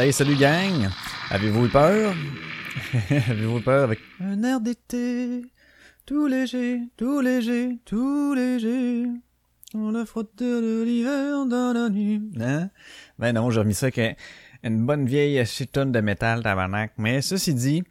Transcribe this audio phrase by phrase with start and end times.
[0.00, 0.88] Hey, salut gang!
[1.28, 2.14] Avez-vous eu peur?
[3.10, 5.42] Avez-vous eu peur avec un air d'été?
[6.06, 9.04] Tout léger, tout léger, tout léger.
[9.74, 12.22] On le frotte de l'hiver dans la nuit.
[12.40, 12.70] Hein?
[13.18, 14.12] Ben non, j'ai remis ça un-
[14.64, 16.92] une bonne vieille chitonne de métal, tabarnak.
[16.96, 17.82] Mais ceci dit,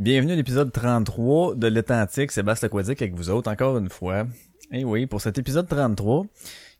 [0.00, 4.26] bienvenue à l'épisode 33 de l'Authentique, Sébastien Aquatique avec vous autres, encore une fois.
[4.72, 6.26] Et oui, pour cet épisode 33,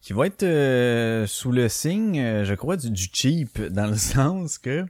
[0.00, 3.96] qui va être euh, sous le signe, euh, je crois, du, du cheap, dans le
[3.96, 4.84] sens que...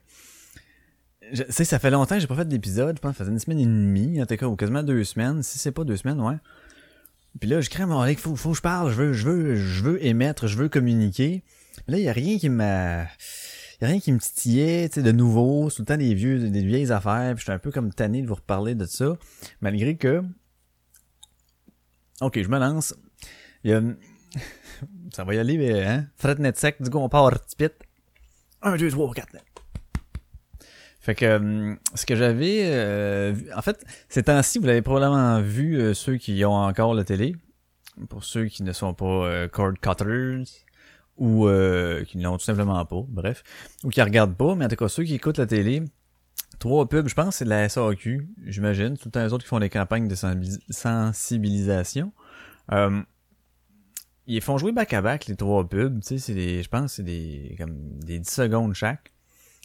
[1.32, 3.32] Je sais, ça fait longtemps que j'ai pas fait d'épisode, je pense que ça faisait
[3.32, 5.96] une semaine et demie, en tout cas, ou quasiment deux semaines, si c'est pas deux
[5.96, 6.36] semaines, ouais.
[7.38, 9.54] Puis là, je crée mon il faut, faut que je parle, je veux, je veux,
[9.54, 11.44] je veux émettre, je veux communiquer.
[11.86, 13.04] Là, il y a rien qui m'a...
[13.80, 16.50] Y a rien qui me titillait, tu sais, de nouveau, tout le temps des vieux,
[16.50, 19.16] des vieilles affaires, puis je suis un peu comme tanné de vous reparler de ça,
[19.60, 20.22] malgré que...
[22.20, 22.94] Ok, je me lance.
[23.64, 23.82] Y a...
[25.12, 26.06] Ça va y aller, mais, hein?
[26.16, 27.30] Fret sec, du coup, on part.
[28.62, 29.44] Un, deux, trois, quatre, net.
[31.00, 35.80] Fait que euh, ce que j'avais euh, en fait, ces temps-ci, vous l'avez probablement vu
[35.80, 37.34] euh, ceux qui ont encore la télé.
[38.08, 40.44] Pour ceux qui ne sont pas euh, cord cutters
[41.16, 43.42] ou euh, qui ne l'ont tout simplement pas, bref,
[43.84, 45.82] ou qui regardent pas, mais en tout cas ceux qui écoutent la télé,
[46.58, 49.48] trois pubs, je pense c'est de la SAQ, j'imagine, tout le temps les autres qui
[49.48, 50.14] font des campagnes de
[50.70, 52.12] sensibilisation.
[52.72, 53.02] Euh,
[54.26, 56.94] ils font jouer back à back les trois pubs, tu sais, c'est des, je pense
[56.94, 59.12] c'est des comme des 10 secondes chaque.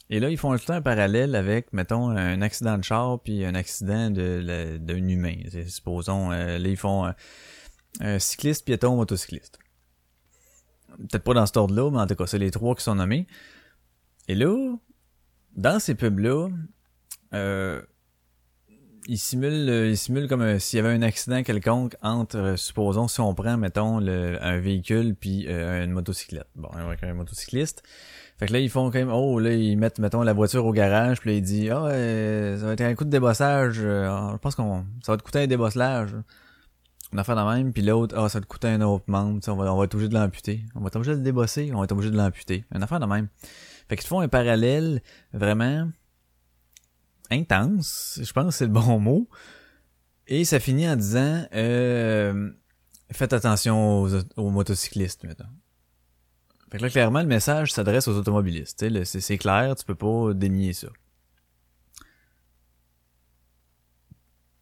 [0.08, 3.56] Et là, ils font tout un parallèle avec, mettons, un accident de char puis un
[3.56, 5.36] accident de d'un humain.
[5.66, 7.12] Supposons, euh, là, ils font
[8.00, 9.58] un cycliste, piéton, motocycliste
[10.98, 13.26] peut-être pas dans cet ordre-là, mais en tout cas, c'est les trois qui sont nommés.
[14.28, 14.74] Et là,
[15.54, 16.48] dans ces pubs-là,
[17.34, 17.82] euh,
[19.08, 23.20] ils simulent, ils simulent comme s'il y avait un accident quelconque entre, euh, supposons, si
[23.20, 26.48] on prend, mettons, le, un véhicule puis euh, une motocyclette.
[26.54, 27.82] Bon, avec un motocycliste.
[28.38, 30.72] Fait que là, ils font quand même, oh, là, ils mettent, mettons, la voiture au
[30.72, 31.88] garage, puis là, ils disent, ah,
[32.58, 35.46] ça va être un coup de débossage, je pense qu'on, ça va te coûter un
[35.46, 36.14] débossage
[37.12, 39.72] une affaire de même, puis l'autre, ah, ça te coûter un autre membre, on va,
[39.72, 40.64] on va être obligé de l'amputer.
[40.74, 42.64] On va être obligé de le débosser, on va être obligé de l'amputer.
[42.74, 43.28] Une affaire de même.
[43.88, 45.00] Fait qu'ils font un parallèle
[45.32, 45.88] vraiment
[47.30, 49.28] intense, je pense que c'est le bon mot.
[50.26, 52.50] Et ça finit en disant euh,
[53.12, 55.50] faites attention aux, aux motocyclistes maintenant.
[56.70, 58.84] Fait que là, clairement, le message s'adresse aux automobilistes.
[59.04, 60.88] C'est clair, tu peux pas dénier ça.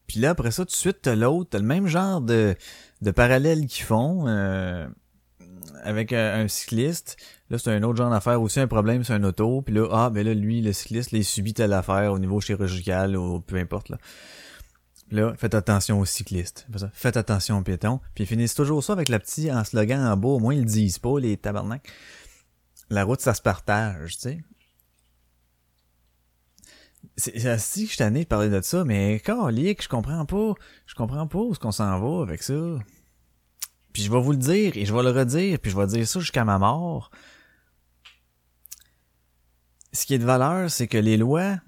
[0.06, 2.54] Puis là, après ça, tout de suite, t'as l'autre, t'as le même genre de,
[3.00, 4.86] de parallèle qu'ils font euh,
[5.84, 7.16] avec un, cycliste.
[7.50, 9.62] Là, c'est un autre genre d'affaire aussi, un problème, c'est un auto.
[9.62, 12.40] Puis là, ah, ben là, lui, le cycliste, là, il subit telle affaire au niveau
[12.40, 13.90] chirurgical ou peu importe.
[13.90, 13.98] Là,
[15.10, 16.66] là faites attention aux cyclistes.
[16.92, 18.00] Faites attention aux piétons.
[18.14, 20.28] Puis ils finissent toujours ça avec la petite en slogan en bas.
[20.28, 21.86] Au moins, ils le disent pas, les tabarnak.
[22.90, 24.44] La route, ça se partage, tu sais.
[27.16, 30.54] C'est que je tanné de parler de ça, mais calique, je comprends pas.
[30.86, 32.54] Je comprends pas où ce qu'on s'en va avec ça.
[33.94, 36.06] Puis je vais vous le dire, et je vais le redire, puis je vais dire
[36.06, 37.12] ça jusqu'à ma mort.
[39.92, 41.58] Ce qui est de valeur, c'est que les lois...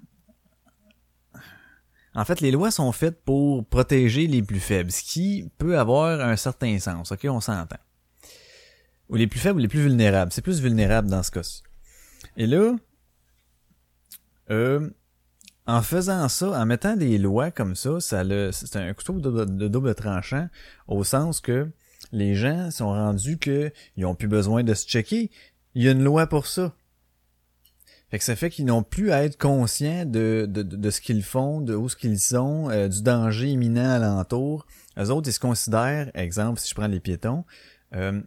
[2.13, 6.19] En fait, les lois sont faites pour protéger les plus faibles, ce qui peut avoir
[6.19, 7.77] un certain sens, ok, on s'entend.
[9.07, 10.33] Ou les plus faibles ou les plus vulnérables.
[10.33, 11.63] C'est plus vulnérable dans ce cas-ci.
[12.35, 12.75] Et là,
[14.49, 14.89] euh,
[15.65, 19.95] en faisant ça, en mettant des lois comme ça, ça c'est un couteau de, double
[19.95, 20.49] tranchant,
[20.87, 21.69] au sens que
[22.11, 25.29] les gens sont rendus que ils plus besoin de se checker.
[25.75, 26.73] Il y a une loi pour ça.
[28.09, 31.23] Fait que ça fait qu'ils n'ont plus à être conscients de, de, de ce qu'ils
[31.23, 34.65] font, de où ce qu'ils sont, euh, du danger imminent alentour.
[34.95, 37.43] Les autres, ils se considèrent, exemple, si je prends les piétons,
[37.95, 38.21] euh,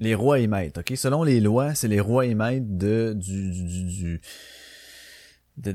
[0.00, 0.80] les rois et maîtres.
[0.80, 4.20] Ok, selon les lois, c'est les rois et maîtres de du, du,
[5.56, 5.74] de,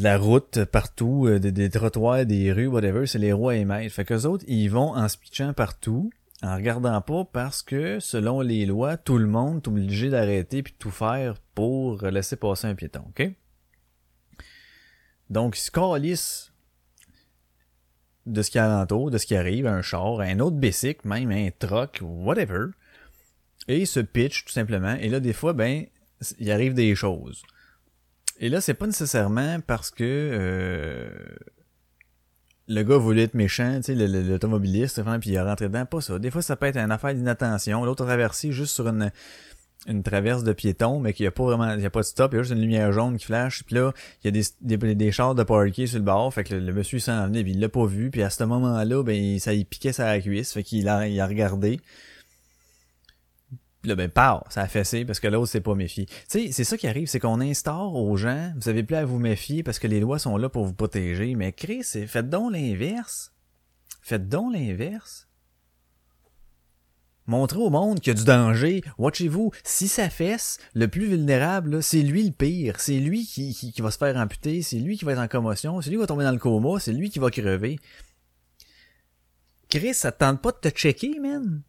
[0.00, 3.94] la route partout, euh, des, trottoirs, des rues, whatever, c'est les rois et maîtres.
[3.94, 8.66] Fait qu'eux autres, ils vont en se partout, en regardant pas, parce que, selon les
[8.66, 12.74] lois, tout le monde est obligé d'arrêter puis de tout faire pour laisser passer un
[12.74, 13.30] piéton, ok?
[15.30, 16.52] Donc, se calissent
[18.26, 21.30] de ce qui est alentour, de ce qui arrive, un char, un autre bicycle, même
[21.30, 22.66] un truck, whatever,
[23.68, 25.86] et ils se pitchent tout simplement, et là, des fois, ben,
[26.38, 27.42] il arrive des choses.
[28.38, 31.10] Et là, c'est pas nécessairement parce que euh,
[32.68, 35.84] le gars voulait être méchant, tu sais, l'automobiliste, puis il est rentré dedans.
[35.84, 36.18] Pas ça.
[36.18, 37.84] Des fois, ça peut être une affaire d'inattention.
[37.84, 39.10] L'autre traversé juste sur une
[39.86, 42.06] une traverse de piéton, mais qu'il n'y a pas vraiment, il y a pas de
[42.06, 43.92] stop, il y a juste une lumière jaune qui flash, puis là,
[44.22, 46.72] il y a des, des, des chars de parquet sur le bord, fait que le,
[46.72, 49.64] monsieur s'en venait, puis il l'a pas vu, puis à ce moment-là, ben, ça y
[49.64, 51.80] piquait sa cuisse, fait qu'il a, il a regardé,
[53.84, 56.06] là, ben, paf, ça a fessé parce que l'autre s'est pas méfié.
[56.06, 59.04] Tu sais, c'est ça qui arrive, c'est qu'on instaure aux gens, vous avez plus à
[59.04, 61.34] vous méfier parce que les lois sont là pour vous protéger.
[61.34, 63.32] Mais Chris, faites donc l'inverse.
[64.02, 65.28] Faites donc l'inverse.
[67.26, 68.82] Montrez au monde qu'il y a du danger.
[68.98, 69.52] Watchez-vous.
[69.62, 72.80] Si ça fesse, le plus vulnérable, c'est lui le pire.
[72.80, 74.62] C'est lui qui, qui, va se faire amputer.
[74.62, 75.80] C'est lui qui va être en commotion.
[75.80, 76.80] C'est lui qui va tomber dans le coma.
[76.80, 77.78] C'est lui qui va crever.
[79.68, 81.62] Chris, ça te tente pas de te checker, man?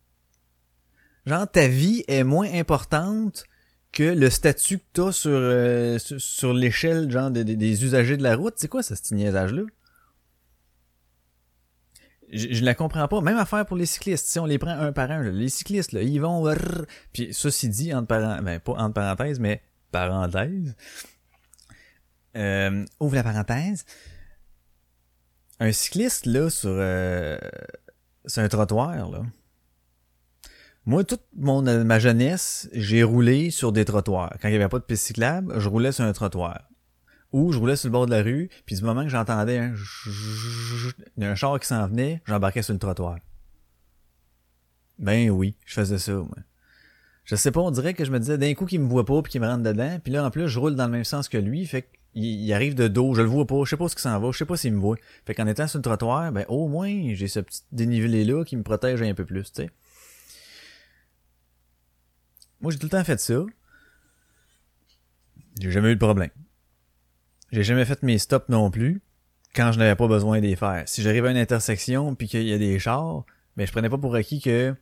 [1.25, 3.45] Genre ta vie est moins importante
[3.91, 8.55] que le statut que t'as sur, euh, sur, l'échelle genre des usagers de la route.
[8.57, 9.63] C'est quoi ce niaisage-là?
[12.31, 13.21] Je, je la comprends pas.
[13.21, 14.25] Même affaire pour les cyclistes.
[14.25, 16.51] Si on les prend un par un, les cyclistes, là, ils vont...
[17.13, 19.61] Puis ceci dit, entre parenthèses, ben, pas entre parenthèses, mais
[19.91, 20.75] parenthèse.
[22.35, 23.85] Euh, ouvre la parenthèse.
[25.59, 27.37] Un cycliste, là, sur, euh,
[28.25, 29.21] sur un trottoir, là,
[30.85, 34.33] moi, toute mon, euh, ma jeunesse, j'ai roulé sur des trottoirs.
[34.41, 36.61] Quand il n'y avait pas de piste cyclable, je roulais sur un trottoir.
[37.31, 39.73] Ou je roulais sur le bord de la rue, puis du moment que j'entendais un,
[41.21, 43.17] un char qui s'en venait, j'embarquais sur le trottoir.
[44.99, 46.37] Ben oui, je faisais ça, moi.
[47.23, 49.21] je sais pas, on dirait que je me disais d'un coup qu'il me voit pas
[49.21, 51.27] puis qu'il me rentre dedans, puis là en plus je roule dans le même sens
[51.29, 53.89] que lui, fait qu'il il arrive de dos, je le vois pas, je sais pas
[53.89, 54.97] ce qui s'en va, je sais pas s'il me voit.
[55.25, 58.55] Fait qu'en étant sur le trottoir, ben au moins j'ai ce petit dénivelé là qui
[58.55, 59.71] me protège un peu plus, tu sais.
[62.63, 63.45] Moi j'ai tout le temps fait ça.
[65.59, 66.31] J'ai jamais eu de problème.
[67.51, 69.01] J'ai jamais fait mes stops non plus
[69.53, 70.83] quand je n'avais pas besoin d'y faire.
[70.87, 73.25] Si j'arrive à une intersection puis qu'il y a des chars,
[73.57, 74.73] ben je prenais pas pour acquis que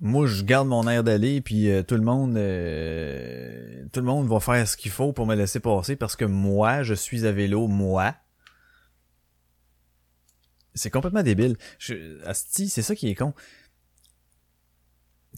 [0.00, 4.28] moi je garde mon air d'aller puis euh, tout le monde euh, tout le monde
[4.28, 7.32] va faire ce qu'il faut pour me laisser passer parce que moi je suis à
[7.32, 8.14] vélo moi
[10.74, 13.34] c'est complètement débile je, asti, c'est ça qui est con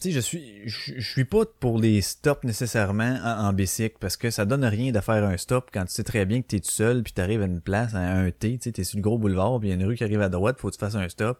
[0.01, 4.17] tu sais je suis je, suis pas pour les stops nécessairement en, en bicycle parce
[4.17, 6.59] que ça donne rien de faire un stop quand tu sais très bien que t'es
[6.59, 9.03] tout seul puis t'arrives à une place à un T tu sais t'es sur le
[9.03, 10.95] gros boulevard puis y a une rue qui arrive à droite faut que tu fasses
[10.95, 11.39] un stop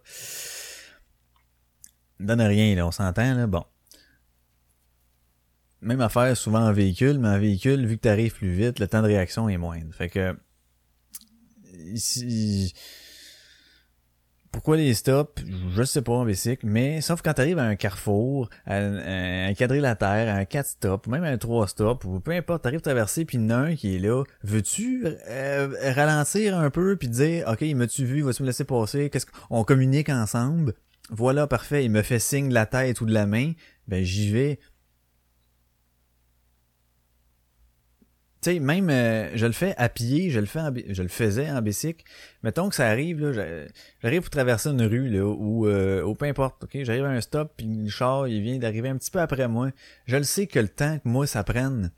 [2.20, 3.64] donne rien, là, on s'entend, là, bon.
[5.82, 9.02] Même affaire souvent en véhicule, mais en véhicule, vu que t'arrives plus vite, le temps
[9.02, 9.94] de réaction est moindre.
[9.94, 10.36] Fait que
[11.74, 12.74] ici,
[14.54, 15.44] pourquoi les stops?
[15.76, 19.54] Je sais pas en bicycle, mais sauf quand t'arrives à un carrefour, à un, un
[19.56, 23.26] quadrilatère, à un 4 stop, même à un 3 stop, ou peu importe, t'arrives traverser
[23.26, 28.06] puis un qui est là, veux-tu euh, ralentir un peu puis dire OK, il m'a-tu
[28.06, 30.76] vu, vas-tu me laisser passer, qu'est-ce qu'on communique ensemble?
[31.10, 33.52] Voilà, parfait, il me fait signe de la tête ou de la main,
[33.88, 34.60] ben j'y vais.
[38.44, 40.60] Tu sais, même euh, je le fais à pied, je le fais
[40.90, 42.04] je le faisais en bicycle.
[42.44, 43.68] Mettons que ça arrive là,
[44.02, 47.22] j'arrive pour traverser une rue là ou euh, ou peu importe, OK, j'arrive à un
[47.22, 49.70] stop puis le char, il vient d'arriver un petit peu après moi.
[50.08, 51.92] Je le sais que le temps que moi ça prenne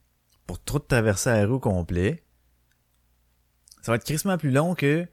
[0.45, 2.23] pour trop traverser la rue complet,
[3.81, 5.07] ça va être crissement plus long que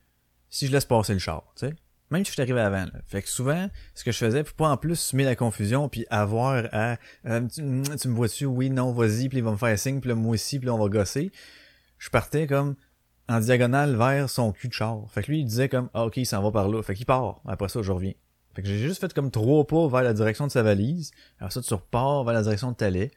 [0.51, 1.75] si je laisse passer le char, tu sais?
[2.13, 2.85] Même si je suis arrivé avant.
[2.85, 3.01] Là.
[3.07, 6.07] Fait que souvent, ce que je faisais, pour pas en plus semer la confusion, puis
[6.11, 7.63] avoir à euh, tu,
[7.99, 10.35] tu, me vois-tu, oui, non, vas-y, puis il va me faire signe, puis là, moi
[10.35, 11.33] aussi, puis là, on va gosser.
[11.99, 12.77] Je partais comme
[13.29, 15.07] en diagonale vers son cul de char.
[15.11, 16.83] Fait que lui, il disait comme Ah ok, il s'en va par là.
[16.83, 17.41] Fait qu'il part.
[17.47, 18.13] Après ça, je reviens.
[18.55, 21.13] Fait que j'ai juste fait comme trois pas vers la direction de sa valise.
[21.39, 23.11] Alors ça, tu repars vers la direction de ta lait.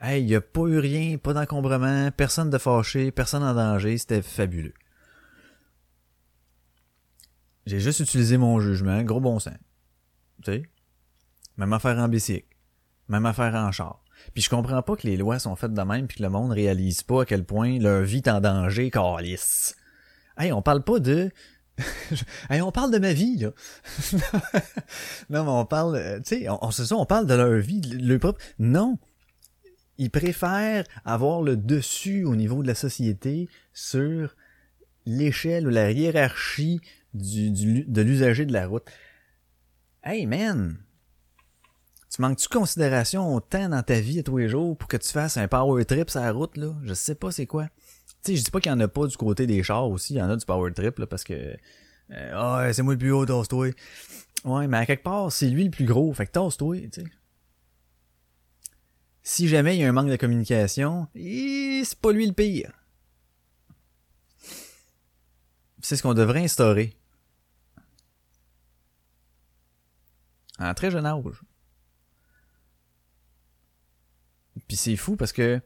[0.00, 3.98] Hey, il y a pas eu rien, pas d'encombrement, personne de fâché, personne en danger,
[3.98, 4.74] c'était fabuleux.
[7.68, 9.52] J'ai juste utilisé mon jugement, gros bon sens.
[10.42, 10.62] Tu sais?
[11.58, 12.46] Même affaire en bicycle.
[13.08, 14.02] Même affaire en char.
[14.32, 16.50] Puis je comprends pas que les lois sont faites de même puis que le monde
[16.50, 19.76] réalise pas à quel point leur vie est en danger, calice.
[20.38, 21.30] Hey, on parle pas de...
[22.48, 23.50] hey, on parle de ma vie, là.
[25.28, 25.96] non, mais on parle...
[25.96, 28.42] Euh, tu sais, on, on, ça, on parle de leur vie, leur propre...
[28.58, 28.98] Non!
[29.98, 34.34] Ils préfèrent avoir le dessus au niveau de la société sur
[35.04, 36.80] l'échelle ou la hiérarchie
[37.14, 38.84] du, de l'usager de la route.
[40.02, 40.78] Hey man,
[42.10, 45.36] tu manques-tu considération autant dans ta vie à tous les jours pour que tu fasses
[45.36, 46.74] un power trip sur la route là?
[46.84, 47.68] Je sais pas c'est quoi.
[48.24, 50.14] Tu sais, je dis pas qu'il y en a pas du côté des chars aussi,
[50.14, 51.56] il y en a du power trip là parce que
[52.10, 53.70] ah euh, oh, c'est moi le plus haut, tasse-toi.
[54.44, 57.04] Ouais, mais à quelque part, c'est lui le plus gros, fait que tasse-toi, tu sais.
[59.22, 62.72] Si jamais il y a un manque de communication, c'est pas lui le pire.
[65.80, 66.97] C'est ce qu'on devrait instaurer.
[70.58, 71.42] Un très jeune âge.
[74.66, 75.60] Puis c'est fou parce que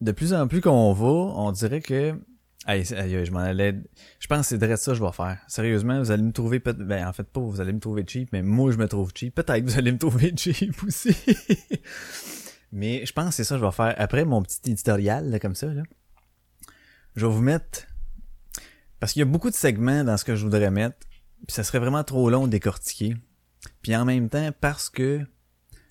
[0.00, 2.18] de plus en plus qu'on va, on dirait que
[2.64, 3.74] Hey, je m'en allais.
[4.20, 5.38] Je pense que c'est direct ça que je vais faire.
[5.48, 8.42] Sérieusement, vous allez me trouver ben en fait pas, vous allez me trouver cheap, mais
[8.42, 9.34] moi je me trouve cheap.
[9.34, 11.16] Peut-être vous allez me trouver cheap aussi.
[12.70, 13.94] mais je pense que c'est ça que je vais faire.
[13.98, 15.82] Après mon petit éditorial là, comme ça, là,
[17.16, 17.88] je vais vous mettre
[19.00, 20.98] parce qu'il y a beaucoup de segments dans ce que je voudrais mettre,
[21.48, 23.16] ça serait vraiment trop long de décortiquer.
[23.82, 25.20] Puis en même temps, parce que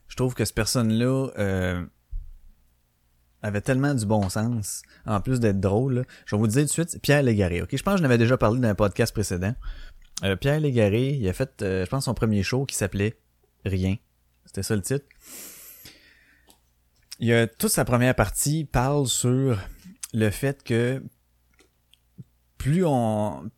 [0.07, 1.85] je trouve que cette personne-là euh,
[3.41, 6.03] avait tellement du bon sens, en plus d'être drôle, là.
[6.25, 7.61] je vais vous dire tout de suite, Pierre Légaré.
[7.61, 9.55] Ok, je pense que je n'avais déjà parlé d'un podcast précédent.
[10.23, 13.17] Euh, Pierre Légaré, il a fait, euh, je pense, son premier show qui s'appelait
[13.65, 13.95] Rien.
[14.45, 15.05] C'était ça le titre.
[17.19, 19.59] Il y a toute sa première partie parle sur
[20.13, 21.03] le fait que
[22.57, 23.49] plus on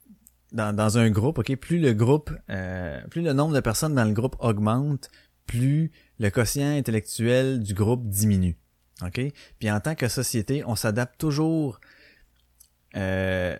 [0.53, 4.05] dans, dans un groupe, ok, plus le groupe, euh, plus le nombre de personnes dans
[4.05, 5.09] le groupe augmente,
[5.45, 8.57] plus le quotient intellectuel du groupe diminue.
[9.01, 9.19] OK?
[9.59, 11.81] Puis en tant que société, on s'adapte toujours.
[12.95, 13.57] Euh,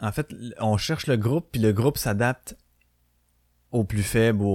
[0.00, 0.28] en fait,
[0.60, 2.56] on cherche le groupe, puis le groupe s'adapte
[3.72, 4.46] au plus faible, au,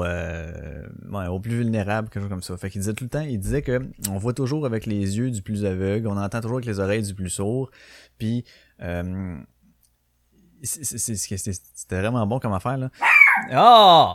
[0.00, 2.56] au, euh, ouais, au plus vulnérable, quelque chose comme ça.
[2.58, 5.30] Fait qu'il disait tout le temps, il disait que on voit toujours avec les yeux
[5.30, 7.70] du plus aveugle, on entend toujours avec les oreilles du plus sourd,
[8.18, 8.44] puis
[8.82, 9.36] euh,
[10.64, 12.90] c'était vraiment bon comme affaire, là.
[13.52, 14.14] Oh!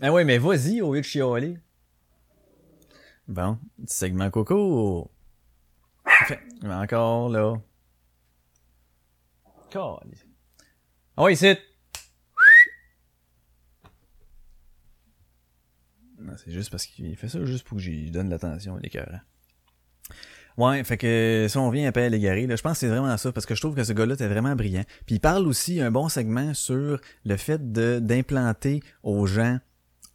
[0.00, 1.58] Ah ouais, mais vas-y au lieu de chialer.
[3.28, 5.10] Bon, petit segment coco.
[6.26, 7.56] Fait, encore là.
[9.70, 10.24] Calisse.
[11.16, 11.56] Ah ici.
[16.18, 19.20] Non, c'est juste parce qu'il fait ça juste pour que j'y donne l'attention, l'écœurant.
[20.58, 23.30] Ouais, fait que si on vient à égaré, là, je pense que c'est vraiment ça,
[23.30, 24.84] parce que je trouve que ce gars-là était vraiment brillant.
[25.04, 29.58] Puis il parle aussi un bon segment sur le fait de d'implanter aux gens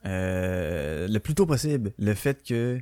[0.06, 2.82] euh, le plus tôt possible le fait que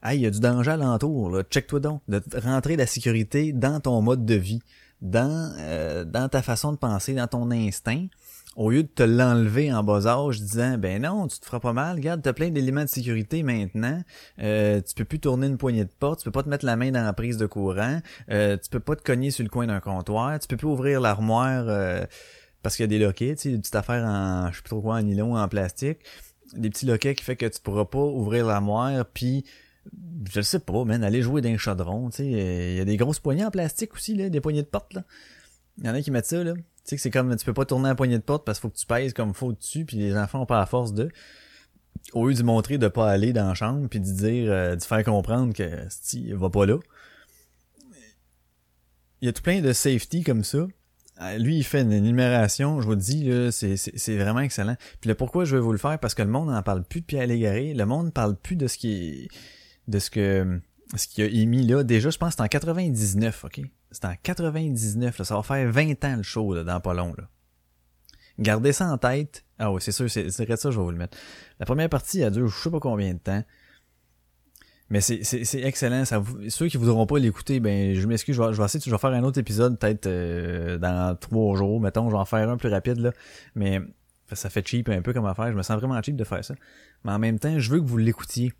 [0.00, 1.42] Hey, il y a du danger alentour, là.
[1.42, 2.02] Check-toi donc.
[2.06, 4.62] De rentrer la sécurité dans ton mode de vie,
[5.02, 8.06] dans, euh, dans ta façon de penser, dans ton instinct,
[8.58, 11.72] au lieu de te l'enlever en bas âge, disant ben non, tu te feras pas
[11.72, 14.02] mal, regarde, t'as plein d'éléments de sécurité maintenant,
[14.40, 16.74] euh, tu peux plus tourner une poignée de porte, tu peux pas te mettre la
[16.74, 18.00] main dans la prise de courant,
[18.32, 21.00] euh, tu peux pas te cogner sur le coin d'un comptoir, tu peux plus ouvrir
[21.00, 22.04] l'armoire euh,
[22.64, 24.70] parce qu'il y a des loquets, tu sais, des petites affaires en, je sais plus
[24.70, 26.00] trop quoi, en nylon en plastique,
[26.54, 29.44] des petits loquets qui fait que tu pourras pas ouvrir l'armoire, puis
[30.32, 33.20] je sais pas, man, aller jouer d'un chaudron, tu sais, il y a des grosses
[33.20, 35.04] poignées en plastique aussi, là, des poignées de porte, là.
[35.78, 36.54] Il y en a qui mettent ça, là.
[36.88, 38.70] Sais que c'est comme, tu peux pas tourner la poignée de porte parce qu'il faut
[38.70, 41.10] que tu pèses comme faut dessus, puis les enfants ont pas la force de.
[42.14, 44.82] Au lieu de montrer de pas aller dans la chambre, puis de dire, euh, de
[44.82, 46.78] faire comprendre que, il va pas là.
[49.20, 50.66] Il y a tout plein de safety comme ça.
[51.20, 54.76] Euh, Lui, il fait une énumération, je vous le dis, là, c'est, vraiment excellent.
[55.02, 55.98] Puis là, pourquoi je vais vous le faire?
[55.98, 57.74] Parce que le monde n'en parle plus de Pierre Légaré.
[57.74, 59.28] Le monde parle plus de ce qui est
[59.88, 60.58] de ce que
[60.96, 61.82] ce qu'il a émis là.
[61.84, 63.60] Déjà, je pense que c'est en 99, ok?
[63.90, 65.24] C'est en 99, là.
[65.24, 67.14] Ça va faire 20 ans le show là, dans pas long.
[67.16, 67.24] Là.
[68.38, 69.44] Gardez ça en tête.
[69.58, 71.18] Ah oui, c'est sûr, c'est, ça, je vais vous le mettre.
[71.58, 73.42] La première partie a duré je sais pas combien de temps.
[74.90, 75.20] Mais c'est,
[75.60, 76.04] excellent.
[76.48, 79.10] Ceux qui voudront pas l'écouter, ben je m'excuse, je vais, je vais essayer, je faire
[79.10, 82.70] un autre épisode peut-être euh, dans trois jours, mettons, je vais en faire un plus
[82.70, 83.12] rapide là.
[83.54, 83.82] Mais
[84.32, 85.50] ça fait cheap un peu comme affaire.
[85.50, 86.54] Je me sens vraiment cheap de faire ça.
[87.04, 88.52] Mais en même temps, je veux que vous l'écoutiez.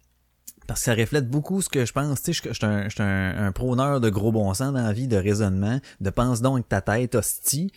[0.69, 2.23] Parce que ça reflète beaucoup ce que je pense.
[2.23, 5.17] Tu sais, je suis un, je prôneur de gros bon sens dans la vie, de
[5.17, 7.73] raisonnement, de pense donc ta tête, hostie.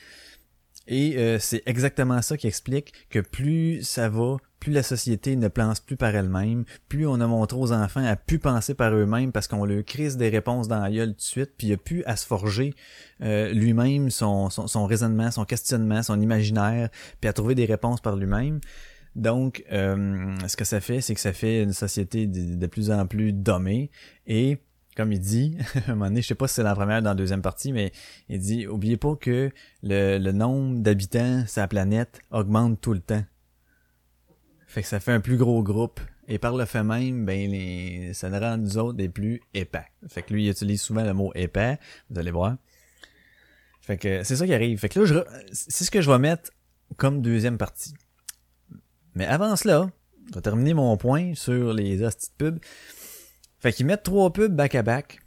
[0.87, 5.47] Et euh, c'est exactement ça qui explique que plus ça va, plus la société ne
[5.47, 9.31] pense plus par elle-même, plus on a montré aux enfants à plus penser par eux-mêmes
[9.31, 11.77] parce qu'on leur crise des réponses dans la gueule tout de suite, puis il a
[11.77, 12.73] plus à se forger
[13.21, 16.89] euh, lui-même son, son, son raisonnement, son questionnement, son imaginaire,
[17.21, 18.59] puis à trouver des réponses par lui-même.
[19.15, 23.05] Donc, euh, ce que ça fait, c'est que ça fait une société de, plus en
[23.05, 23.91] plus dommée.
[24.25, 24.57] Et,
[24.95, 26.99] comme il dit, à un moment donné, je sais pas si c'est dans la première
[26.99, 27.91] ou dans la deuxième partie, mais
[28.29, 29.51] il dit, oubliez pas que
[29.83, 33.23] le, le nombre d'habitants sur la planète augmente tout le temps.
[34.71, 35.99] Fait que ça fait un plus gros groupe.
[36.29, 39.83] Et par le fait même, ben, les, ça rend nous autres des plus épais.
[40.07, 41.77] Fait que lui, il utilise souvent le mot épais.
[42.09, 42.55] Vous allez voir.
[43.81, 44.79] Fait que c'est ça qui arrive.
[44.79, 45.15] Fait que là, je,
[45.51, 46.51] c'est ce que je vais mettre
[46.95, 47.93] comme deuxième partie.
[49.15, 49.89] Mais avant cela,
[50.29, 52.59] je vais terminer mon point sur les hosties pubs.
[53.59, 55.19] Fait qu'ils mettent trois pubs back-à-back.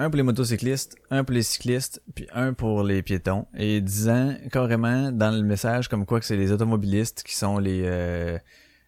[0.00, 3.46] Un pour les motocyclistes, un pour les cyclistes, puis un pour les piétons.
[3.56, 7.82] Et disant carrément dans le message comme quoi que c'est les automobilistes qui sont les
[7.84, 8.38] euh,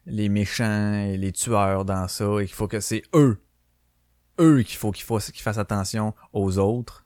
[0.05, 3.37] les méchants et les tueurs dans ça et qu'il faut que c'est eux.
[4.39, 7.00] Eux qu'il faut qu'ils fassent attention aux autres.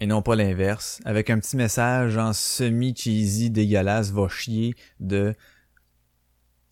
[0.00, 1.00] Et non pas l'inverse.
[1.04, 5.34] Avec un petit message en semi-cheesy, dégueulasse, va chier de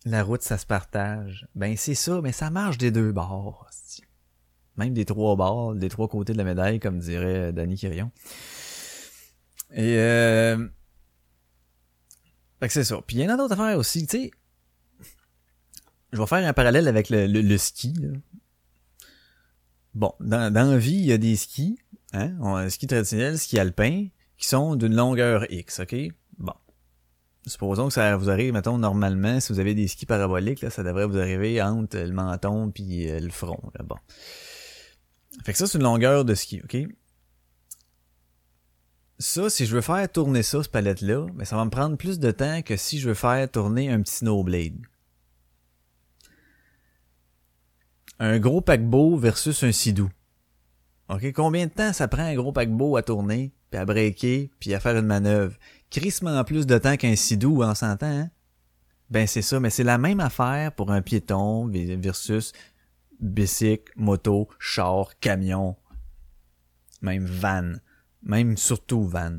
[0.05, 1.47] la route, ça se partage.
[1.55, 3.67] Ben c'est ça, mais ça marche des deux bords.
[4.77, 8.11] Même des trois bords, des trois côtés de la médaille, comme dirait Danny Quirion.
[9.71, 10.67] Et euh...
[12.59, 13.01] Fait que c'est ça.
[13.07, 14.31] Puis il y en a d'autres affaires aussi, tu sais.
[16.13, 17.93] Je vais faire un parallèle avec le, le- le ski.
[17.93, 18.09] là.
[19.95, 21.79] Bon, dans, dans la vie, il y a des skis,
[22.15, 25.95] hein, on ski traditionnel, ski alpin, qui sont d'une longueur X, ok?
[26.37, 26.53] Bon.
[27.47, 30.81] Supposons que ça vous arrive, mettons, normalement, si vous avez des skis paraboliques, là, ça
[30.81, 33.97] devrait vous arriver entre le menton puis euh, le front, là, bon.
[35.43, 36.87] Fait que ça, c'est une longueur de ski, ok?
[39.19, 42.19] Ça, si je veux faire tourner ça, cette palette-là, ben, ça va me prendre plus
[42.19, 44.77] de temps que si je veux faire tourner un petit snowblade.
[48.19, 50.09] Un gros paquebot versus un sidou.
[51.09, 54.73] OK, combien de temps ça prend un gros paquebot à tourner, puis à breaker, puis
[54.73, 55.55] à faire une manœuvre?
[55.91, 58.29] Crissement plus de temps qu'un sidou, on s'entend, hein?
[59.11, 62.53] Ben c'est ça, mais c'est la même affaire pour un piéton versus
[63.19, 65.75] bicycle, moto, char, camion,
[67.03, 67.73] même van,
[68.23, 69.37] même surtout van.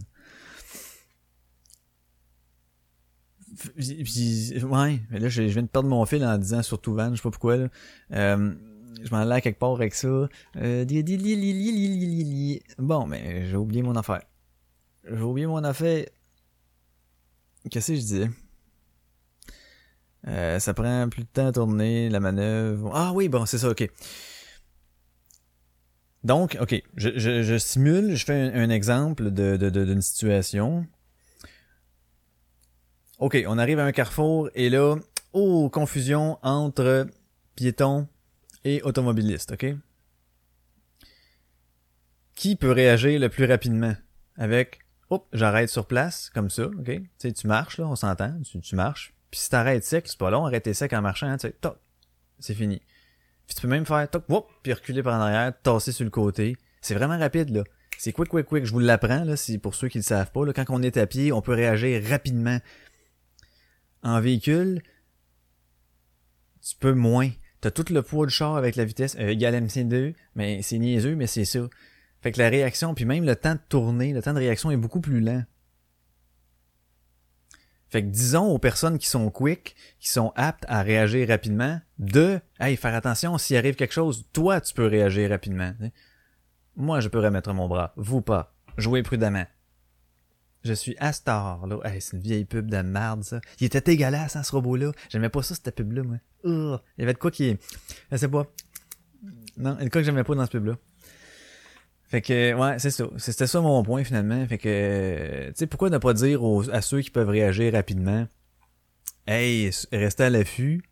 [3.76, 7.10] Puis- ouais, mais là je, je viens de perdre mon fil en disant surtout van,
[7.10, 7.68] je sais pas pourquoi là.
[8.12, 8.54] Euh,
[9.02, 10.28] je m'en quelque part avec ça.
[12.78, 14.22] Bon, mais j'ai oublié mon affaire.
[15.04, 16.06] J'ai oublié mon affaire.
[17.70, 18.30] Qu'est-ce que je disais?
[20.28, 22.90] Euh, ça prend plus de temps à tourner, la manœuvre.
[22.94, 23.88] Ah oui, bon, c'est ça, ok.
[26.24, 30.84] Donc, ok, je, je, je simule, je fais un, exemple de, de, de- d'une situation.
[33.20, 34.96] Ok, on arrive à un carrefour et là,
[35.32, 37.06] oh, confusion entre
[37.54, 38.08] piétons
[38.66, 39.76] et automobilistes, ok?
[42.34, 43.94] Qui peut réagir le plus rapidement
[44.36, 47.00] avec Hop, j'arrête sur place, comme ça, ok?
[47.20, 49.14] Tu tu marches, là, on s'entend, tu, marches.
[49.30, 51.78] Puis si t'arrêtes sec, c'est pas long, arrêter sec en marchant, tu sais, toc,
[52.40, 52.82] c'est fini.
[53.46, 56.10] Puis tu peux même faire toc, whoop, puis reculer par en arrière, tasser sur le
[56.10, 56.56] côté.
[56.80, 57.62] C'est vraiment rapide, là.
[57.98, 58.64] C'est quick, quick, quick.
[58.64, 60.52] Je vous l'apprends, là, si pour ceux qui le savent pas, là.
[60.52, 62.58] Quand on est à pied, on peut réagir rapidement.
[64.02, 64.82] En véhicule,
[66.60, 67.30] tu peux moins.
[67.60, 71.16] T'as tout le poids du char avec la vitesse euh, égale MC2, mais c'est niaiseux,
[71.16, 71.60] mais c'est ça.
[72.20, 74.76] Fait que la réaction, puis même le temps de tourner, le temps de réaction est
[74.76, 75.44] beaucoup plus lent.
[77.88, 82.40] Fait que disons aux personnes qui sont quick, qui sont aptes à réagir rapidement, de
[82.58, 85.72] hey, faire attention s'il arrive quelque chose, toi tu peux réagir rapidement.
[86.74, 88.54] Moi je peux remettre mon bras, vous pas.
[88.76, 89.46] Jouez prudemment.
[90.66, 91.78] Je suis Astor, là.
[91.84, 93.40] Hey, c'est une vieille pub de merde, ça.
[93.60, 94.92] Il était dégueulasse, hein, ce robot-là.
[95.10, 96.16] J'aimais pas ça, cette pub-là, moi.
[96.44, 97.56] Il y avait de quoi qui.
[98.10, 98.46] Je sais pas.
[99.56, 100.76] Non, il y a de quoi que j'aimais pas dans ce pub-là.
[102.08, 103.04] Fait que, ouais, c'est ça.
[103.16, 104.46] C'était ça mon point, finalement.
[104.46, 108.26] Fait que, tu sais, pourquoi ne pas dire aux- à ceux qui peuvent réagir rapidement,
[109.26, 110.82] hey, restez à l'affût.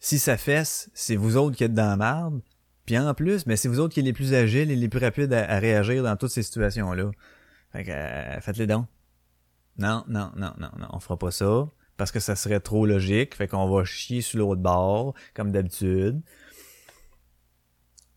[0.00, 2.40] Si ça fesse, c'est vous autres qui êtes dans la marde.
[2.86, 5.00] Puis en plus, mais c'est vous autres qui êtes les plus agiles et les plus
[5.00, 7.10] rapides à, à réagir dans toutes ces situations-là.
[7.74, 8.86] Fait que, euh, faites-les donc.
[9.78, 11.68] Non, non, non, non, non, on fera pas ça.
[11.96, 13.34] Parce que ça serait trop logique.
[13.34, 16.22] Fait qu'on va chier sur l'autre bord, comme d'habitude.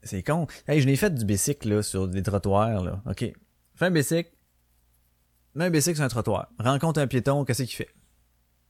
[0.04, 0.46] C'est con.
[0.68, 3.02] Hey, je l'ai fait du bicycle, là, sur des trottoirs, là.
[3.08, 3.34] OK.
[3.74, 4.32] Fais un bicycle.
[5.56, 6.50] Mets un bicycle sur un trottoir.
[6.60, 7.90] Rencontre un piéton, qu'est-ce qu'il fait?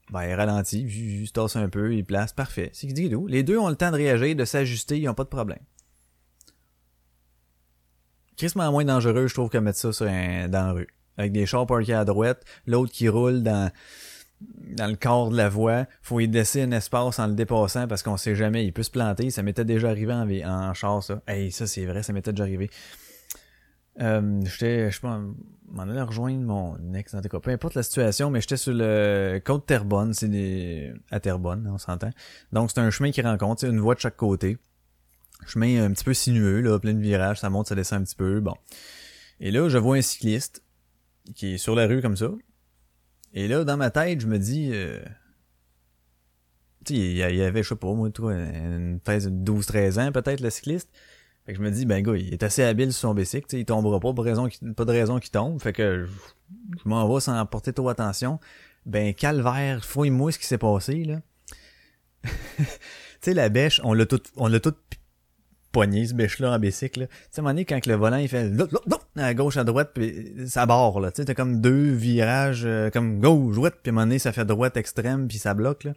[0.09, 2.69] Ben, il ralentit, il se tasse un peu, il place, parfait.
[2.71, 3.27] C'est dit d'où?
[3.27, 5.59] Les deux ont le temps de réagir, de s'ajuster, ils ont pas de problème.
[8.37, 10.87] Crissement moins dangereux, je trouve, que mettre ça sur un, dans la rue.
[11.17, 13.71] Avec des chars parkés à droite, l'autre qui roule dans,
[14.39, 18.03] dans le corps de la voie, faut y laisser un espace en le dépassant parce
[18.03, 19.31] qu'on sait jamais, il peut se planter.
[19.31, 21.21] Ça m'était déjà arrivé en, en char, ça.
[21.27, 22.69] Hey, ça c'est vrai, ça m'était déjà arrivé.
[23.99, 25.19] Euh, j'étais, je sais pas,
[25.69, 28.73] m'en allais rejoindre mon ex, en tout cas, peu importe la situation, mais j'étais sur
[28.75, 32.11] le côte Terrebonne, c'est des, à Terrebonne, on s'entend.
[32.51, 34.57] Donc c'est un chemin qui rencontre, une voie de chaque côté.
[35.45, 38.15] Chemin un petit peu sinueux, là, plein de virages, ça monte, ça descend un petit
[38.15, 38.55] peu, bon.
[39.39, 40.63] Et là, je vois un cycliste
[41.35, 42.31] qui est sur la rue comme ça.
[43.33, 44.99] Et là, dans ma tête, je me dis, euh,
[46.85, 50.49] tu sais, il y avait, je sais pas, moi, toi, une 12-13 ans, peut-être, le
[50.49, 50.89] cycliste.
[51.45, 53.63] Fait que je me dis, ben, gars, il est assez habile sur son bicycle, il
[53.63, 55.61] tombera pas, pas, raison pas de raison qu'il tombe.
[55.61, 56.11] Fait que je,
[56.83, 58.39] je m'en vais sans porter trop attention.
[58.85, 61.21] Ben, calvaire, fouille-moi ce qui s'est passé, là.
[62.57, 62.63] tu
[63.21, 64.73] sais, la bêche, on l'a tout, on l'a tout
[65.77, 67.01] poigné, ce bêche-là, en bicycle.
[67.01, 68.51] Tu sais, à un moment donné, quand le volant, il fait
[69.15, 71.11] à gauche, à droite, puis ça barre, là.
[71.11, 74.17] Tu sais, t'as comme deux virages, euh, comme gauche, droite, puis à un moment donné,
[74.17, 75.93] ça fait droite extrême, puis ça bloque, là.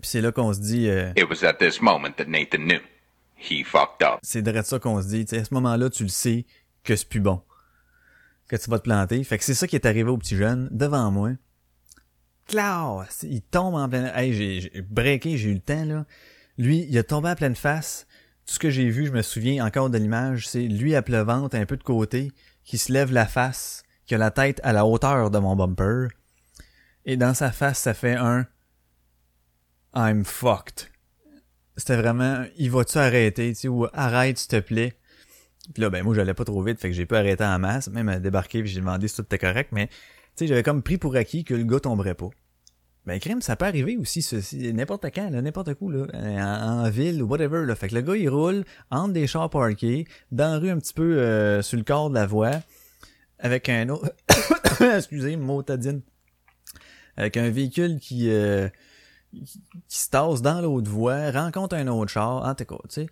[0.00, 2.80] Puis c'est là qu'on se dit, euh, It was at this moment that Nathan knew.
[3.36, 4.20] He fucked up.
[4.22, 5.24] c'est de ça qu'on se dit.
[5.24, 6.46] Tu sais, à ce moment-là, tu le sais
[6.84, 7.42] que c'est plus bon.
[8.48, 9.24] Que tu vas te planter.
[9.24, 11.30] Fait que c'est ça qui est arrivé au petit jeune, devant moi.
[12.46, 14.12] Claire, il tombe en pleine...
[14.14, 16.06] Hey, j'ai breaké, j'ai eu le temps, là.
[16.58, 18.06] Lui, il a tombé en pleine face.
[18.46, 21.54] Tout ce que j'ai vu, je me souviens encore de l'image, c'est lui à pleuvante,
[21.54, 22.32] un peu de côté,
[22.64, 26.08] qui se lève la face, qui a la tête à la hauteur de mon bumper.
[27.04, 28.46] Et dans sa face, ça fait un...
[29.94, 30.90] I'm fucked
[31.78, 34.94] c'était vraiment il va-tu arrêter tu sais ou arrête s'il te plaît
[35.72, 37.88] puis là ben moi j'allais pas trop vite fait que j'ai pas arrêté en masse.
[37.88, 39.94] Même à débarquer puis j'ai demandé si tout était correct mais tu
[40.36, 42.30] sais j'avais comme pris pour acquis que le gars tomberait pas
[43.08, 47.22] ben crime ça peut arriver aussi ceci n'importe quand n'importe où là en, en ville
[47.22, 50.58] ou whatever là fait que le gars il roule entre des chars parkés dans la
[50.58, 52.60] rue un petit peu euh, sur le corps de la voie
[53.38, 54.12] avec un autre
[54.96, 56.02] excusez motadine
[57.16, 58.68] avec un véhicule qui euh,
[59.32, 63.06] qui se tasse dans l'autre voie, rencontre un autre char, en tout cas, tu sais.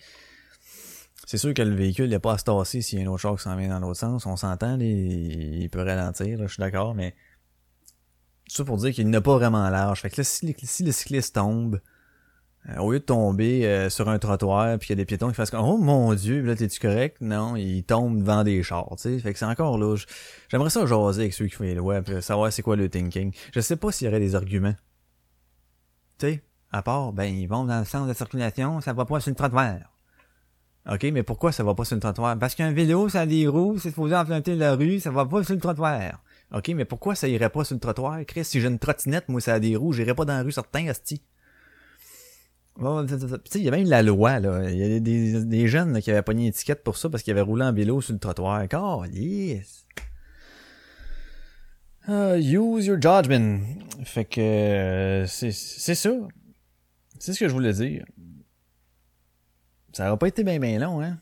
[1.27, 3.21] C'est sûr que le véhicule n'est pas à se tasser s'il y a un autre
[3.21, 6.53] char qui s'en vient dans l'autre sens, on s'entend, il, il peut ralentir, là, je
[6.53, 7.15] suis d'accord, mais
[8.49, 10.01] ça pour dire qu'il n'a pas vraiment large.
[10.01, 11.81] Fait que là, si, si le cycliste tombe,
[12.69, 15.29] euh, au lieu de tomber euh, sur un trottoir puis qu'il y a des piétons
[15.29, 17.19] qui fassent comme Oh mon dieu, là t'es-tu correct?
[17.21, 19.19] Non, il tombe devant des chars, tu sais.
[19.19, 19.97] Fait que c'est encore là.
[20.49, 23.33] J'aimerais ça jaser avec ceux qui font les lois, puis savoir c'est quoi le thinking.
[23.53, 24.75] Je sais pas s'il y aurait des arguments.
[26.19, 29.21] Tu sais, à part, ben, ils vont dans le sens de circulation, ça va pas
[29.21, 29.77] sur le trottoir.
[30.91, 32.39] OK, mais pourquoi ça va pas sur le trottoir?
[32.39, 35.43] Parce qu'un vélo, ça a des roues, c'est supposé emprunter la rue, ça va pas
[35.45, 36.21] sur le trottoir.
[36.55, 38.25] OK, mais pourquoi ça irait pas sur le trottoir?
[38.27, 40.53] Chris, si j'ai une trottinette, moi, ça a des roues, j'irais pas dans la rue
[40.53, 41.23] certain, asti.
[42.79, 44.69] Bon, tu sais, il y avait même la loi, là.
[44.71, 47.23] Il y a des, des, jeunes là, qui avaient pogné une étiquette pour ça parce
[47.23, 48.67] qu'ils avaient roulé en vélo sur le trottoir.
[48.75, 49.87] Oh, yes!
[52.09, 53.61] Uh, use your judgment.
[54.05, 56.11] Fait que euh, c'est ça.
[57.19, 58.05] C'est ce que je voulais dire.
[59.93, 61.19] Ça aurait pas été bien bien long, hein?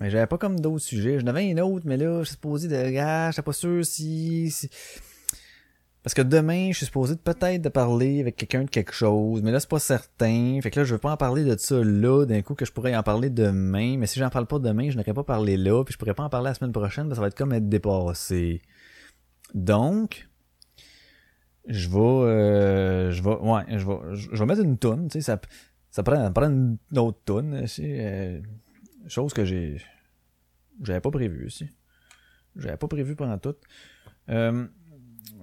[0.00, 1.18] Mais j'avais pas comme d'autres sujets.
[1.18, 2.96] J'en avais un autre, mais là, je suis supposé de.
[2.98, 4.70] Ah, j'étais pas sûr si, si-
[6.04, 9.50] Parce que demain, je suis supposé peut-être de parler avec quelqu'un de quelque chose, mais
[9.50, 10.60] là, c'est pas certain.
[10.62, 12.70] Fait que là, je veux pas en parler de ça là, d'un coup que je
[12.72, 13.96] pourrais en parler demain.
[13.98, 16.22] Mais si j'en parle pas demain, je n'aurais pas parlé là, puis je pourrais pas
[16.24, 18.62] en parler la semaine prochaine, parce ça va être comme être dépassé.
[19.54, 20.28] Donc,
[21.66, 25.18] je vais, euh, je vais, ouais, je vais, je je vais mettre une toune, tu
[25.18, 25.40] sais, ça,
[25.90, 28.40] ça prend, ça prend une autre toune, c'est, euh,
[29.12, 29.80] chose que j'ai,
[30.82, 31.68] j'avais pas prévu aussi.
[32.56, 33.56] J'avais pas prévu pendant tout.
[34.30, 34.66] Euh,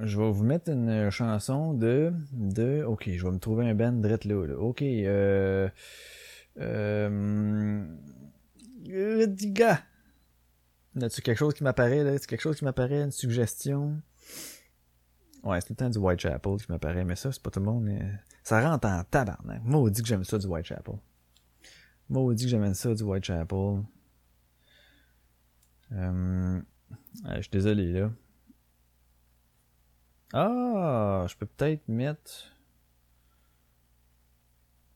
[0.02, 3.94] je vais vous mettre une chanson de, de, ok, je vais me trouver un band
[3.94, 4.58] drette là, là.
[4.58, 5.70] Ok, euh,
[6.60, 7.86] euh,
[8.90, 9.82] euh, gars.
[11.02, 12.18] As-tu quelque chose qui m'apparaît, là?
[12.20, 14.02] Quelque chose qui m'apparaît, une suggestion?
[15.44, 17.66] Ouais, c'est tout le temps du Whitechapel qui m'apparaît, mais ça, c'est pas tout le
[17.66, 17.84] monde.
[17.84, 18.02] mais
[18.44, 19.62] Ça rentre en tabarnak.
[19.64, 20.96] Maudit que j'aime ça du Whitechapel.
[22.10, 23.84] Maudit que j'aime ça du Whitechapel.
[25.92, 26.62] Euh...
[27.24, 28.12] ouais, je suis désolé, là.
[30.34, 32.52] Ah, je peux peut-être mettre...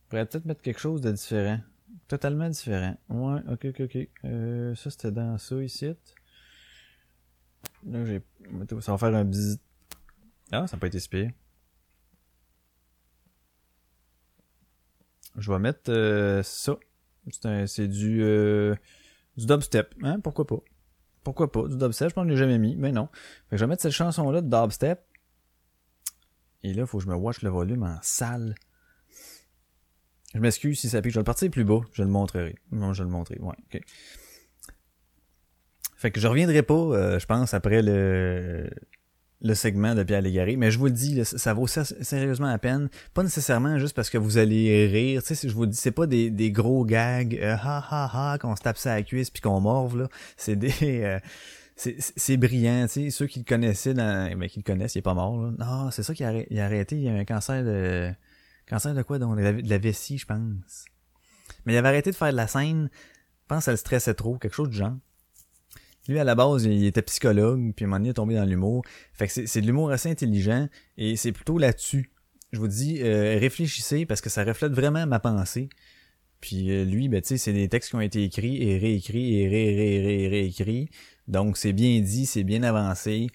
[0.04, 1.60] Je pourrais peut-être mettre quelque chose de différent.
[2.08, 2.98] Totalement différent.
[3.10, 4.10] Ouais, ok, ok, ok.
[4.26, 5.94] Euh, ça, c'était dans ça, ici.
[7.86, 8.24] Là, j'ai...
[8.82, 9.60] Ça va faire un bzz.
[10.52, 11.32] Ah, ça été si pire.
[15.38, 16.76] Je vais mettre euh, ça.
[17.68, 18.76] C'est du, euh,
[19.38, 19.94] du dubstep.
[20.04, 20.20] Hein?
[20.20, 20.60] Pourquoi pas?
[21.24, 21.68] Pourquoi pas?
[21.68, 23.10] Du dubstep, je pense que je l'ai jamais mis, mais non.
[23.50, 25.02] Fait que je vais mettre cette chanson-là de dubstep.
[26.64, 28.56] Et là, faut que je me watch le volume en salle.
[30.34, 31.12] Je m'excuse si ça pique.
[31.12, 31.82] Je vais le partir plus bas.
[31.94, 32.56] Je le montrerai.
[32.72, 33.40] Non, je le montrerai.
[33.40, 33.82] Ouais, ok.
[35.96, 38.70] Fait que je reviendrai pas, euh, je pense, après le,
[39.42, 40.58] le segment de Pierre Légaré.
[40.58, 42.90] Mais je vous le dis, ça vaut sé- sérieusement la peine.
[43.14, 45.24] Pas nécessairement juste parce que vous allez rire.
[45.24, 48.32] Tu sais, je vous le dis, c'est pas des, des gros gags, euh, ha ha
[48.34, 50.10] ha, qu'on se tape ça à la cuisse puis qu'on morve, là.
[50.36, 51.20] C'est des, euh,
[51.76, 53.10] c'est- brillant, tu sais.
[53.12, 55.52] Ceux qui le connaissaient, dans, ben, qui le connaissent, il est pas mort, là.
[55.58, 56.98] Non, c'est ça qu'il a, a arrêté.
[56.98, 58.12] Il a un cancer de,
[58.68, 59.38] cancer de quoi, donc?
[59.38, 60.84] De la, de la vessie, je pense.
[61.66, 62.90] Mais il avait arrêté de faire de la scène.
[62.94, 64.98] Je pense que ça le stressait trop, quelque chose du genre.
[66.10, 68.34] Lui, à la base, il était psychologue, puis à un moment donné, il est tombé
[68.34, 68.84] dans l'humour.
[69.14, 70.68] Fait que c'est de l'humour assez intelligent,
[70.98, 72.12] et c'est plutôt là-dessus.
[72.52, 75.70] Je vous dis, euh, réfléchissez, parce que ça reflète vraiment ma pensée.
[76.42, 79.40] Puis euh, lui, ben, tu sais, c'est des textes qui ont été écrits et réécrits
[79.40, 80.90] et ré, ré, ré, réécrits.
[81.28, 83.28] Donc, c'est bien dit, c'est bien avancé.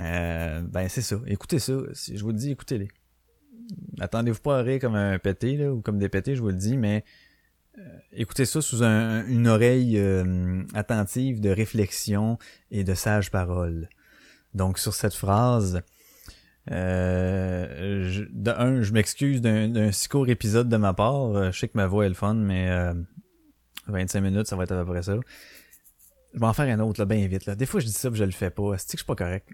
[0.00, 1.20] Euh, ben, c'est ça.
[1.26, 1.74] Écoutez ça.
[1.92, 2.88] Je vous le dis, écoutez-les.
[4.00, 6.54] Attendez-vous pas à rire comme un pété, là, ou comme des pétés, je vous le
[6.54, 7.04] dis, mais
[8.12, 12.38] écoutez ça sous un- une oreille euh, attentive de réflexion
[12.70, 13.88] et de sages paroles.
[14.54, 15.82] Donc sur cette phrase,
[16.70, 21.36] euh, je, de un, je m'excuse d'un si court épisode de ma part.
[21.36, 22.94] Euh, Je sais que ma voix est le fun, mais euh,
[23.88, 25.16] 25 minutes, ça va être à peu près ça.
[26.34, 27.46] Je vais en faire un autre là, bien vite.
[27.46, 27.54] Là.
[27.54, 28.78] Des fois, je dis ça, puis je le fais pas.
[28.78, 29.48] C'est que je suis pas correct?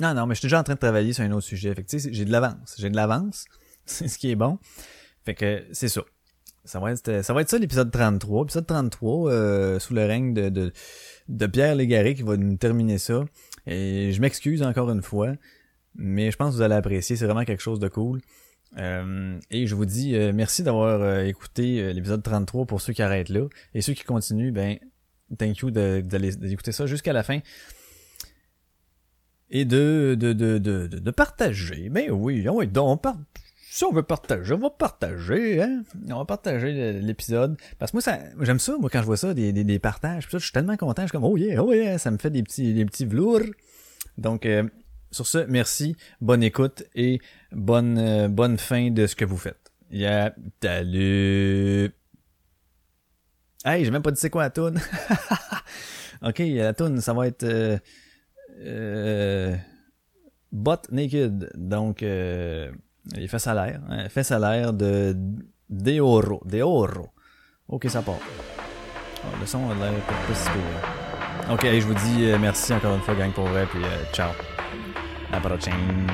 [0.00, 1.74] Non, non, mais je suis déjà en train de travailler sur un autre sujet.
[1.74, 2.76] Fait que j'ai de l'avance.
[2.78, 3.44] J'ai de l'avance.
[3.86, 4.58] C'est ce qui est bon.
[5.24, 6.02] Fait que c'est ça.
[6.64, 8.44] Ça va être, ça va être ça l'épisode 33.
[8.44, 10.72] Épisode 33, euh, sous le règne de, de,
[11.28, 13.24] de Pierre Légaré qui va nous terminer ça.
[13.66, 15.32] Et je m'excuse encore une fois,
[15.96, 17.16] mais je pense que vous allez apprécier.
[17.16, 18.20] C'est vraiment quelque chose de cool.
[18.78, 22.92] Euh, et je vous dis euh, merci d'avoir euh, écouté euh, l'épisode 33 pour ceux
[22.92, 23.46] qui arrêtent là.
[23.74, 24.78] Et ceux qui continuent, ben,
[25.36, 27.40] thank you d'écouter ça jusqu'à la fin.
[29.50, 31.90] Et de, de, de, de, de, partager.
[31.90, 33.18] Ben oui, oui, donc, par-
[33.72, 35.82] si on veut partager, on va partager, hein.
[36.10, 37.58] On va partager l'épisode.
[37.78, 40.24] Parce que moi, ça, j'aime ça, moi, quand je vois ça, des, des, des partages.
[40.24, 41.00] Puis ça, je suis tellement content.
[41.00, 43.40] Je suis comme, oh yeah, oh yeah, ça me fait des petits, des petits velours.
[44.18, 44.68] Donc, euh,
[45.10, 47.18] sur ce, merci, bonne écoute et
[47.50, 49.72] bonne, euh, bonne fin de ce que vous faites.
[49.90, 51.94] Yeah, salut.
[53.64, 54.78] Hey, j'ai même pas dit c'est quoi la toune.
[56.22, 57.78] ok, la toune, ça va être euh,
[58.60, 59.56] euh,
[60.52, 61.50] Butt Naked.
[61.54, 62.70] Donc, euh,
[63.16, 63.80] il fait salaire.
[63.88, 65.16] Hein, fait salaire de
[65.68, 66.42] Deoro.
[66.44, 67.08] Deoro.
[67.68, 68.14] Ok, ça part.
[69.24, 71.52] Oh, le son a l'air pas si pire.
[71.52, 74.30] Ok, je vous dis euh, merci encore une fois, gang, pour vrai, puis euh, ciao.
[75.30, 76.06] À la prochaine.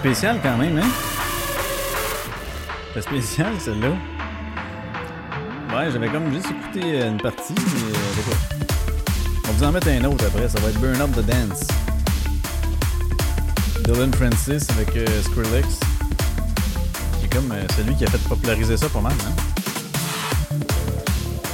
[0.00, 0.88] Spécial quand même, hein?
[2.88, 3.90] C'était spécial, celle-là.
[5.76, 8.34] Ouais, j'avais comme juste écouté euh, une partie, mais euh?
[9.44, 11.66] On va vous en mettre un autre après, ça va être Burn Up the Dance.
[13.84, 15.68] Dylan Francis avec euh, Skrillex.
[17.18, 20.56] Qui est comme euh, celui qui a fait populariser ça pas mal, hein?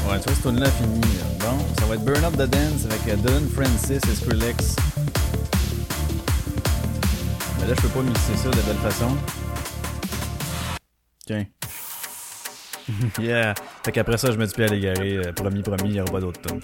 [0.08, 1.00] Ouais, tu vois, cette tune-là fini.
[1.40, 4.76] Bon, ça va être Burn Up the Dance avec Dylan Francis et Skrillex.
[7.66, 9.16] Là, je peux pas mixer ça de belle façon.
[11.26, 11.44] Tiens.
[13.18, 13.54] yeah.
[13.84, 15.16] Fait qu'après ça, je me dis plus à l'égarer.
[15.16, 16.60] Euh, promis, promis, il n'y aura pas d'autres tonnes.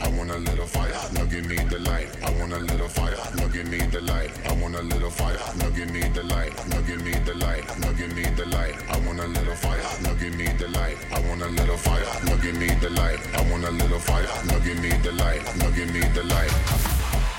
[0.00, 2.16] I want a little fire, now give me the light.
[2.22, 3.18] I want a little fire,
[3.58, 4.30] give me the light.
[4.48, 6.52] I want a little fire, now give me the light.
[6.68, 8.76] Now give me the light, now give me the light.
[8.88, 10.96] I want a little fire, now give me the light.
[11.10, 13.18] I want a little fire, now give me the light.
[13.34, 15.42] I want a little fire, now give me the light.
[15.58, 16.52] Now give me the light.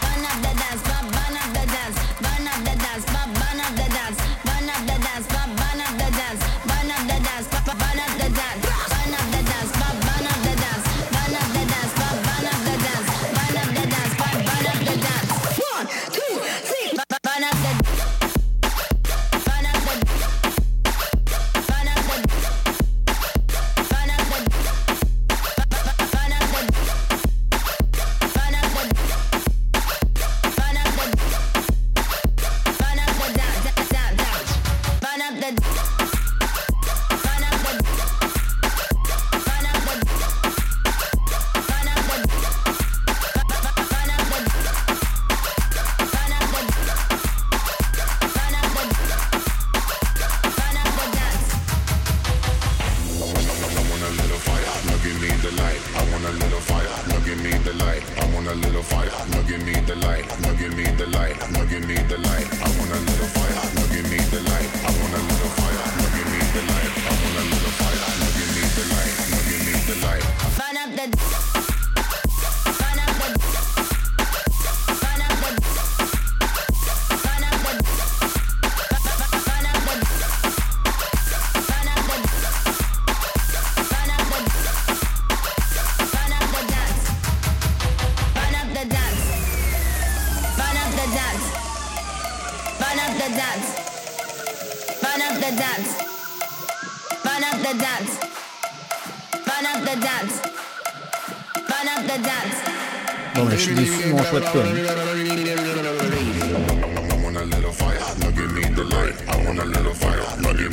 [0.03, 3.48] Burn up the dance, bu- burn up the dance, burn up the dance, bu- burn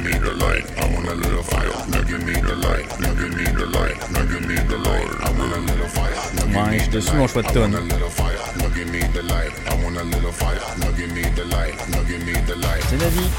[0.06, 0.64] me the light.
[0.78, 1.42] I want a little
[5.90, 7.30] fire, now give Ouais, me je suis the déçu de mon light.
[7.30, 7.88] choix de I want a tune.
[7.88, 9.52] little fire, now give me the light.
[9.70, 11.88] I want a little fire, now give me the light.
[11.88, 12.82] Now give me the light.
[12.88, 13.30] C'est la vie.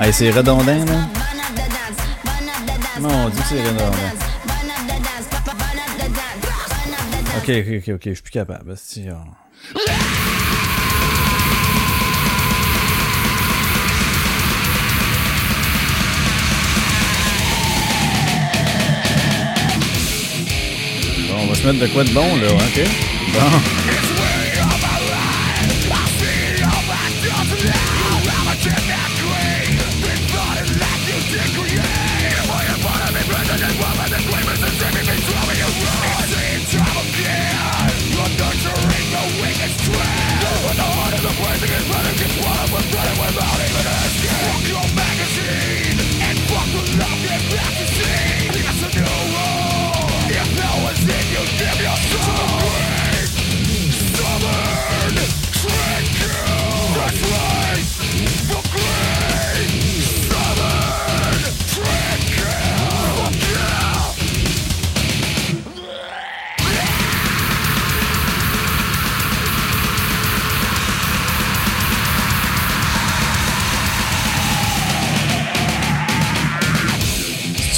[0.00, 1.23] Hey, c'est redondant, là.
[3.04, 3.60] Non, on dit que c'est.
[7.36, 8.74] Ok, ok, ok, ok, je suis plus capable.
[8.74, 9.12] oh.
[21.28, 22.80] Bon, on va se mettre de quoi de bon, là, ok?
[23.34, 24.13] Bon.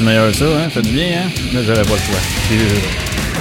[0.07, 0.71] Meilleur ça, hein?
[0.71, 1.31] Fait du bien, hein?
[1.53, 3.36] Là, j'avais pas le choix.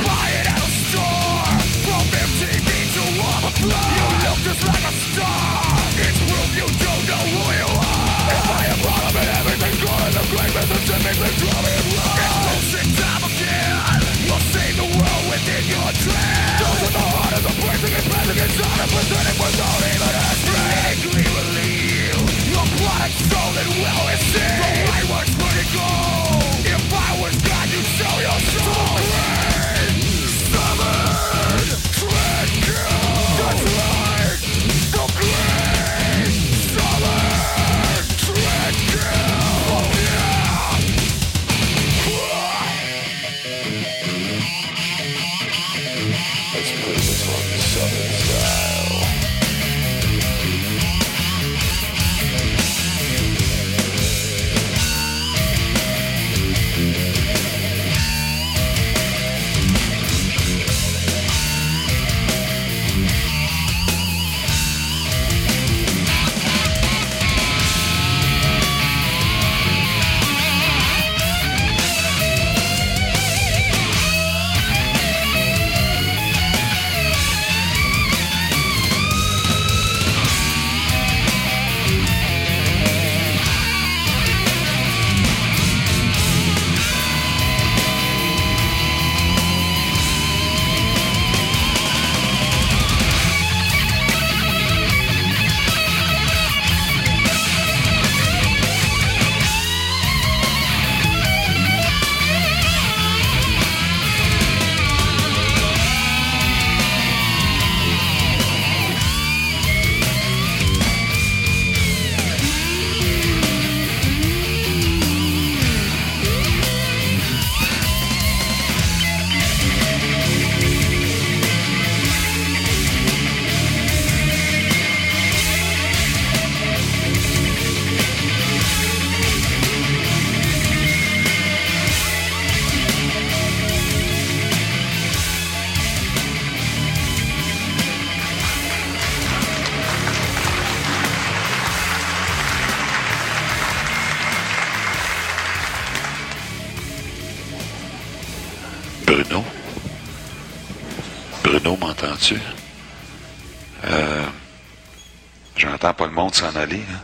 [156.36, 156.84] S'en aller.
[156.92, 157.00] hein?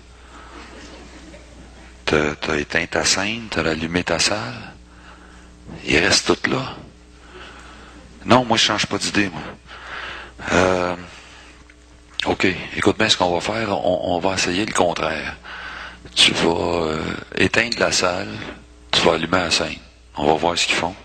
[2.42, 4.74] T'as éteint ta scène, t'as allumé ta salle.
[5.86, 6.76] Il reste tout là.
[8.26, 9.42] Non, moi je change pas d'idée, moi.
[10.52, 10.96] Euh,
[12.26, 13.70] ok, écoute bien ce qu'on va faire.
[13.86, 15.38] On, on va essayer le contraire.
[16.14, 17.02] Tu vas euh,
[17.38, 18.28] éteindre la salle,
[18.92, 19.78] tu vas allumer la scène.
[20.18, 20.96] On va voir ce qu'ils font.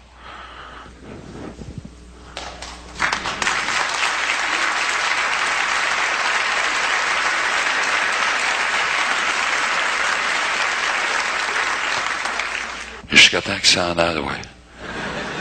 [13.11, 14.42] Jusqu'à temps qu'ils s'en aillent, ouais.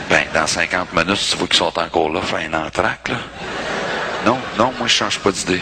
[0.08, 3.16] Ben, dans 50 minutes, tu vois qu'ils sont encore là, faire un entraque, là.
[4.24, 5.60] Non, non, moi, je change pas d'idée.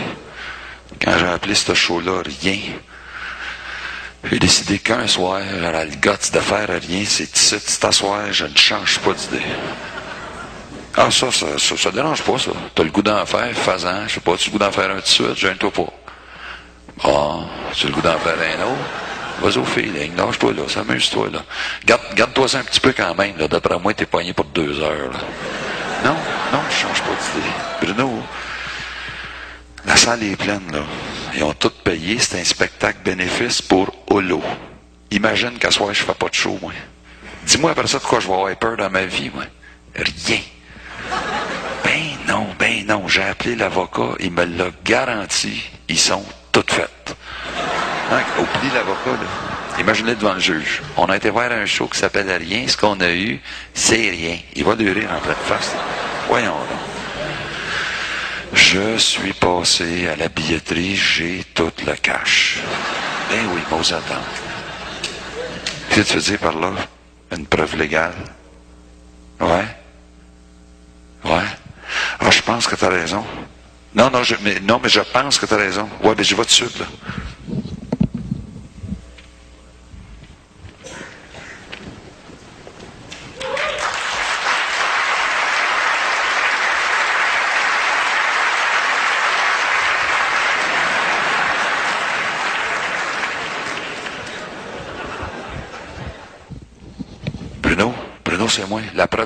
[1.02, 2.58] Quand j'ai appelé ce show-là, rien.
[4.24, 8.46] J'ai décidé qu'un soir, j'aurais le guts de faire rien, c'est ici, c'est soir, je
[8.46, 9.44] ne change pas d'idée.
[10.96, 12.52] Ah, ça, ça, ça, ça dérange pas, ça.
[12.74, 14.06] T'as le goût d'en faire, fais-en.
[14.06, 15.92] Je sais pas, tu as le goût d'en faire un tout de suite, gêne-toi pas.
[17.02, 18.78] Bon, tu as le goût d'en faire un autre?
[19.40, 21.44] Vas-y au feeling, lâche-toi là, s'amuse-toi là.
[21.84, 23.48] Garde, garde-toi ça un petit peu quand même, là.
[23.48, 25.12] D'après moi, t'es poigné pour deux heures.
[26.04, 26.16] Non,
[26.52, 27.92] non, je change pas d'idée.
[27.94, 28.22] Bruno,
[29.86, 30.82] la salle est pleine, là.
[31.36, 34.42] Ils ont tout payé, c'est un spectacle bénéfice pour Holo.
[35.10, 36.72] Imagine qu'à soir, je fais pas de show, moi.
[37.44, 39.44] Dis-moi après ça de quoi je vais avoir peur dans ma vie, moi.
[39.94, 40.40] Rien.
[41.84, 43.06] Ben non, ben non.
[43.08, 45.62] J'ai appelé l'avocat, il me l'a garanti.
[45.88, 47.03] Ils sont toutes faites.
[48.12, 49.80] Hein, oublie l'avocat, là.
[49.80, 50.82] Imaginez devant le juge.
[50.96, 52.68] On a été voir un show qui s'appelle Rien.
[52.68, 53.40] Ce qu'on a eu,
[53.72, 54.38] c'est rien.
[54.54, 55.74] Il va durer en pleine face.
[56.28, 56.76] Voyons là.
[58.52, 62.60] Je suis passé à la billetterie, j'ai tout le cash.
[63.28, 64.22] Ben oui, m'ose attendre.
[65.90, 66.70] Qu'est-ce que tu veux dire par là?
[67.36, 68.14] Une preuve légale?
[69.40, 69.66] Ouais?
[71.24, 71.44] Ouais?
[72.20, 73.24] Ah, je pense que tu as raison.
[73.94, 75.88] Non, non, mais, non, mais je pense que tu as raison.
[76.02, 76.86] Ouais, ben je vais de suite, là.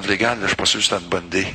[0.09, 1.47] Légale, là, je suis pas sûr que c'était une bonne idée.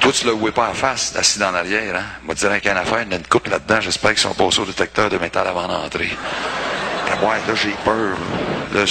[0.00, 2.04] Toi, tu le vois pas en face, assis dans l'arrière, hein?
[2.24, 4.60] Moi, te dirais une affaire, il y a une couple là-dedans, j'espère qu'ils sont passés
[4.60, 6.10] au détecteur de métal avant d'entrer.
[7.20, 8.16] Beau- là, j'ai peur.
[8.74, 8.84] Là,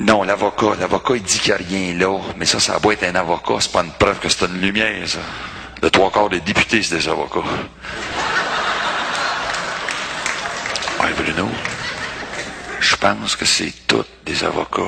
[0.00, 3.04] Non, l'avocat, l'avocat, il dit qu'il n'y a rien là, mais ça, ça doit être
[3.04, 5.18] un avocat, c'est pas une preuve que c'est une lumière, ça.
[5.82, 7.40] Le trois quarts des députés, c'est des avocats.
[11.00, 11.48] Ouais, Bruno,
[12.80, 14.82] je pense que c'est tous des avocats.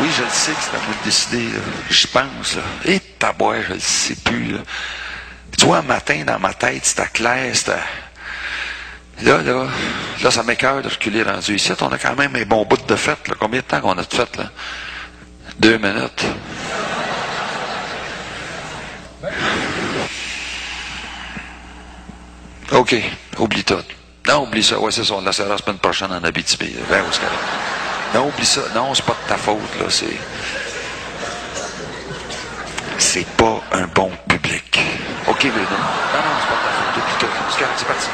[0.00, 1.48] Oui, je le sais que c'est à moi de décider.
[1.90, 2.62] Je pense, là.
[2.86, 4.58] Et taboire, je le sais plus, là.
[5.58, 7.72] Tu vois, un matin, dans ma tête, c'était clair, c'était...
[9.22, 9.66] Là, là,
[10.22, 11.72] là, ça m'écœure de reculer rendu ici.
[11.82, 13.18] On a quand même un bon bout de fête.
[13.38, 14.50] Combien de temps qu'on a de fête, là?
[15.58, 16.24] Deux minutes.
[22.72, 22.96] OK,
[23.38, 23.74] oublie tout.
[24.26, 24.78] Non, oublie ça.
[24.78, 25.14] Ouais, c'est ça.
[25.14, 26.74] On la la semaine prochaine en Abitibi.
[26.88, 27.89] Ben, où?
[28.14, 28.62] Non, oublie ça.
[28.74, 29.86] Non, c'est pas de ta faute, là.
[29.88, 30.18] C'est.
[32.98, 34.80] C'est pas un bon public.
[35.28, 35.52] OK, Bruno.
[35.52, 36.96] Non, non, c'est pas de ta faute.
[36.96, 37.26] Oublie tout.
[37.50, 38.08] C'est c'est parti.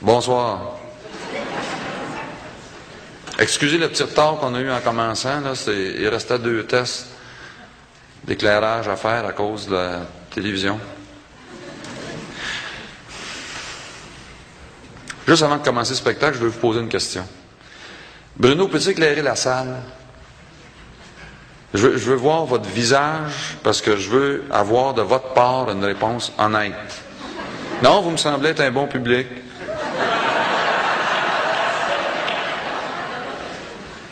[0.00, 0.81] Bonsoir.
[3.42, 5.42] Excusez le petit retard qu'on a eu en commençant.
[5.66, 7.08] Il restait deux tests
[8.22, 9.98] d'éclairage à faire à cause de la
[10.32, 10.78] télévision.
[15.26, 17.26] Juste avant de commencer le spectacle, je veux vous poser une question.
[18.36, 19.74] Bruno, peux-tu éclairer la salle?
[21.74, 25.68] Je veux, je veux voir votre visage parce que je veux avoir de votre part
[25.68, 26.74] une réponse honnête.
[27.82, 29.26] Non, vous me semblez être un bon public.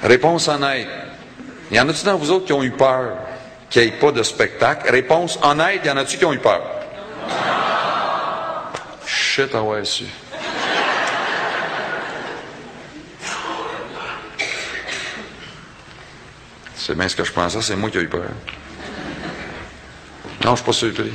[0.03, 0.89] Réponse honnête.
[1.71, 3.17] Y en a-tu dans vous autres qui ont eu peur
[3.69, 4.91] qu'il n'y ait pas de spectacle?
[4.91, 6.63] Réponse honnête, y en a-tu qui ont eu peur?
[9.07, 9.83] Shit, ah ouais.
[16.77, 18.23] C'est bien ce que je pensais, c'est moi qui ai eu peur.
[20.45, 21.13] Non, je suis pas surpris.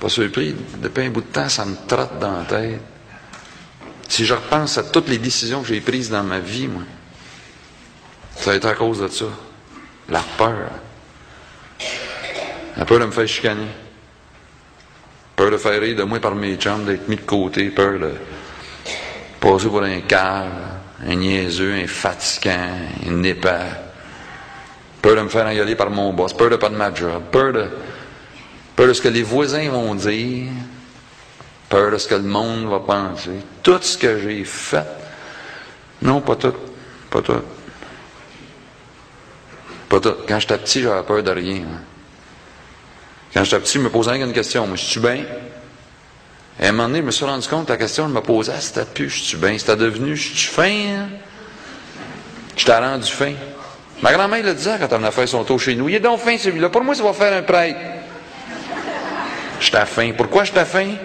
[0.00, 0.56] Pas surpris.
[0.78, 2.80] Depuis un bout de temps, ça me trotte dans la tête.
[4.12, 6.82] Si je repense à toutes les décisions que j'ai prises dans ma vie, moi,
[8.36, 9.24] ça a été à cause de ça.
[10.10, 10.68] La peur.
[12.76, 13.68] La peur de me faire chicaner.
[15.34, 17.70] Peur de faire rire de moi par mes chambres, d'être mis de côté.
[17.70, 18.12] Peur de
[19.40, 20.50] passer pour un cave,
[21.08, 22.68] un niaiseux, un fatigant,
[23.08, 23.70] un épais.
[25.00, 26.34] Peur de me faire engueuler par mon boss.
[26.34, 27.22] Peur de pas de ma job.
[27.32, 27.66] Peur de,
[28.76, 30.50] peur de ce que les voisins vont dire
[31.72, 33.30] peur de ce que le monde va penser.
[33.62, 34.84] Tout ce que j'ai fait.
[36.02, 36.52] Non, pas tout.
[37.08, 37.40] Pas tout.
[39.88, 40.14] Pas tout.
[40.28, 41.62] Quand j'étais petit, j'avais peur de rien.
[41.62, 41.80] hein.
[43.32, 44.66] Quand j'étais petit, je me posais qu'une question.
[44.66, 45.24] Moi, je suis bien?
[46.60, 48.14] Et à un moment donné, je me suis rendu compte que la question que je
[48.16, 49.56] me posais, c'était plus je suis bien?
[49.56, 50.64] C'était devenu je suis fin.
[50.64, 51.08] Hein?
[52.54, 53.32] Je t'ai rendu fin.
[54.02, 55.88] Ma grand-mère le disait quand elle venait faire son tour chez nous.
[55.88, 56.68] Il est donc fin celui-là.
[56.68, 57.78] Pour moi, ça va faire un prêtre.
[59.58, 60.12] J'étais faim.
[60.14, 60.96] Pourquoi j'étais faim?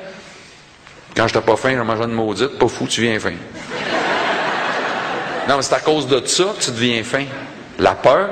[1.18, 2.59] Quand j'étais pas faim, je mangeais une maudite.
[2.59, 3.34] Pas fou, tu viens faim.
[5.49, 7.26] Non, mais c'est à cause de ça que tu deviens faim.
[7.80, 8.30] La peur.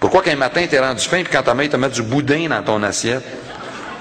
[0.00, 2.62] Pourquoi qu'un matin, t'es rendu faim, puis quand ta mère te met du boudin dans
[2.64, 3.22] ton assiette,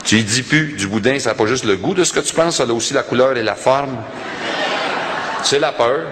[0.03, 2.19] tu y dis plus, du boudin, ça n'a pas juste le goût de ce que
[2.19, 3.95] tu penses, ça a aussi la couleur et la forme.
[5.43, 6.07] C'est la peur.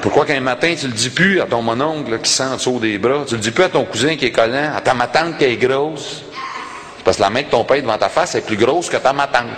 [0.00, 2.98] Pourquoi qu'un matin, tu le dis plus à ton mononcle qui sent en dessous des
[2.98, 5.38] bras, tu le dis plus à ton cousin qui est collant, à ta ma tante
[5.38, 6.22] qui est grosse?
[7.04, 9.12] Parce que la main que ton père devant ta face est plus grosse que ta
[9.12, 9.48] ma tante.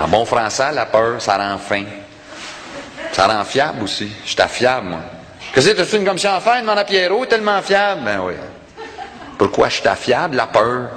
[0.00, 1.84] En bon français, la peur, ça rend faim.
[3.12, 4.10] Ça rend fiable aussi.
[4.24, 5.00] J'étais fiable, moi.
[5.52, 6.60] Que tu une commission à faire?
[6.62, 8.02] Demande à Pierrot, tellement fiable.
[8.04, 8.34] Ben oui.
[9.36, 10.36] Pourquoi j'étais fiable?
[10.36, 10.88] La peur.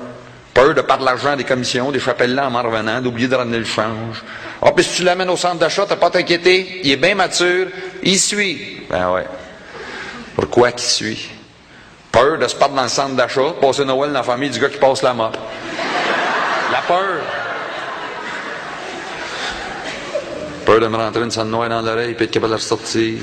[0.54, 3.66] Peur de perdre l'argent des commissions, des chapelles-là en m'en revenant, d'oublier de ramener le
[3.66, 4.24] change.
[4.62, 6.80] Ah, puis si tu l'amènes au centre d'achat, t'as pas à t'inquiéter.
[6.84, 7.68] Il est bien mature.
[8.02, 8.84] Il suit.
[8.89, 9.26] Ben ouais.
[10.36, 11.30] Pourquoi qu'il suit?
[12.10, 14.70] Peur de se perdre dans le centre d'achat, passer Noël dans la famille du gars
[14.70, 15.34] qui passe la mort.
[16.72, 17.22] La peur.
[20.66, 23.20] Peur de me rentrer une sonde noire dans l'oreille et être capable de la ressortir.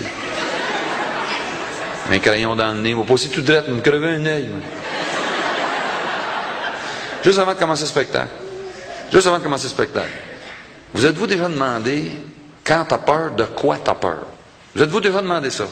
[2.11, 2.95] Un crayon dans le nez.
[2.95, 4.49] Va passer tout droit, me crever un œil.
[7.25, 8.29] Juste avant de commencer le spectacle.
[9.13, 10.11] Juste avant de commencer le spectacle.
[10.95, 12.13] Vous êtes-vous déjà demandé
[12.65, 14.19] quand t'as peur, de quoi t'as peur?
[14.75, 15.65] Vous êtes-vous déjà demandé ça?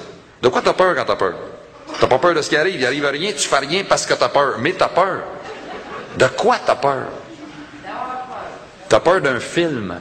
[0.43, 1.35] De quoi t'as peur quand t'as peur?
[2.01, 4.15] T'as pas peur de ce qui arrive, il arrive rien, tu fais rien parce que
[4.15, 4.57] t'as peur.
[4.59, 5.21] Mais t'as peur.
[6.17, 7.05] De quoi t'as peur?
[8.89, 10.01] T'as peur d'un film.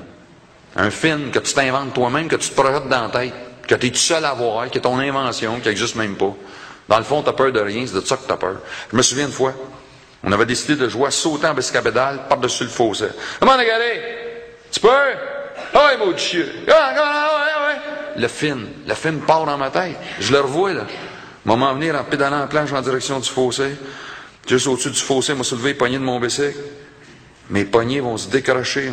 [0.76, 3.34] Un film que tu t'inventes toi-même, que tu te projettes dans la tête,
[3.68, 6.34] que tu es tout seul à voir, qui est ton invention, qui n'existe même pas.
[6.88, 8.56] Dans le fond, tu peur de rien, c'est de ça que tu as peur.
[8.92, 9.54] Je me souviens une fois,
[10.24, 13.08] on avait décidé de jouer à sauter en biscabédale par-dessus le fossé.
[13.40, 14.02] Comment regarder?
[14.72, 14.90] Tu peux?
[15.74, 16.46] Ah mon chien.
[16.68, 18.22] Ah, ah, ouais.
[18.22, 19.98] Le film, le film part dans ma tête.
[20.20, 20.84] Je le revois, là.
[21.46, 23.76] Moment venir en pédalant en planche en direction du fossé.
[24.48, 26.58] Juste au-dessus du fossé, m'a soulevé les poignées de mon bicycle.
[27.50, 28.92] Mes poignets vont se décrocher.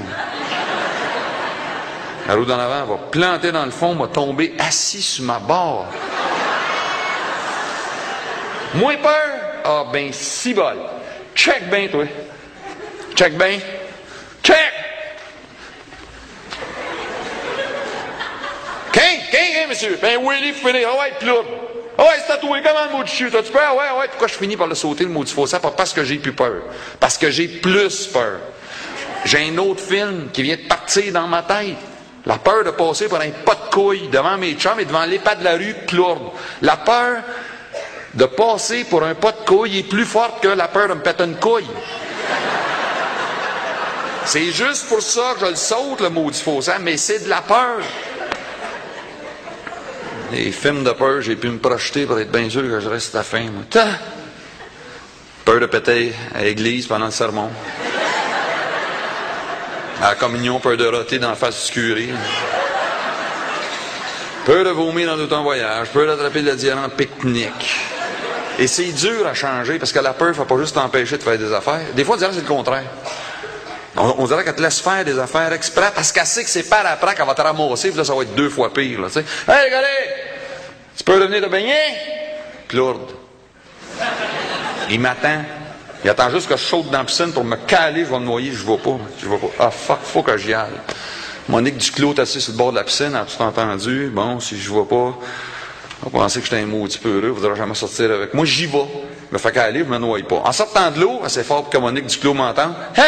[2.27, 5.87] La roue d'en avant va planter dans le fond, m'a tombé assis sur ma barre.
[8.75, 9.13] Moins peur?
[9.65, 10.77] Ah ben, si bol.
[11.35, 12.05] Check ben, toi.
[13.15, 13.61] Check ben.
[14.43, 14.73] Check!
[18.93, 19.99] Quin, quin, quin, monsieur?
[20.03, 20.85] Ben, Willy, fini.
[20.85, 21.47] Ah ouais, plourde.
[21.97, 22.61] Ah ouais, c'est tatoué.
[22.63, 23.35] Comment le mot de chute?
[23.35, 23.77] As-tu peur?
[23.77, 24.09] Ouais, ouais.
[24.09, 25.59] Pourquoi je finis par le sauter, le mot du fossé?
[25.61, 26.63] Pas parce que j'ai plus peur.
[26.99, 28.41] Parce que j'ai plus peur.
[29.25, 31.77] J'ai un autre film qui vient de partir dans ma tête.
[32.27, 35.37] La peur de passer par un pas de couille devant mes chums et devant l'épée
[35.39, 36.33] de la rue plourde.
[36.61, 37.23] La peur
[38.15, 41.01] de passer pour un pas de couille est plus forte que la peur de me
[41.01, 41.69] péter une couille.
[44.25, 46.39] C'est juste pour ça que je le saute, le mot du
[46.81, 47.79] mais c'est de la peur.
[50.33, 53.15] Les films de peur, j'ai pu me projeter pour être bien sûr que je reste
[53.15, 53.47] à la fin.
[55.45, 57.51] Peur de péter à l'église pendant le sermon.
[60.03, 62.09] À la communion, peur de dans la face du curé.
[64.45, 65.89] Peur de vomir dans tout un voyage.
[65.89, 67.81] Peur d'attraper le diamant en pique-nique.
[68.59, 71.23] Et c'est dur à changer parce que la peur ne fait pas juste t'empêcher de
[71.23, 71.81] faire des affaires.
[71.95, 72.85] Des fois, on dirait que c'est le contraire.
[73.97, 76.85] On, dirait qu'elle te laisse faire des affaires exprès parce qu'elle sait que c'est par
[76.85, 79.01] après qu'elle va te ramasser, puis là, ça va être deux fois pire.
[79.01, 79.87] Là, hey, regardez!
[80.97, 81.75] Tu peux revenir de baigner?
[82.69, 83.13] Plourde.
[84.91, 85.43] Il m'attend.
[86.05, 88.25] Il attend juste que je saute dans la piscine pour me caler, je vais me
[88.25, 88.99] noyer, je ne vais pas.
[89.21, 89.47] Je pas.
[89.59, 90.71] Ah fuck, faut que j'y aille.
[91.49, 94.11] Monique Duclos est assise sur le bord de la piscine, a tout entendu?
[94.13, 97.29] Bon, si je ne vais pas, on va penser que j'étais un maudit peu heureux,
[97.29, 98.45] vous ne jamais sortir avec moi.
[98.45, 98.87] J'y vais.
[99.31, 100.43] Je me fais caler, je me noie pas.
[100.45, 102.75] En sortant de l'eau, assez fort pour que Monique Duclos m'entende.
[102.97, 103.03] Hein?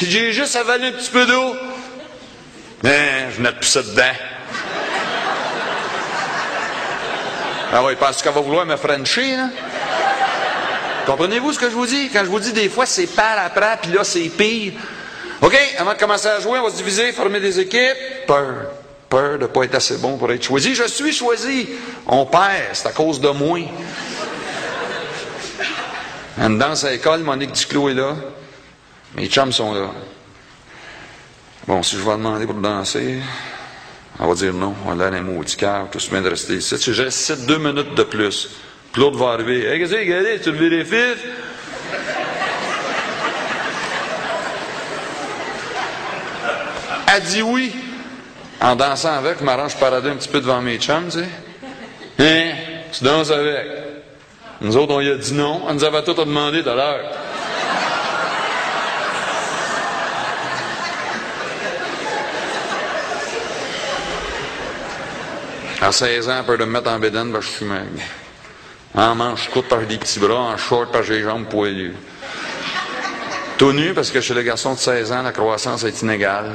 [0.00, 1.54] J'ai juste avalé un petit peu d'eau.
[2.82, 4.02] Mais je venais de pisser dedans.
[7.72, 9.48] Ah oui, parce qu'elle va vouloir me frencher, là?
[11.06, 12.08] Comprenez-vous ce que je vous dis?
[12.10, 14.74] Quand je vous dis des fois c'est par après, puis là c'est pire.
[15.40, 18.26] OK, avant de commencer à jouer, on va se diviser, former des équipes.
[18.26, 18.66] Peur.
[19.08, 20.74] Peur de ne pas être assez bon pour être choisi.
[20.74, 21.68] Je suis choisi.
[22.06, 23.58] On perd, c'est à cause de moi.
[26.40, 28.14] Elle danse à l'école, Monique Duclos est là.
[29.16, 29.90] Mes chums sont là.
[31.66, 33.18] Bon, si je vais demander pour danser,
[34.18, 34.74] on va dire non.
[34.86, 36.78] On a l'air d'un maudit cœur, tout se met de rester ici.
[36.78, 38.50] Si je reste deux minutes de plus,
[38.96, 39.66] l'autre va arriver.
[39.66, 41.24] Hey, qu'est-ce que c'est, regardez, tu levé les fifs?
[47.12, 47.74] Elle dit oui.
[48.60, 51.28] En dansant avec, je m'arrange parader un petit peu devant mes chums, tu sais.
[52.18, 52.54] Hein?
[52.92, 53.66] Tu danses avec.
[54.60, 55.62] Nous autres, on lui a dit non.
[55.66, 57.00] On nous avait tout demandé tout à l'heure.
[65.80, 67.86] À 16 ans, peur de me mettre en bédaine, ben, je suis maigre.
[68.94, 71.94] En manche courte j'ai des petits bras, en short j'ai les jambes poilues.
[73.56, 76.50] Tout nu parce que chez le garçon de 16 ans, la croissance est inégale.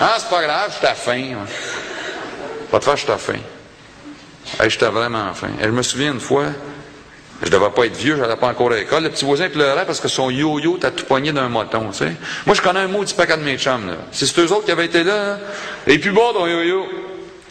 [0.00, 1.34] Ah, c'est pas grave, je à faim.
[2.70, 3.38] Pas de faire, je à faim.
[4.68, 5.50] J'étais vraiment faim.
[5.60, 6.46] Et je me souviens une fois,
[7.42, 9.04] je devais pas être vieux, j'allais pas encore à l'école.
[9.04, 12.12] Le petit voisin pleurait parce que son yo-yo était tout poigné d'un moton, tu sais.
[12.46, 13.94] Moi, je connais un mot du paquet de mes chums, là.
[14.12, 15.38] C'est eux autres qui avaient été là.
[15.86, 16.86] Et puis bon, ton yo-yo.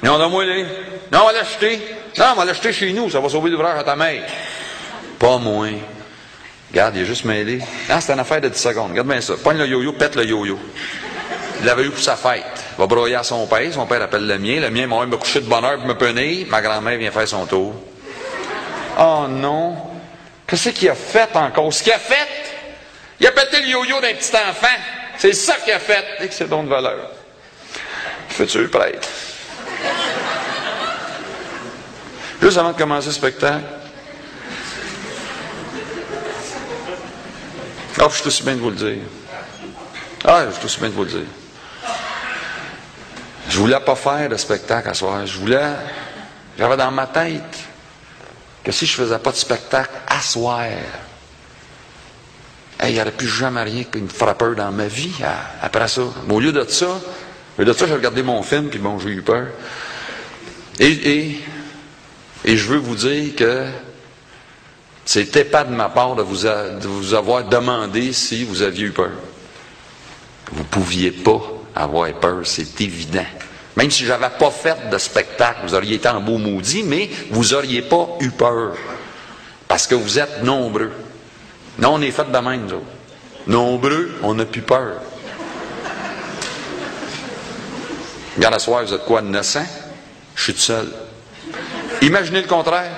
[0.04, 0.56] Et on a moi, là.
[1.12, 1.82] Non, on va l'acheter.
[2.18, 4.24] Non, on va l'acheter chez nous, ça va sauver l'ouvrage à ta mère.
[5.18, 5.74] Pas moins.
[6.70, 7.60] Regarde, il est juste mêlé.
[7.90, 8.92] Ah, c'est une affaire de 10 secondes.
[8.92, 9.34] Regarde bien ça.
[9.36, 10.60] Pogne le yo-yo, pète le yo-yo.
[11.60, 12.44] Il l'avait eu pour sa fête.
[12.72, 13.72] Il va broyer à son père.
[13.72, 14.60] Son père appelle le mien.
[14.60, 16.48] Le mien, moi, me coucher de bonne heure pour me punir.
[16.50, 17.74] Ma grand-mère vient faire son tour.
[19.00, 19.78] Oh non.
[20.48, 21.72] Qu'est-ce qu'il a fait encore?
[21.72, 22.28] Ce qu'il a fait,
[23.20, 24.68] il a pété le yo-yo d'un petit enfant.
[25.18, 26.04] C'est ça qu'il a fait.
[26.22, 27.12] Et que c'est donc de valeur.
[28.30, 29.08] Futur prêtre.
[32.44, 33.64] Juste avant de commencer le spectacle.
[37.98, 39.04] Ah, je suis aussi bien de vous le dire.
[40.26, 41.28] Ah, je suis aussi bien de vous le dire.
[43.48, 45.26] Je voulais pas faire de spectacle à soir.
[45.26, 45.72] Je voulais.
[46.60, 47.60] J'avais dans ma tête
[48.62, 50.66] que si je faisais pas de spectacle à soir,
[52.84, 55.16] il n'y aurait plus jamais rien qui me ferait peur dans ma vie
[55.62, 56.02] après ça.
[56.28, 56.88] Mais au lieu de ça,
[57.58, 59.48] au lieu de ça, j'ai regardé mon film, puis bon, j'ai eu peur.
[60.78, 61.40] Et,
[62.46, 63.66] et je veux vous dire que
[65.06, 68.92] c'était pas de ma part de vous, de vous avoir demandé si vous aviez eu
[68.92, 69.12] peur.
[70.52, 71.42] Vous pouviez pas
[71.76, 73.26] avoir peur, c'est évident.
[73.76, 77.54] Même si j'avais pas fait de spectacle, vous auriez été en beau maudit, mais vous
[77.54, 78.76] auriez pas eu peur.
[79.68, 80.92] Parce que vous êtes nombreux.
[81.80, 82.86] Non, on est fait de même, nous autres.
[83.48, 85.02] Nombreux, on n'a plus peur.
[88.36, 89.62] Regarde, à soir, vous êtes quoi, 900?
[90.36, 90.88] Je suis tout seul.
[92.04, 92.92] Imaginez le contraire.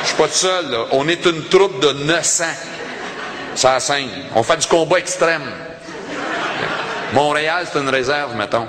[0.00, 0.86] Je suis pas tout seul, là.
[0.92, 2.44] On est une troupe de 900.
[3.54, 4.08] Ça scène.
[4.34, 5.42] On fait du combat extrême.
[7.12, 8.66] Montréal, c'est une réserve, mettons.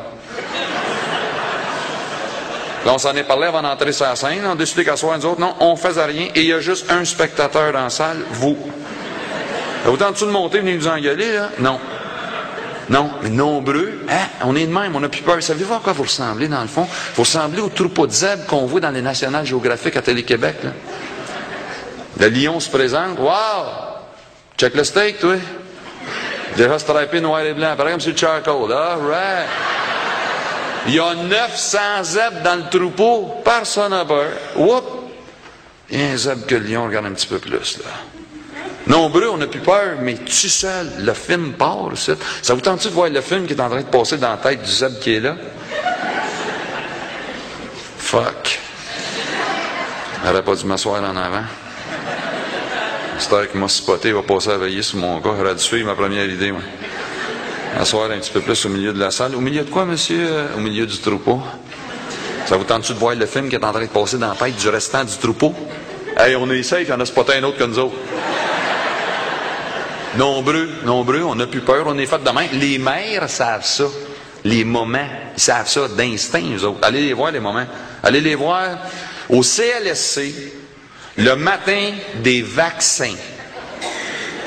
[2.85, 4.41] Là, on s'en est parlé avant d'entrer sur la scène.
[4.45, 6.27] On a décidé qu'à soir, nous autres, non, on faisait rien.
[6.35, 8.57] Et il y a juste un spectateur dans la salle, vous.
[9.85, 11.49] Tentez de monter, venez nous engueuler, là?
[11.59, 11.79] Non.
[12.91, 14.27] Non, mais nombreux, hein?
[14.43, 15.41] on est de même, on n'a plus peur.
[15.41, 16.85] Savez-vous à quoi vous ressemblez, dans le fond?
[17.15, 20.57] Vous ressemblez au troupeau de zèbres qu'on voit dans les nationales géographiques à Télé-Québec.
[20.61, 20.71] Là.
[22.19, 23.17] Le lion se présente.
[23.17, 23.31] Wow!
[24.57, 25.35] Check le steak, toi.
[26.57, 28.73] Déjà stripé noir et blanc, pareil comme sur le charcoal.
[28.73, 29.47] All right.
[30.87, 33.35] Il y a 900 zèbres dans le troupeau.
[33.45, 34.31] Personne n'a peur.
[34.57, 34.83] Whoop!
[35.89, 38.10] Il y a un zèbre que le lion regarde un petit peu plus, là.
[38.91, 41.91] Nombreux, on n'a plus peur, mais tu seul, le film part.
[41.95, 42.11] Ça,
[42.41, 44.35] ça vous tente de voir le film qui est en train de passer dans la
[44.35, 45.37] tête du zèbre qui est là?
[47.97, 48.59] Fuck.
[50.25, 51.43] J'aurais pas dû m'asseoir en avant.
[53.17, 55.35] C'est qui m'a spoté, il va passer à veiller sur mon gars.
[55.37, 56.61] J'aurais dû suivre ma première idée, moi.
[57.77, 59.35] M'asseoir un petit peu plus au milieu de la salle.
[59.35, 60.27] Au milieu de quoi, monsieur?
[60.29, 61.39] Euh, Au milieu du troupeau.
[62.45, 64.35] Ça vous tente de voir le film qui est en train de passer dans la
[64.35, 65.55] tête du restant du troupeau?
[66.17, 67.95] Hey, on est safe, il y en a spoté un autre que nous autres.
[70.17, 72.57] Nombreux, nombreux, on n'a plus peur, on est fait de.
[72.59, 73.85] Les mères savent ça.
[74.43, 76.79] Les moments, ils savent ça d'instinct, eux autres.
[76.81, 77.65] Allez les voir, les moments.
[78.03, 78.77] Allez les voir
[79.29, 80.33] au CLSC,
[81.17, 81.91] le matin
[82.23, 83.15] des vaccins.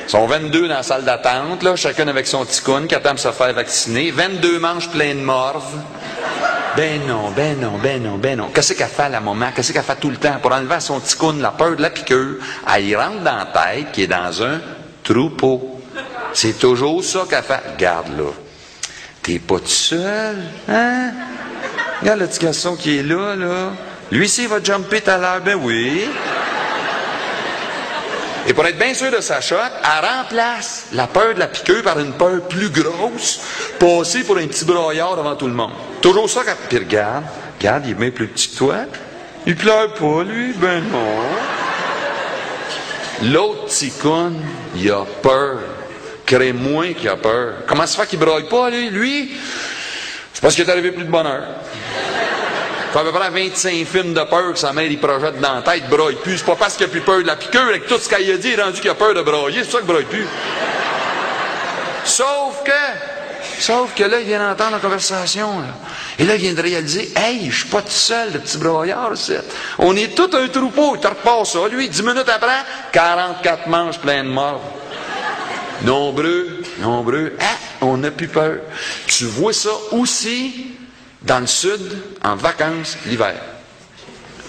[0.07, 3.19] Ils sont 22 dans la salle d'attente, là, chacun avec son ticoun qui attend de
[3.19, 4.11] se faire vacciner.
[4.11, 5.65] 22 manches pleines de morve.
[6.77, 8.51] Ben non, ben non, ben non, ben non.
[8.53, 9.51] Qu'est-ce qu'elle fait à la moment?
[9.55, 10.39] Qu'est-ce qu'elle fait tout le temps?
[10.43, 12.37] Pour enlever à son ticoun la peur de la piqûre,
[12.75, 14.61] elle y rentre dans la tête qui est dans un
[15.05, 15.81] troupeau.
[16.33, 17.61] C'est toujours ça qu'elle fait.
[17.75, 18.33] Regarde là.
[19.23, 20.37] T'es pas tout seul,
[20.69, 21.13] hein?
[22.01, 23.73] Regarde le petit garçon qui est là, là.
[24.11, 26.09] Lui, s'il va jumper tout à l'heure, ben oui.
[28.47, 31.83] Et pour être bien sûr de sa shot, elle remplace la peur de la piqûre
[31.83, 33.41] par une peur plus grosse,
[33.79, 35.73] passée pour un petit broyard devant tout le monde.
[36.03, 36.57] Toujours ça qu'elle...
[36.69, 37.25] Puis regarde,
[37.59, 38.75] regarde, il est bien plus petit que toi.
[39.47, 41.23] Il pleure pas, lui, ben non.
[43.33, 43.73] L'autre
[44.03, 44.33] con,
[44.77, 45.59] il a peur.
[46.27, 47.57] Crée moins qu'il a peur.
[47.67, 48.89] Comment ça fait qu'il broye pas, lui?
[48.91, 49.37] Lui,
[50.33, 51.43] c'est parce qu'il est arrivé plus de bonheur.
[52.93, 55.55] Ça fait à peu près 25 films de peur que sa mère il projette dans
[55.57, 56.39] la tête, il broye plus.
[56.39, 58.37] C'est pas parce qu'il a plus peur de la piqûre, avec tout ce qu'il a
[58.37, 60.27] dit, il est rendu qu'il a peur de broyer, c'est ça qu'il broye plus.
[62.05, 62.71] Sauf que,
[63.59, 65.67] sauf que là, il vient d'entendre la conversation, là.
[66.19, 69.13] Et là, il vient de réaliser, hey, je suis pas tout seul, le petit broyard.
[69.79, 71.69] On est tout un troupeau, il te repasse ça.
[71.69, 74.63] Lui, 10 minutes après, 44 manches pleines de morts.
[75.83, 77.45] Nombreux, nombreux, ah,
[77.81, 78.59] on n'a plus peur.
[79.07, 80.69] Tu vois ça aussi
[81.23, 83.35] dans le sud, en vacances, l'hiver.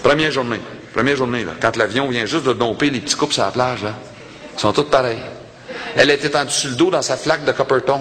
[0.02, 0.60] Première journée.
[0.94, 1.52] Première journée, là.
[1.60, 3.94] Quand l'avion vient juste de domper les petits coupes sur la plage, là.
[4.56, 5.20] Ils sont tous pareils.
[5.94, 8.00] Elle était tendue sur le dos dans sa flaque de Copperton.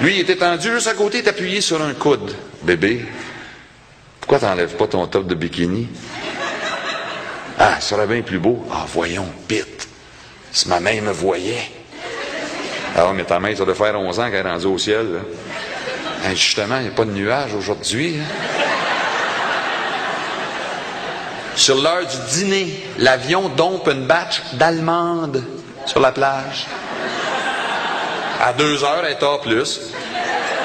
[0.00, 2.34] Lui, il était tendu juste à côté, il est appuyé sur un coude.
[2.62, 3.04] Bébé,
[4.20, 5.88] pourquoi t'enlèves pas ton top de bikini?
[7.58, 8.64] Ah, ça serait bien plus beau.
[8.72, 9.86] Ah, voyons, Pete.
[10.52, 11.70] Si ma mère me voyait.
[12.96, 16.30] Ah, mais ta mère, ça doit faire 11 ans qu'elle est rendue au ciel, là.
[16.34, 18.16] Justement, il n'y a pas de nuages aujourd'hui.
[18.18, 18.24] hein?
[21.56, 25.44] Sur l'heure du dîner, l'avion dompe une batch d'allemandes
[25.86, 26.66] sur la plage.
[28.40, 29.92] À deux heures, elle est tard plus.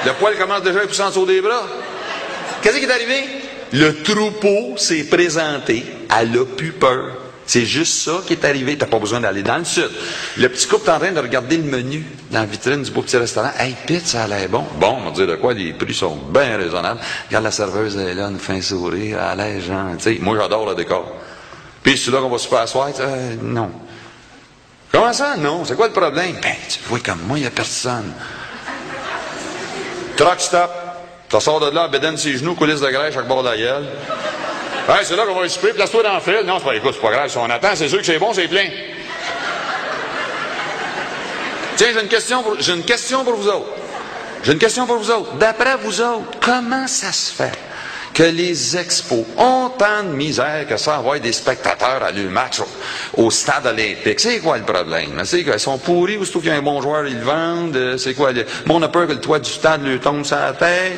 [0.05, 1.63] Le poil commence déjà à pousser en dessous des bras.
[2.61, 3.25] Qu'est-ce qui est arrivé?
[3.73, 5.83] Le troupeau s'est présenté.
[6.17, 7.11] Elle a plus peur.
[7.45, 8.77] C'est juste ça qui est arrivé.
[8.77, 9.89] T'as pas besoin d'aller dans le sud.
[10.37, 13.01] Le petit couple est en train de regarder le menu dans la vitrine du beau
[13.01, 13.51] petit restaurant.
[13.57, 14.63] Hey, Pete, ça a l'air bon.
[14.79, 16.99] Bon, on va dire de quoi, les prix sont bien raisonnables.
[17.27, 20.19] Regarde la serveuse, elle est là, une fin sourire, elle a l'air gentille.
[20.21, 21.11] Moi, j'adore le décor.
[21.83, 22.89] Puis, c'est là qu'on va se faire asseoir.
[22.99, 23.69] Euh, non.
[24.95, 25.65] Comment ça, non?
[25.65, 26.37] C'est quoi le problème?
[26.41, 28.13] Ben, tu vois comme moi, il n'y a personne.
[30.15, 30.71] Truck stop.
[31.27, 33.81] Tu sors de là, bédaine ses genoux, coulisses de grèche, avec bord de la
[35.03, 36.43] c'est là qu'on va souper, place-toi dans le fil.
[36.45, 38.31] Non, c'est pas, écoute, c'est pas grave, si on attend, c'est sûr que c'est bon,
[38.33, 38.67] c'est plein.
[41.75, 43.67] Tiens, j'ai une question pour vous autres.
[44.43, 45.33] J'ai une question pour vous autres.
[45.33, 47.64] D'après vous autres, comment ça se fait?
[48.15, 52.61] Que les expos ont tant de misère que ça envoie des spectateurs à le match
[53.17, 54.21] au, stade olympique.
[54.21, 55.21] C'est quoi le problème?
[55.25, 57.75] C'est qu'ils sont pourris, ou surtout qu'il y a un bon joueur, ils le vendent.
[57.75, 58.31] Euh, C'est quoi?
[58.31, 58.45] Le...
[58.65, 60.93] Bon, on a peur que le toit du stade lui tombe sur la tête.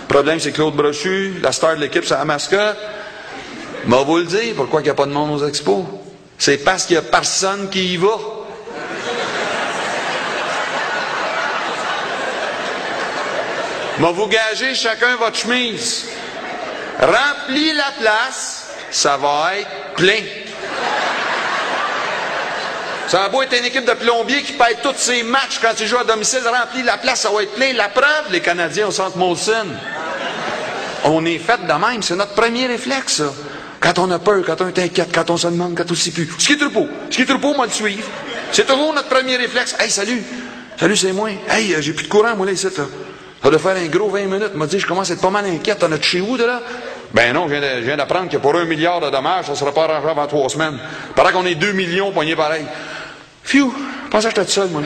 [0.00, 2.78] Le problème, c'est Claude Brochu, la star de l'équipe, c'est la mascotte.
[3.84, 5.84] Mais vous le dire, pourquoi il n'y a pas de monde aux expos?
[6.38, 8.18] C'est parce qu'il n'y a personne qui y va.
[13.98, 16.06] Mais vous gagez chacun votre chemise.
[17.00, 20.20] Remplis la place, ça va être plein.
[23.08, 25.86] Ça va beau être une équipe de plombiers qui paye tous ses matchs quand ils
[25.86, 27.72] jouent à domicile, remplis la place, ça va être plein.
[27.74, 29.66] La preuve, les Canadiens au centre Molson.
[31.04, 33.32] On est fait de même, c'est notre premier réflexe, ça.
[33.80, 35.96] Quand on a peur, quand on est inquiète, quand on se demande, quand on ne
[35.96, 36.30] sait plus.
[36.38, 38.06] Ce qui est troupeau, ce qui est troupeau, moi le suivre.
[38.52, 39.74] C'est toujours notre premier réflexe.
[39.80, 40.22] Hey, salut,
[40.78, 41.30] salut, c'est moi.
[41.48, 42.68] Hey, euh, j'ai plus de courant, moi, là, ici.
[43.42, 44.54] Ça doit faire un gros 20 minutes.
[44.54, 45.80] m'a dit, je commence à être pas mal inquiète.
[45.80, 46.60] T'en as chez où, de là?
[47.12, 50.08] Ben non, je viens d'apprendre que pour un milliard de dommages, ça sera pas arrangé
[50.08, 50.78] avant trois semaines.
[51.16, 52.64] Paraît qu'on est deux millions poignés pareil.
[53.42, 53.72] Phew,
[54.04, 54.82] je pensais que j'étais tout seul, moi.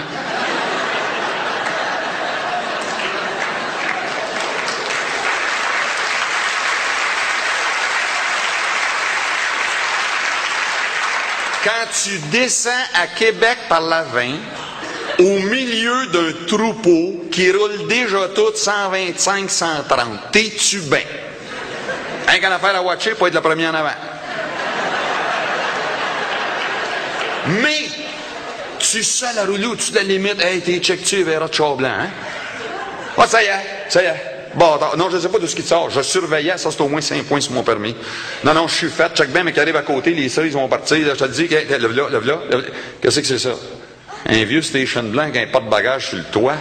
[11.63, 14.31] Quand tu descends à Québec par la 20,
[15.19, 21.01] au milieu d'un troupeau qui roule déjà tout 125, 130, t'es-tu bien?
[22.29, 23.89] Rien qu'à affaire à watcher pour être le premier en avant.
[27.63, 27.89] Mais,
[28.79, 32.09] tu sais la roulou, tu la limite, hey, t'es check-tu, verras de blanc, hein?
[33.17, 33.51] Ah, ça y est,
[33.89, 34.37] ça y est.
[34.55, 35.91] Bon, non, je ne sais pas de ce qui te sort.
[35.91, 37.95] Je surveillais, ça c'est au moins 5 points sur mon permis.
[38.43, 39.15] Non, non, je suis fait.
[39.15, 40.99] Check bien, mais qui arrive à côté, les cerises vont partir.
[40.99, 42.39] je te le dis, hey, lève là, lève là.
[43.01, 43.51] Qu'est-ce que c'est ça?
[44.29, 46.57] Un vieux station blanc avec un porte-bagages sur le toit.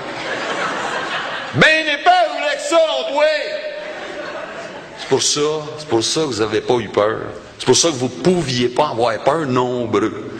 [1.55, 2.77] Ben épais, vous voulez que ça!
[5.05, 5.39] C'est pour ça,
[5.77, 7.19] c'est pour ça que vous n'avez pas eu peur.
[7.59, 10.31] C'est pour ça que vous ne pouviez pas avoir peur nombreux.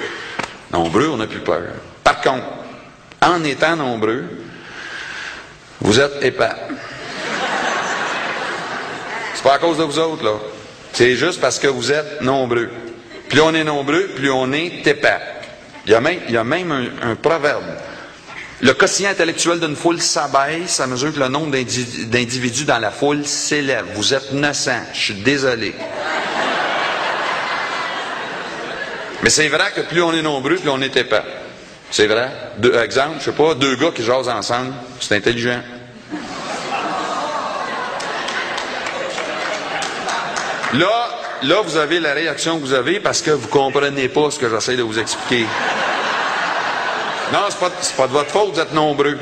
[0.71, 1.67] Nombreux, on n'a plus peur.
[2.03, 2.45] Par contre,
[3.21, 4.23] en étant nombreux,
[5.79, 6.49] vous êtes épais.
[9.35, 10.33] C'est pas à cause de vous autres, là.
[10.93, 12.69] C'est juste parce que vous êtes nombreux.
[13.29, 15.19] Plus on est nombreux, plus on est épais.
[15.85, 16.71] Il y a même,
[17.03, 17.63] un, proverbe.
[18.61, 22.89] Le quotient intellectuel d'une foule s'abaisse à mesure que le nombre d'indi- d'individus dans la
[22.89, 23.85] foule s'élève.
[23.93, 24.71] Vous êtes 900.
[24.93, 25.75] Je suis désolé.
[29.21, 31.21] Mais c'est vrai que plus on est nombreux, plus on est épais.
[31.91, 32.29] C'est vrai.
[32.57, 35.61] Deux, exemple, je sais pas, deux gars qui jasent ensemble, c'est intelligent.
[40.73, 41.04] Là,
[41.45, 44.49] là, vous avez la réaction que vous avez parce que vous comprenez pas ce que
[44.49, 45.45] j'essaie de vous expliquer.
[47.33, 49.17] Non, c'est pas, pas de votre faute, vous êtes nombreux.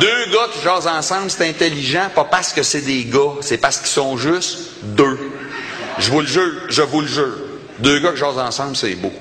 [0.00, 3.78] Deux gars qui jasent ensemble, c'est intelligent, pas parce que c'est des gars, c'est parce
[3.78, 5.18] qu'ils sont juste deux.
[5.98, 7.36] Je vous le jure, je vous le jure.
[7.78, 9.12] Deux gars qui jasent ensemble, c'est beau.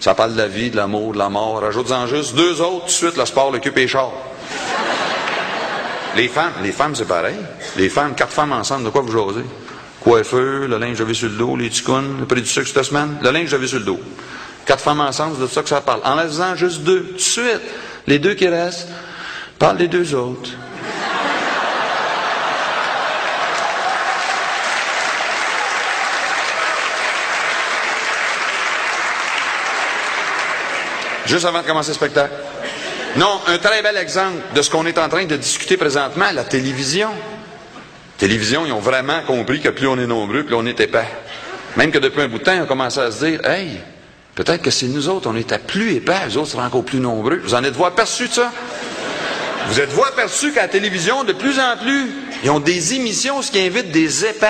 [0.00, 1.60] Ça parle de la vie, de l'amour, de la mort.
[1.60, 4.10] Rajoute-en juste deux autres, tout de suite, le sport, le cul et les chars.
[6.16, 7.36] Les femmes, les femmes, c'est pareil.
[7.76, 9.46] Les femmes, quatre femmes ensemble, de quoi vous jasez?
[10.02, 13.18] Coiffeur, le linge j'avais sur le dos, les ticounes, le prix du sucre cette semaine,
[13.22, 14.00] le linge j'avais sur le dos.
[14.66, 16.00] Quatre femmes ensemble, c'est de ça que ça parle.
[16.04, 17.60] En laissant juste deux, tout de suite,
[18.08, 18.88] les deux qui restent,
[19.58, 20.50] parlent des deux autres.
[31.26, 32.34] Juste avant de commencer le spectacle.
[33.16, 36.44] Non, un très bel exemple de ce qu'on est en train de discuter présentement, la
[36.44, 37.10] télévision.
[38.22, 41.08] Télévision, ils ont vraiment compris que plus on est nombreux, plus on est épais.
[41.76, 43.80] Même que depuis un bout de temps, ils ont commencé à se dire, hey,
[44.36, 47.40] peut-être que c'est nous autres, on était plus épais, les autres seraient encore plus nombreux.
[47.42, 48.52] Vous en êtes-vous aperçus de ça?
[49.66, 52.12] Vous êtes-vous aperçus qu'à la télévision, de plus en plus,
[52.44, 54.46] ils ont des émissions ce qui invitent des épais.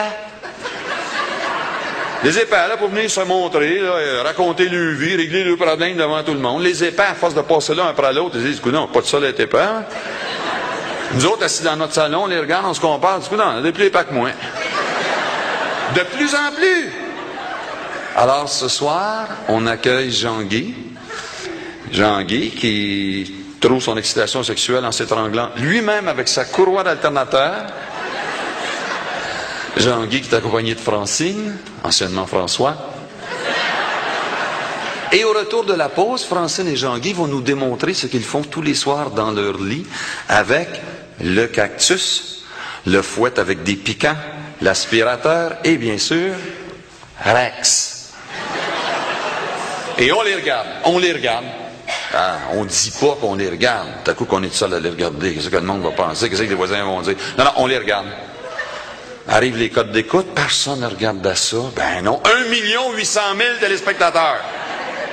[2.24, 6.22] Les épais, là, pour venir se montrer, euh, raconter leur vie, régler leurs problèmes devant
[6.22, 6.62] tout le monde.
[6.62, 9.06] Les épais, à force de passer là un après l'autre, ils disent, non, pas de
[9.06, 9.58] ça, les épais.
[11.14, 13.58] Nous autres, assis dans notre salon, on les regarde, on se compare, écoute, non, on
[13.58, 14.30] a des plus épais que moi.
[15.94, 16.92] De plus en plus.
[18.16, 20.74] Alors, ce soir, on accueille Jean-Guy.
[21.92, 27.66] Jean-Guy qui trouve son excitation sexuelle en s'étranglant lui-même avec sa courroie d'alternateur.
[29.76, 32.76] Jean-Guy qui est accompagné de Francine, anciennement François.
[35.12, 38.42] Et au retour de la pause, Francine et Jean-Guy vont nous démontrer ce qu'ils font
[38.42, 39.86] tous les soirs dans leur lit
[40.28, 40.68] avec
[41.22, 42.44] le cactus,
[42.86, 44.16] le fouet avec des piquants,
[44.60, 46.34] l'aspirateur et bien sûr
[47.24, 48.12] Rex.
[49.98, 51.44] Et on les regarde, on les regarde.
[52.14, 53.88] Ah, on dit pas qu'on les regarde.
[54.06, 55.34] À coup qu'on est seul à les regarder.
[55.34, 56.28] Qu'est-ce que le monde va penser?
[56.28, 57.16] Qu'est-ce que les voisins vont dire?
[57.38, 58.06] Non, non, on les regarde.
[59.28, 61.56] Arrivent les codes d'écoute, personne ne regarde ça.
[61.76, 64.40] Ben non, 1 million 800 000 téléspectateurs.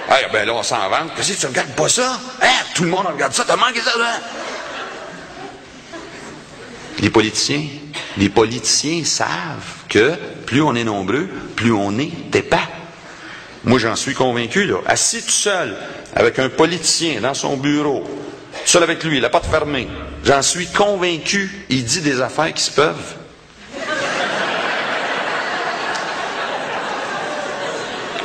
[0.09, 1.11] Ah, ben là, on s'en vante.
[1.15, 2.19] Qu'est-ce que tu regardes pas ça?
[2.41, 2.47] Hein?
[2.73, 3.43] Tout le monde regarde ça.
[3.47, 4.15] T'as manqué ça, là?
[6.99, 7.63] Les politiciens,
[8.17, 10.13] les politiciens savent que
[10.45, 12.57] plus on est nombreux, plus on est épais.
[13.63, 14.77] Moi, j'en suis convaincu, là.
[14.85, 15.75] Assis tout seul,
[16.15, 18.03] avec un politicien dans son bureau,
[18.65, 19.87] seul avec lui, la porte fermée,
[20.23, 23.15] j'en suis convaincu, il dit des affaires qui se peuvent.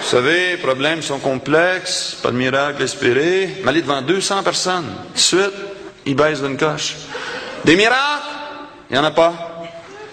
[0.04, 3.56] Vous savez, les problèmes sont complexes, pas de miracle espéré.
[3.62, 5.54] Mais aller devant 200 personnes, de suite,
[6.04, 6.94] il baisse d'une coche.
[7.64, 8.22] Des miracles,
[8.90, 9.32] il n'y en a pas?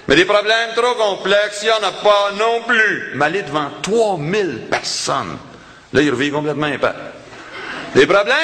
[0.08, 3.12] Mais des problèmes trop complexes, il n'y en a pas non plus.
[3.16, 5.38] Mais aller devant 3000 personnes,
[5.94, 6.94] là, il revient complètement épais.
[7.96, 8.36] Des problèmes,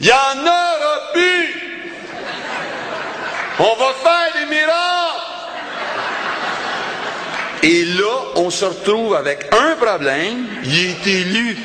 [0.00, 1.54] il y en aura plus.
[3.58, 5.30] On va faire des miracles.
[7.62, 11.58] Et là, on se retrouve avec un problème, il est élu.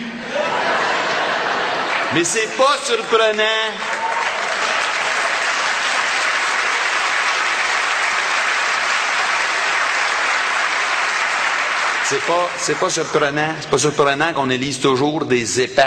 [2.13, 3.43] Mais c'est pas surprenant.
[12.07, 13.55] C'est pas, c'est pas surprenant.
[13.59, 15.83] C'est pas surprenant qu'on élise toujours des épais.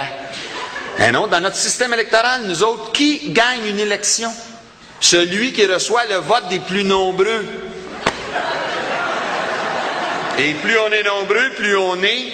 [1.12, 4.33] Non, dans notre système électoral, nous autres, qui gagne une élection?
[5.01, 7.45] Celui qui reçoit le vote des plus nombreux.
[10.39, 12.33] Et plus on est nombreux, plus on est.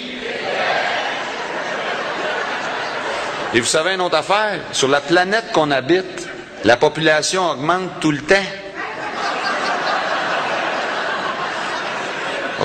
[3.53, 4.61] Et vous savez une autre affaire?
[4.71, 6.27] Sur la planète qu'on habite,
[6.63, 8.35] la population augmente tout le temps.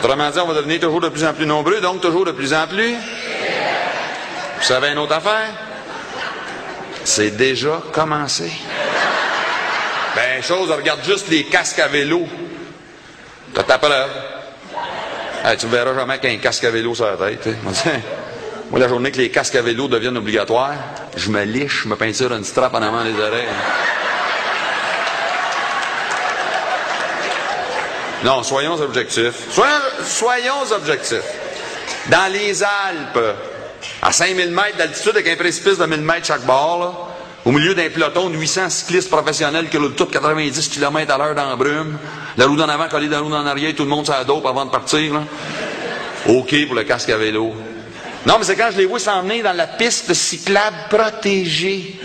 [0.03, 2.55] Autrement dit, on va devenir toujours de plus en plus nombreux, donc toujours de plus
[2.55, 2.95] en plus.
[2.95, 5.51] Vous savez une autre affaire?
[7.05, 8.51] C'est déjà commencé.
[10.17, 12.27] Ben, chose, regarde juste les casques à vélo.
[13.53, 14.11] T'as ta preuve.
[15.59, 17.49] Tu ne verras jamais qu'un casque à vélo sur la tête.
[18.71, 20.77] Moi, la journée que les casques à vélo deviennent obligatoires,
[21.15, 23.49] je me liche, je me peinture une strap en avant des oreilles.
[28.25, 29.51] Non, soyons objectifs.
[29.51, 29.73] Soyons,
[30.05, 31.23] soyons objectifs.
[32.09, 33.37] Dans les Alpes,
[34.03, 37.09] à 5000 mètres d'altitude, avec un précipice de 1000 mètres chaque bord,
[37.45, 41.35] au milieu d'un peloton de 800 cyclistes professionnels qui roulent tous 90 km à l'heure
[41.35, 41.99] dans la brume,
[42.37, 44.45] la roue d'en avant collée dans la roue d'en arrière, tout le monde sur dope
[44.45, 45.15] avant de partir.
[45.15, 45.23] Là.
[46.29, 47.55] OK pour le casque à vélo.
[48.27, 51.99] Non, mais c'est quand je les vois s'en venir dans la piste cyclable protégée.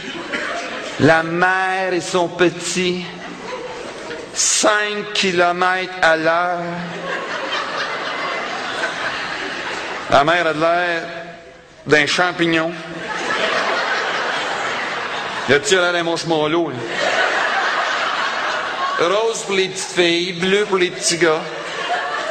[1.02, 3.04] La mère et son petit.
[4.36, 6.60] 5 km à l'heure.
[10.12, 11.02] La mère a de l'air
[11.88, 12.72] d'un champignon.
[15.48, 16.72] Le petit a l'air d'un marshmallow.
[19.00, 21.42] Rose pour les petites filles, bleu pour les petits gars.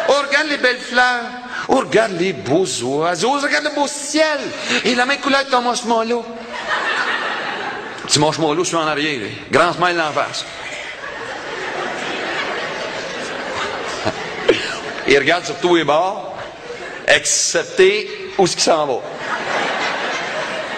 [0.09, 1.25] Oh, regarde les belles fleurs.
[1.69, 3.33] Oh, regarde les beaux oiseaux.
[3.35, 4.41] Oh, regarde le beau ciel.
[4.85, 6.25] Et la même couleur que ton marshmallow.
[8.07, 9.21] Petit marshmallow sur en arrière.
[9.51, 10.45] Grand smile en face.
[15.07, 16.35] Il regarde sur tous les bords,
[17.07, 19.01] excepté où ce qui s'en va.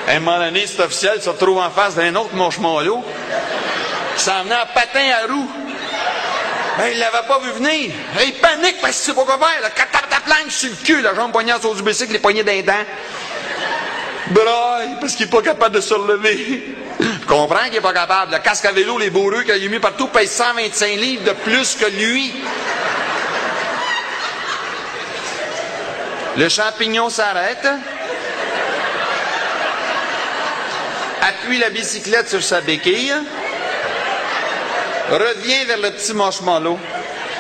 [0.09, 3.05] Un moment donné, cet officiel se retrouve en face d'un autre marshmallow
[4.17, 5.51] qui s'en venait en patin à roue.
[6.79, 7.91] Ben, il l'avait pas vu venir.
[8.25, 9.63] Il panique parce qu'il sait pas quoi faire.
[9.63, 9.71] là.
[9.75, 12.85] Quand tape sur le cul, la jambe poignée dessous du bicycle, les poignets d'un dent.
[14.29, 16.75] Braille, parce qu'il est pas capable de se relever.
[17.01, 18.33] Je comprends qu'il est pas capable.
[18.33, 21.77] Le casque à vélo, les bourreux qu'il a mis partout pèsent 125 livres de plus
[21.77, 22.35] que lui.
[26.37, 27.67] Le champignon s'arrête.
[31.23, 33.15] Appuie la bicyclette sur sa béquille.
[35.11, 36.79] Revient vers le petit marshmallow.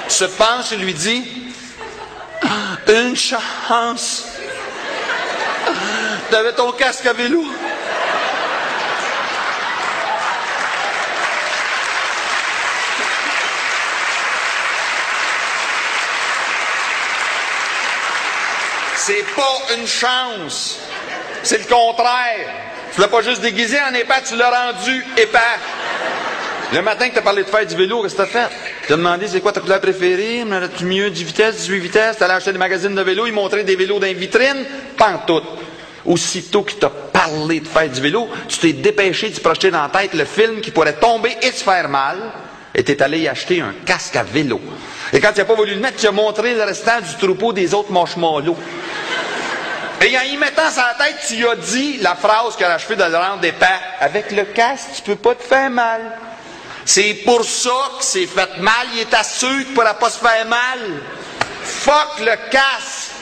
[0.09, 1.24] Se penche et lui dit
[2.88, 4.24] Une chance.
[6.30, 7.44] T'avais ton casque à vélo.
[18.97, 20.80] C'est pas une chance.
[21.42, 22.49] C'est le contraire.
[22.94, 25.38] Tu l'as pas juste déguisé en épais, tu l'as rendu épais.
[26.72, 28.55] Le matin que tu as parlé de faire du vélo, qu'est-ce que tu as fait?
[28.86, 30.44] Tu as demandé c'est quoi ta couleur préférée?
[30.76, 32.22] tu mieux 10 vitesses, 18 vitesses?
[32.22, 34.64] Allé acheter des magazines de vélo, ils montraient des vélos dans les vitrines?
[35.26, 35.42] Tout.
[36.07, 39.82] Aussitôt qu'il t'a parlé de faire du vélo, tu t'es dépêché de te projeter dans
[39.82, 42.16] la tête le film qui pourrait tomber et se faire mal,
[42.74, 44.61] et t'es allé y acheter un casque à vélo.
[45.13, 47.53] Et quand tu n'as pas voulu le mettre, tu as montré le restant du troupeau
[47.53, 48.57] des autres marshmallows.
[50.03, 53.05] Et en y mettant sa tête, tu as dit la phrase qui a achevé de
[53.05, 53.67] le rendre épais.
[54.01, 56.01] Avec le casque, tu peux pas te faire mal.
[56.85, 58.87] C'est pour ça que c'est fait mal.
[58.95, 60.79] Il est assuré qu'il ne pourra pas se faire mal.
[61.63, 63.13] Fuck le casque!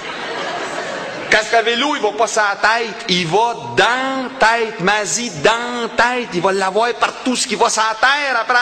[1.30, 6.28] Casque à vélo, il va pas sa tête, il va dans tête, Mazie, dans tête,
[6.32, 8.58] il va l'avoir partout ce qui va sa terre après.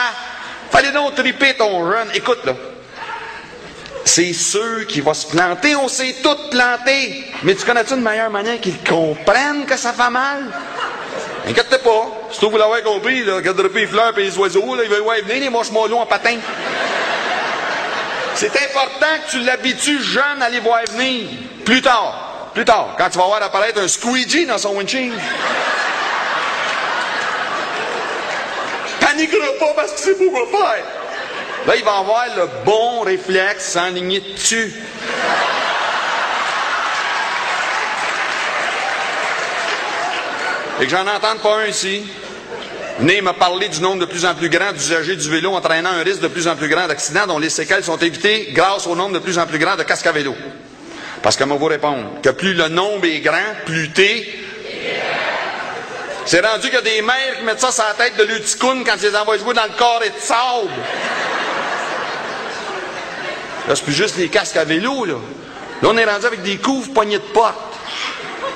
[0.71, 2.09] Fallait donc triper ton jeune.
[2.15, 2.53] Écoute, là.
[4.05, 7.23] C'est sûr qu'il va se planter, on s'est tous plantés.
[7.43, 10.43] Mais tu connais-tu une meilleure manière qu'ils comprennent que ça fait mal?
[11.47, 12.11] Inquiète pas.
[12.31, 15.51] Si vous l'avez compris, là, regarde les fleurs et les oiseaux, là, ils veulent venir
[15.51, 16.37] les molons en patin.
[18.35, 21.29] C'est important que tu l'habitues jeune à les voir venir.
[21.65, 22.51] Plus tard.
[22.53, 22.95] Plus tard.
[22.97, 25.13] Quand tu vas voir apparaître un squeegee dans son windshield.
[28.99, 30.83] Paniquera pas parce que c'est pour quoi faire.
[31.65, 34.73] Là, il va avoir le bon réflexe s'enligner dessus.
[40.81, 42.03] Et que j'en entende pas un ici.
[42.99, 46.03] Venez me parler du nombre de plus en plus grand d'usagers du vélo entraînant un
[46.03, 49.13] risque de plus en plus grand d'accidents dont les séquelles sont évitées grâce au nombre
[49.13, 50.35] de plus en plus grand de casques à vélo.
[51.21, 54.27] Parce que moi vous répondre que plus le nombre est grand, plus t'es.
[56.25, 58.83] C'est rendu qu'il y a des mères qui mettent ça sur la tête de l'uticoune
[58.85, 60.69] quand ils les envoient jouer dans le corps et de sable.
[63.67, 65.15] Là, c'est plus juste les casques à vélo, là.
[65.81, 67.55] Là, on est rendu avec des couvres poignées de porte.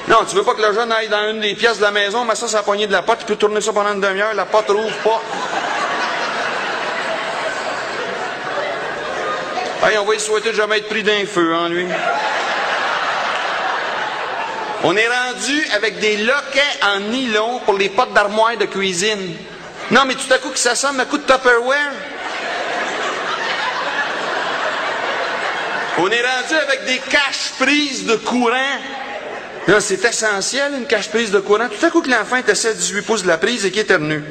[0.07, 2.23] Non, tu veux pas que le jeune aille dans une des pièces de la maison,
[2.23, 4.33] mais ça, c'est la poignée de la porte, tu peux tourner ça pendant une demi-heure,
[4.33, 5.21] la porte rouvre pas.
[9.83, 11.85] Hey, on va lui souhaiter de jamais être pris d'un feu, hein, lui.
[14.83, 19.35] On est rendu avec des loquets en nylon pour les potes d'armoire de cuisine.
[19.91, 21.91] Non, mais tout à coup que ça sonne un coup de Tupperware.
[25.99, 28.77] On est rendu avec des caches-prises de courant.
[29.79, 31.67] C'est essentiel, une cache-prise de courant.
[31.67, 34.23] Tout à coup que l'enfant est à 18 pouces de la prise et qu'il éternue.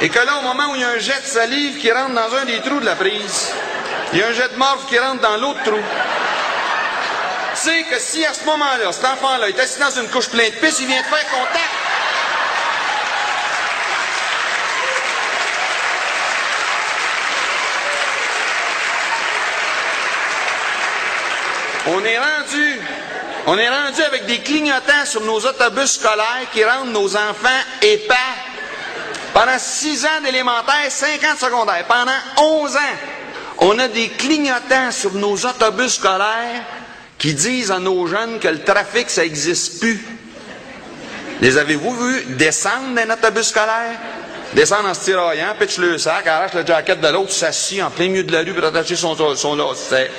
[0.00, 2.14] Et que là, au moment où il y a un jet de salive qui rentre
[2.14, 3.52] dans un des trous de la prise,
[4.12, 5.78] il y a un jet de morve qui rentre dans l'autre trou.
[7.54, 10.56] Sais que si à ce moment-là, cet enfant-là est assis dans une couche pleine de
[10.56, 11.91] pisse, il vient de faire contact.
[21.86, 22.80] On est rendu,
[23.46, 27.48] on est rendu avec des clignotants sur nos autobus scolaires qui rendent nos enfants
[27.82, 28.14] épais.
[29.34, 32.12] Pendant 6 ans d'élémentaire, 5 ans de secondaire, pendant
[32.64, 32.96] 11 ans,
[33.58, 36.62] on a des clignotants sur nos autobus scolaires
[37.18, 40.04] qui disent à nos jeunes que le trafic, ça n'existe plus.
[41.40, 43.98] Les avez-vous vus descendre d'un autobus scolaire?
[44.54, 48.08] Descendre en se tiraillant, pitch le sac, arrache le jacket de l'autre, s'assit en plein
[48.08, 50.10] milieu de la rue pour attacher son, son lacet.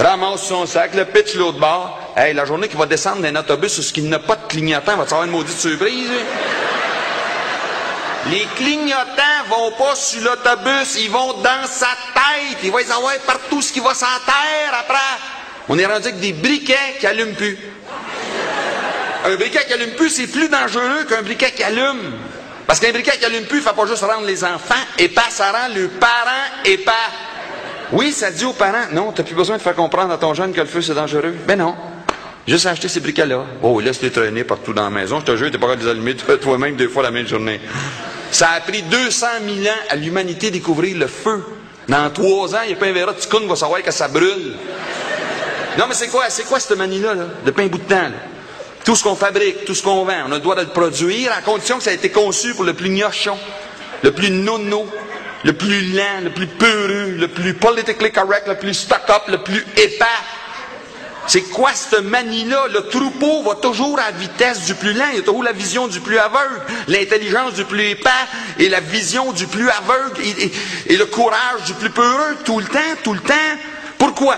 [0.00, 2.14] Ramasse son sac, le pitch l'autre bord.
[2.16, 5.12] Hey, la journée qu'il va descendre d'un autobus ce qu'il n'a pas de clignotant, va-tu
[5.12, 6.08] avoir une maudite surprise?
[6.08, 6.20] lui?
[8.30, 12.58] Les clignotants vont pas sur l'autobus, ils vont dans sa tête.
[12.62, 14.96] Il va y avoir partout ce qui va sur la terre après.
[15.68, 17.58] On est rendu avec des briquets qui allument plus.
[19.26, 22.14] Un briquet qui allume plus, c'est plus dangereux qu'un briquet qui allume.
[22.66, 25.20] Parce qu'un briquet qui allume plus, il ne fait pas juste rendre les enfants épais,
[25.28, 26.90] ça rend le parent épais.
[27.92, 30.52] Oui, ça dit aux parents, non, t'as plus besoin de faire comprendre à ton jeune
[30.52, 31.34] que le feu c'est dangereux.
[31.46, 31.74] Ben non.
[32.46, 33.44] Juste acheter ces briquets-là.
[33.62, 35.20] Oh, laisse-les traîner partout dans la maison.
[35.20, 37.60] Je te jure, t'es pas capable de les allumer toi-même deux fois la même journée.
[38.30, 41.44] Ça a pris 200 000 ans à l'humanité découvrir le feu.
[41.88, 44.54] Dans trois ans, il n'y a pas un verre de va savoir que ça brûle.
[45.78, 48.02] Non, mais c'est quoi, c'est quoi cette manie-là, là, depuis un bout de temps?
[48.02, 48.10] là?
[48.84, 51.32] Tout ce qu'on fabrique, tout ce qu'on vend, on a le droit de le produire
[51.32, 53.36] à condition que ça a été conçu pour le plus gnochon,
[54.02, 54.86] le plus nono,
[55.44, 59.64] le plus lent, le plus peureux, le plus politically correct, le plus stuck-up, le plus
[59.76, 60.04] épais.
[61.26, 62.66] C'est quoi cette manie-là?
[62.72, 65.04] Le troupeau va toujours à la vitesse du plus lent.
[65.12, 68.10] Il y a toujours la vision du plus aveugle, l'intelligence du plus épais
[68.58, 70.20] et la vision du plus aveugle
[70.88, 73.34] et, le courage du plus peureux tout le temps, tout le temps.
[73.98, 74.36] Pourquoi?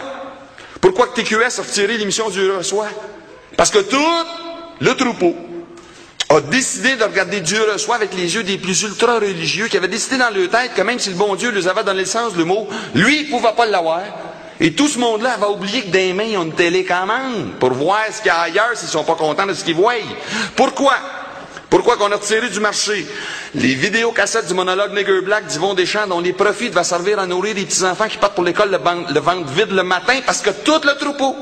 [0.81, 2.89] Pourquoi que TQS a retiré l'émission du reçoit?
[3.57, 4.27] Parce que tout
[4.81, 5.35] le troupeau
[6.37, 10.19] a décidé de regarder Dieu reçoit avec les yeux des plus ultra-religieux, qui avaient décidé
[10.19, 12.45] dans leur tête que même si le bon Dieu les avait donné le sens du
[12.45, 14.01] mot, lui, il ne pouvait pas l'avoir.
[14.61, 18.19] Et tout ce monde-là avait oublié que des mains, ont une télécommande pour voir ce
[18.19, 19.95] qu'il y a ailleurs s'ils sont pas contents de ce qu'ils voient.
[20.55, 20.95] Pourquoi?
[21.69, 23.07] Pourquoi qu'on a retiré du marché?
[23.55, 27.55] Les vidéocassettes du monologue Nigger Black d'Yvon Deschamps dont les profits va servir à nourrir
[27.55, 28.79] les petits-enfants qui partent pour l'école le,
[29.15, 29.21] le
[29.55, 31.35] vide le matin parce que tout le troupeau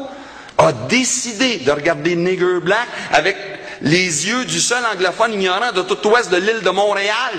[0.57, 3.37] a décidé de regarder Nigger Black avec
[3.83, 7.33] les yeux du seul anglophone ignorant de tout ouest de l'île de Montréal.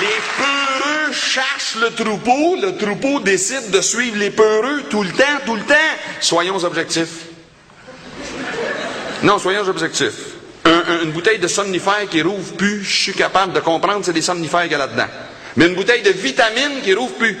[0.00, 0.06] Les
[0.36, 5.54] peureux cherchent le troupeau, le troupeau décide de suivre les peureux tout le temps, tout
[5.54, 5.74] le temps.
[6.20, 7.26] Soyons objectifs.
[9.22, 10.34] Non, soyons objectifs.
[10.64, 14.12] Un, un- une bouteille de somnifère qui rouvre plus, je suis capable de comprendre c'est
[14.12, 15.06] des somnifères qu'il y a là-dedans.
[15.56, 17.38] Mais une bouteille de vitamine qui rouvre plus.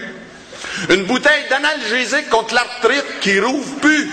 [0.90, 4.10] Une bouteille d'analgésique contre l'arthrite qui rouvre plus.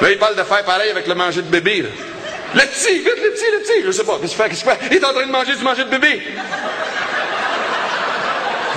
[0.00, 1.84] Là, il parle de faire pareil avec le manger de bébé.
[2.54, 3.82] Le petit, vite, le petit, le petit.
[3.84, 4.96] Je sais pas, qu'est-ce qu'il fait, qu'est-ce qu'il fait?
[4.96, 6.22] Il est en train de manger du manger de bébé.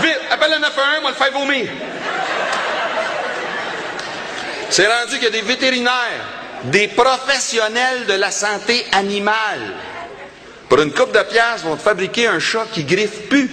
[0.01, 1.67] Vite, appelle le 911, moi le faire vomir.
[4.69, 6.25] C'est rendu qu'il y a des vétérinaires,
[6.65, 9.73] des professionnels de la santé animale.
[10.69, 13.49] Pour une coupe de pièces, vont te fabriquer un chat qui griffe plus.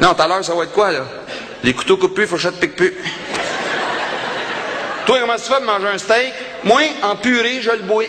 [0.00, 1.04] Non, tout à l'heure, ça va être quoi, là?
[1.62, 2.94] Les couteaux coupent plus, fourchettes piquent plus.
[5.06, 6.32] Toi, comment tu fais de manger un steak?
[6.64, 8.04] Moi, en purée, je le bois.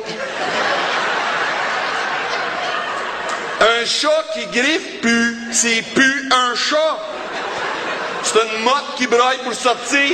[3.61, 6.99] Un chat qui griffe plus, c'est plus un chat.
[8.23, 10.11] C'est une motte qui braille pour sortir.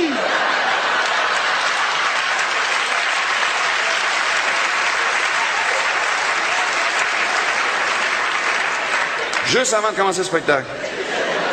[9.52, 10.66] Juste avant de commencer le spectacle.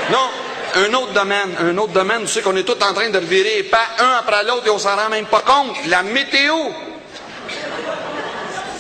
[0.09, 0.29] Non,
[0.75, 3.63] un autre domaine, un autre domaine, tu sais qu'on est tous en train de revirer
[3.63, 5.75] pas un après l'autre et on s'en rend même pas compte.
[5.89, 6.55] La météo.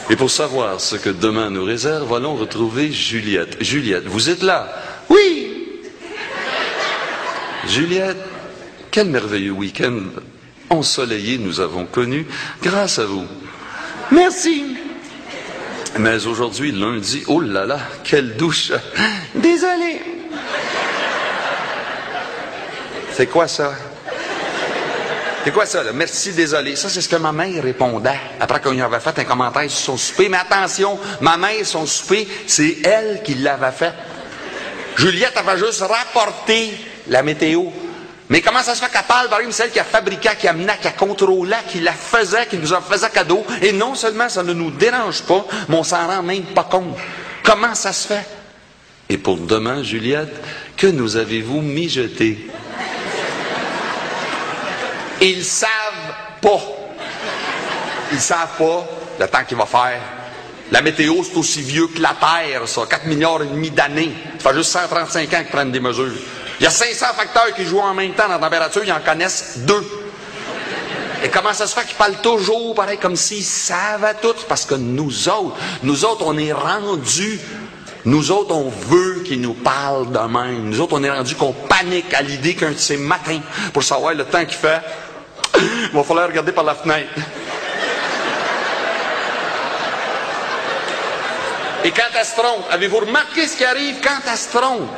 [0.09, 3.61] Et pour savoir ce que demain nous réserve, allons retrouver Juliette.
[3.61, 4.73] Juliette, vous êtes là?
[5.09, 5.81] Oui.
[7.67, 8.23] Juliette,
[8.89, 9.99] quel merveilleux week-end
[10.69, 12.25] ensoleillé nous avons connu
[12.63, 13.25] grâce à vous.
[14.11, 14.77] Merci.
[15.97, 18.71] Mais aujourd'hui, lundi, oh là là, quelle douche.
[19.33, 20.01] Désolé.
[23.13, 23.73] C'est quoi ça?
[25.43, 25.91] C'est quoi ça, là?
[25.93, 26.75] Merci, désolé.
[26.75, 29.93] Ça, c'est ce que ma mère répondait après qu'on lui avait fait un commentaire sur
[29.93, 30.29] son souper.
[30.29, 33.93] Mais attention, ma mère, son souper, c'est elle qui l'avait fait.
[34.97, 36.73] Juliette avait juste rapporté
[37.07, 37.63] la météo.
[38.29, 40.77] Mais comment ça se fait qu'elle parle, par exemple, celle qui a fabriqué, qui amenait,
[40.79, 44.43] qui a contrôlé, qui la faisait, qui nous en faisait cadeau, et non seulement ça
[44.43, 46.95] ne nous dérange pas, mais on s'en rend même pas compte.
[47.43, 48.25] Comment ça se fait?
[49.09, 50.35] Et pour demain, Juliette,
[50.77, 52.47] que nous avez-vous mijoté?
[55.21, 55.69] Ils savent
[56.39, 56.61] pas.
[58.11, 58.87] Ils savent pas
[59.19, 59.99] le temps qu'il va faire.
[60.71, 62.81] La météo, c'est aussi vieux que la Terre, ça.
[62.87, 64.13] 4 milliards et demi d'années.
[64.37, 66.13] Ça fait juste 135 ans qu'ils prennent des mesures.
[66.59, 68.99] Il y a 500 facteurs qui jouent en même temps dans la température, ils en
[68.99, 69.85] connaissent deux.
[71.23, 74.35] Et comment ça se fait qu'ils parlent toujours pareil, comme s'ils savaient tout?
[74.47, 77.39] Parce que nous autres, nous autres, on est rendus.
[78.05, 80.69] Nous autres, on veut qu'ils nous parlent de même.
[80.69, 83.39] Nous autres, on est rendus qu'on panique à l'idée qu'un de ces matins,
[83.73, 84.81] pour savoir le temps qu'il fait,
[85.57, 87.09] il va falloir regarder par la fenêtre.
[91.83, 94.89] Et quand elle se trompe, avez-vous remarqué ce qui arrive quand elle se trompe?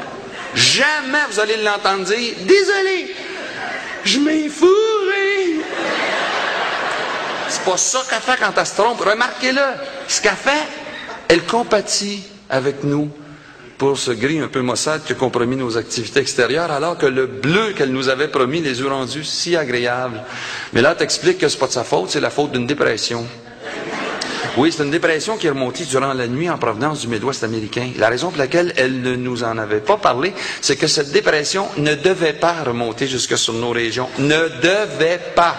[0.56, 3.16] Jamais vous allez l'entendre dire Désolé,
[4.04, 5.60] je m'ai fourré.
[7.48, 9.02] C'est pas ça qu'elle fait quand elle se trompe.
[9.02, 9.62] Remarquez-le.
[10.08, 10.68] Ce qu'elle fait,
[11.28, 13.10] elle compatit avec nous
[13.78, 17.26] pour ce gris un peu maussade qui a compromis nos activités extérieures, alors que le
[17.26, 20.22] bleu qu'elle nous avait promis les a rendus si agréables.
[20.74, 23.26] Mais là, t'expliques que c'est pas de sa faute, c'est la faute d'une dépression.
[24.58, 27.92] Oui, c'est une dépression qui est remontée durant la nuit en provenance du Midwest américain.
[27.98, 31.68] La raison pour laquelle elle ne nous en avait pas parlé, c'est que cette dépression
[31.78, 34.10] ne devait pas remonter jusque sur nos régions.
[34.20, 35.56] Ne devait pas.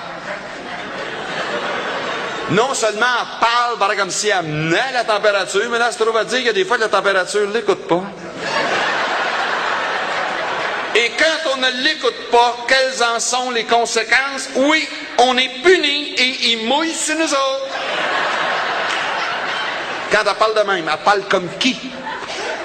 [2.50, 6.16] Non seulement elle parle comme si elle menait la température, mais là, elle se trouve
[6.16, 8.02] à dire a des fois que la température ne l'écoute pas.
[10.94, 14.50] Et quand on ne l'écoute pas, quelles en sont les conséquences?
[14.56, 14.86] Oui,
[15.18, 17.68] on est puni et il mouille sur nous autres.
[20.12, 21.74] Quand elle parle de même, elle parle comme qui?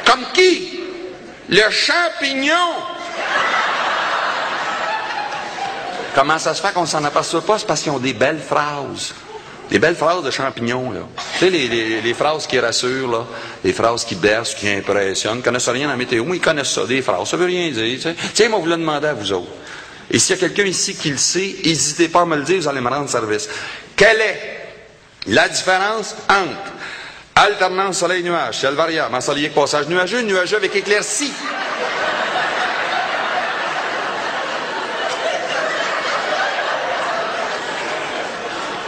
[0.06, 0.82] Comme qui?
[1.50, 2.54] Le champignon.
[6.14, 7.58] Comment ça se fait qu'on s'en aperçoit pas?
[7.58, 9.14] C'est parce qu'ils ont des belles phrases.
[9.70, 11.02] Des belles phrases de champignons, là.
[11.40, 13.26] Tu sais, les, phrases qui rassurent, là.
[13.64, 15.38] Les phrases qui bercent, qui impressionnent.
[15.38, 17.30] Ils connaissent rien en météo, mais ils connaissent ça, des phrases.
[17.30, 18.16] Ça veut rien dire, tu sais.
[18.34, 19.52] Tiens, moi, vous le demander à vous autres.
[20.10, 22.60] Et s'il y a quelqu'un ici qui le sait, n'hésitez pas à me le dire,
[22.62, 23.50] vous allez me rendre service.
[23.96, 24.58] Quelle est
[25.28, 26.77] la différence entre
[27.46, 31.34] alternance soleil-nuage, ciel variable, ensoleillé passage nuageux, nuageux avec éclaircie?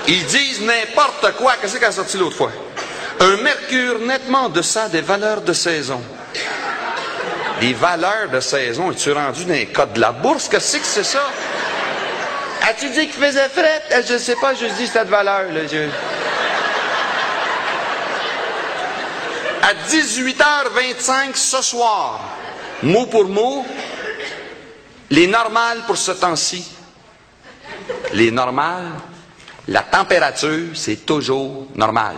[0.08, 1.54] Ils disent n'importe quoi.
[1.62, 2.52] Qu'est-ce qu'elle a sorti l'autre fois?
[3.20, 6.02] Un mercure nettement en deçà des valeurs de saison.
[7.62, 10.48] Les valeurs de saison, es-tu rendu dans les codes de la bourse?
[10.48, 11.22] Qu'est-ce que c'est ça?
[12.70, 13.84] As-tu dit qu'il faisait fret?
[14.08, 15.62] Je sais pas, je dis cette valeur, là.
[15.70, 15.90] je-
[19.62, 22.20] À 18h25 ce soir,
[22.84, 23.66] mot pour mot,
[25.10, 26.66] les normales pour ce temps-ci,
[28.14, 28.92] les normales,
[29.68, 32.16] la température, c'est toujours normal.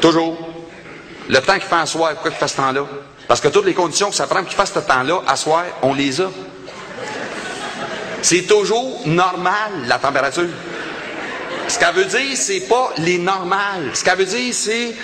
[0.00, 0.36] Toujours.
[1.28, 2.86] Le temps qu'il fait en soir, pourquoi il fait ce temps-là?
[3.28, 5.94] Parce que toutes les conditions que ça prend qu'il fasse ce temps-là, à soir, on
[5.94, 6.28] les a.
[8.22, 10.48] C'est toujours normal, la température.
[11.68, 13.90] Ce qu'elle veut dire, c'est pas les normales.
[13.94, 14.96] Ce qu'elle veut dire, c'est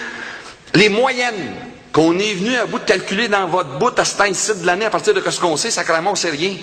[0.76, 1.54] les moyennes
[1.92, 4.84] qu'on est venu à bout de calculer dans votre bout à ce temps-ci de l'année
[4.84, 6.54] à partir de ce qu'on sait, sacrément, on sait rien.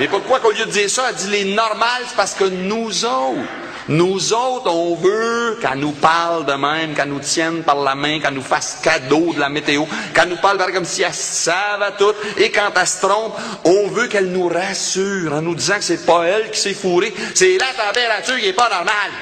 [0.00, 3.04] Mais pourquoi qu'au lieu de dire ça, elle dit les normales, c'est parce que nous
[3.04, 3.40] autres,
[3.88, 8.20] nous autres, on veut qu'elle nous parle de même, qu'elle nous tienne par la main,
[8.20, 9.84] qu'elle nous fasse cadeau de la météo,
[10.14, 12.14] qu'elle nous parle comme si elle savait tout.
[12.38, 13.34] Et quand elle se trompe,
[13.64, 17.14] on veut qu'elle nous rassure en nous disant que c'est pas elle qui s'est fourrée,
[17.34, 19.12] c'est la température qui est pas normale.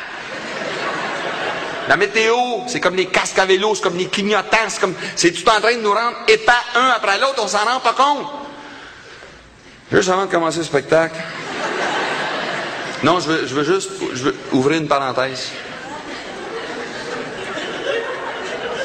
[1.88, 2.36] La météo,
[2.66, 5.80] c'est comme les casques c'est comme les clignotants, c'est comme, c'est tout en train de
[5.80, 8.26] nous rendre épais un après l'autre, on s'en rend pas compte.
[9.92, 11.16] Juste avant de commencer le spectacle.
[13.02, 13.90] Non, je veux, je juste
[14.52, 15.50] ouvrir une parenthèse.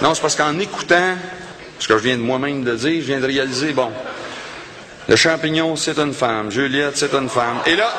[0.01, 1.15] Non, c'est parce qu'en écoutant
[1.79, 3.91] ce que je viens de moi-même de dire, je viens de réaliser, bon,
[5.07, 7.59] le champignon, c'est une femme, Juliette, c'est une femme.
[7.65, 7.91] Et là,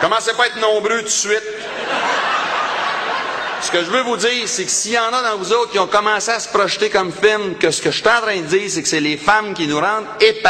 [0.00, 1.59] commencez pas à être nombreux tout de suite.
[3.70, 5.70] Ce que je veux vous dire, c'est que s'il y en a dans vous autres
[5.70, 8.36] qui ont commencé à se projeter comme film, que ce que je suis en train
[8.40, 10.48] de dire, c'est que c'est les femmes qui nous rendent épais,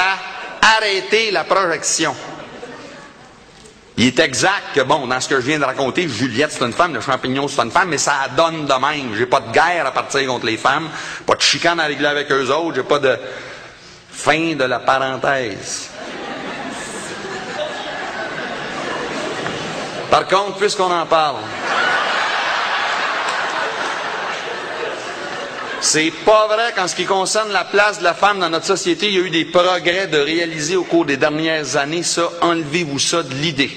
[0.62, 2.16] arrêtez la projection.
[3.98, 6.72] Il est exact que, bon, dans ce que je viens de raconter, Juliette, c'est une
[6.72, 9.14] femme, le champignon, c'est une femme, mais ça donne de même.
[9.14, 10.88] J'ai pas de guerre à partir contre les femmes,
[11.26, 13.18] pas de chicane à régler avec eux autres, j'ai pas de
[14.10, 15.90] fin de la parenthèse.
[20.10, 21.36] Par contre, puisqu'on en parle,
[25.82, 29.06] C'est pas vrai qu'en ce qui concerne la place de la femme dans notre société,
[29.08, 32.02] il y a eu des progrès de réaliser au cours des dernières années.
[32.02, 33.70] Ça, enlevez-vous ça de l'idée.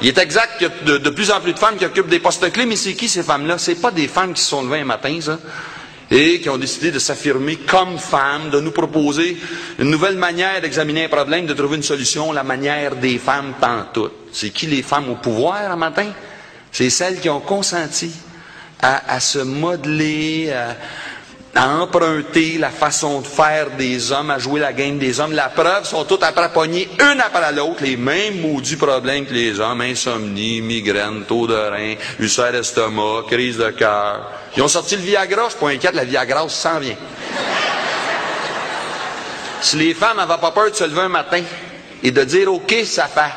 [0.00, 2.20] Il est exact qu'il y a de, plus en plus de femmes qui occupent des
[2.20, 3.58] postes clés, mais c'est qui ces femmes-là?
[3.58, 5.38] C'est pas des femmes qui se sont levées un matin, ça,
[6.10, 9.36] et qui ont décidé de s'affirmer comme femmes, de nous proposer
[9.78, 14.12] une nouvelle manière d'examiner un problème, de trouver une solution, la manière des femmes pantoutes.
[14.32, 16.06] C'est qui les femmes au pouvoir un matin?
[16.72, 18.12] C'est celles qui ont consenti
[18.80, 20.76] à, à se modeler, à,
[21.54, 25.32] à emprunter la façon de faire des hommes, à jouer la game des hommes.
[25.32, 29.58] La preuve, sont toutes après pognées, une après l'autre, les mêmes maudits problèmes que les
[29.58, 34.30] hommes, insomnie, migraine, taux de rein, ulcère d'estomac, crise de cœur.
[34.56, 36.96] Ils ont sorti le Viagra, je suis inquiète, la Viagra s'en vient.
[39.60, 41.42] Si les femmes n'avaient pas peur de se lever un matin
[42.02, 43.32] et de dire OK, ça fait.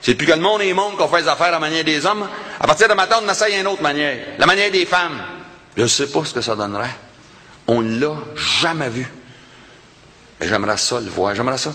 [0.00, 1.84] C'est plus que le monde et le monde qu'on fait les affaires à la manière
[1.84, 2.28] des hommes.
[2.60, 4.18] À partir de matin, on essaye une autre manière.
[4.38, 5.20] La manière des femmes.
[5.76, 7.07] Je ne sais pas ce que ça donnerait.
[7.68, 9.06] On ne l'a jamais vu.
[10.40, 11.34] J'aimerais ça le voir.
[11.34, 11.72] J'aimerais ça.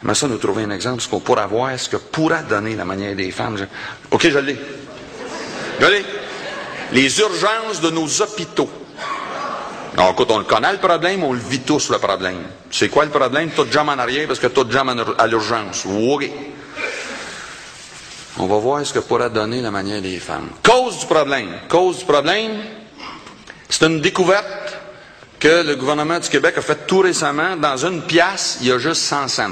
[0.00, 2.84] J'aimerais ça nous trouver un exemple, ce qu'on pourrait voir, ce que pourrait donner la
[2.84, 3.56] manière des femmes.
[4.10, 4.58] OK, je l'ai.
[5.80, 5.86] Je.
[6.92, 8.70] Les urgences de nos hôpitaux.
[9.96, 12.42] Alors, écoute, on le connaît le problème, on le vit tous le problème.
[12.70, 13.50] C'est quoi le problème?
[13.50, 15.84] Tout jambe en arrière parce que tout jambe à l'urgence.
[15.86, 16.30] Oui.
[18.38, 20.50] On va voir ce que pourrait donner la manière des femmes.
[20.62, 21.48] Cause du problème.
[21.68, 22.52] Cause du problème,
[23.70, 24.65] c'est une découverte
[25.46, 27.54] que le gouvernement du Québec a fait tout récemment.
[27.54, 29.50] Dans une pièce, il y a juste 100 cents.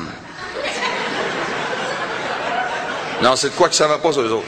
[3.23, 4.47] Non, c'est de quoi qu'ils ne savaient pas, ça, eux autres.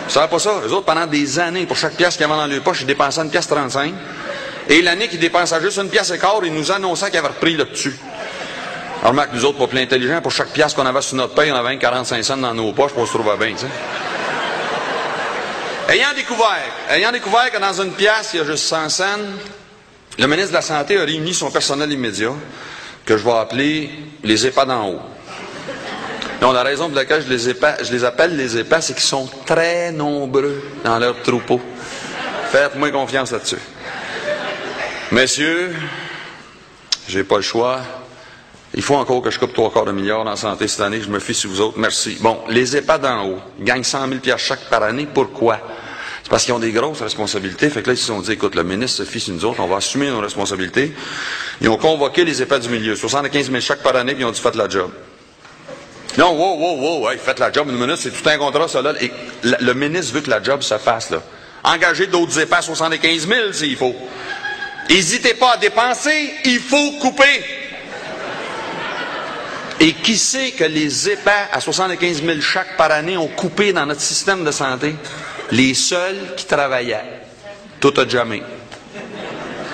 [0.00, 0.50] Ils ne savaient pas ça.
[0.66, 3.22] Eux autres, pendant des années, pour chaque pièce qu'ils avaient dans leur poche, ils dépensaient
[3.22, 3.94] une pièce 35.
[4.68, 7.56] Et l'année qu'ils dépensaient juste une pièce et quart, ils nous annonçaient qu'ils avaient repris
[7.56, 7.96] le dessus.
[9.00, 11.50] Alors, remarque, nous autres, pas plus intelligents, pour chaque pièce qu'on avait sur notre paye,
[11.50, 13.66] on avait 45 cents dans nos poches pour se trouver bien, tu sais.
[15.94, 19.04] Ayant découvert, ayant découvert que dans une pièce, il y a juste 100 cents,
[20.18, 22.32] le ministre de la Santé a réuni son personnel immédiat,
[23.04, 23.90] que je vais appeler
[24.24, 25.00] les EHPAD en haut.
[26.40, 30.62] Donc, la raison pour laquelle je les, appelle les EHPAD, c'est qu'ils sont très nombreux
[30.84, 31.60] dans leur troupeau.
[32.50, 33.58] Faites-moi confiance là-dessus.
[35.12, 35.74] Messieurs,
[37.08, 37.80] j'ai pas le choix.
[38.74, 41.00] Il faut encore que je coupe trois quarts de milliard la santé cette année.
[41.00, 41.78] Je me fie sur vous autres.
[41.78, 42.18] Merci.
[42.20, 45.08] Bon, les EHPAD en haut gagnent 100 000 chaque par année.
[45.12, 45.58] Pourquoi?
[46.28, 47.70] Parce qu'ils ont des grosses responsabilités.
[47.70, 49.66] Fait que là, ils se sont dit, écoute, le ministre se sur nous autres, on
[49.66, 50.92] va assumer nos responsabilités.
[51.60, 52.94] Ils ont convoqué les EHPAD du milieu.
[52.94, 54.90] 75 000 chaque par année, puis ils ont dit, faites la job.
[56.18, 57.68] Non, wow, wow, wow, hey, faites la job.
[57.70, 58.92] Une minute, c'est tout un contrat, ça, là.
[59.00, 59.10] Et
[59.42, 61.22] le ministre veut que la job se fasse, là.
[61.64, 63.94] Engagez d'autres EHPAD à 75 000, s'il faut.
[64.90, 67.44] N'hésitez pas à dépenser, il faut couper.
[69.80, 73.86] Et qui sait que les EHPAD à 75 000 chaque par année ont coupé dans
[73.86, 74.94] notre système de santé?
[75.52, 77.22] Les seuls qui travaillaient.
[77.80, 78.42] Tout a jamais.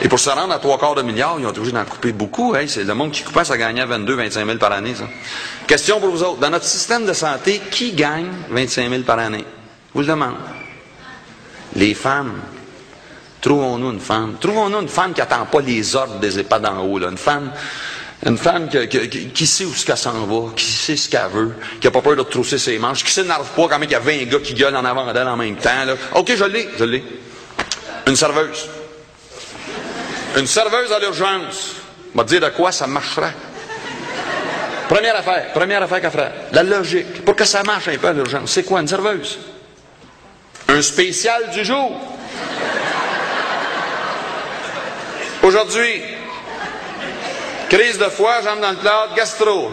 [0.03, 2.13] Et pour se rendre à trois quarts de milliard, ils ont été obligés d'en couper
[2.13, 2.55] beaucoup.
[2.55, 5.09] Hey, c'est le monde qui coupait, ça gagnait 22, 25 000 par année, ça.
[5.67, 6.41] Question pour vous autres.
[6.41, 9.45] Dans notre système de santé, qui gagne 25 000 par année?
[9.95, 10.35] Vous le demande.
[11.75, 12.35] Les femmes.
[13.41, 14.37] Trouvons-nous une femme?
[14.41, 16.99] Trouvons-nous une femme qui n'attend pas les ordres des EHPAD en haut.
[16.99, 17.09] Là?
[17.09, 17.51] Une femme,
[18.27, 21.87] une femme qui, sait où ce qu'elle s'en va, qui sait ce qu'elle veut, qui
[21.87, 24.01] n'a pas peur de trousser ses manches, qui s'énerve pas quand même qu'il y a
[24.01, 25.71] 20 gars qui gueulent en avant d'elle en même temps.
[26.15, 27.05] OK, je l'ai, je l'ai.
[28.07, 28.69] Une serveuse.
[30.39, 31.77] Une serveuse à l'urgence.
[32.15, 33.35] Va dire de quoi ça marcherait.
[34.89, 36.33] Première affaire, première affaire qu'elle ferait.
[36.53, 37.25] La logique.
[37.25, 39.39] Pour que ça marche un peu à l'urgence, c'est quoi une serveuse?
[40.69, 42.01] Un spécial du jour.
[45.43, 46.01] Aujourd'hui,
[47.69, 49.71] crise de foie, jambe dans le plat, gastro.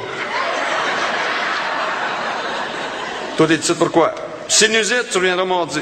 [3.38, 4.14] Toi, t'es ici pourquoi?
[4.48, 5.82] Sinusite, tu reviendras mardi.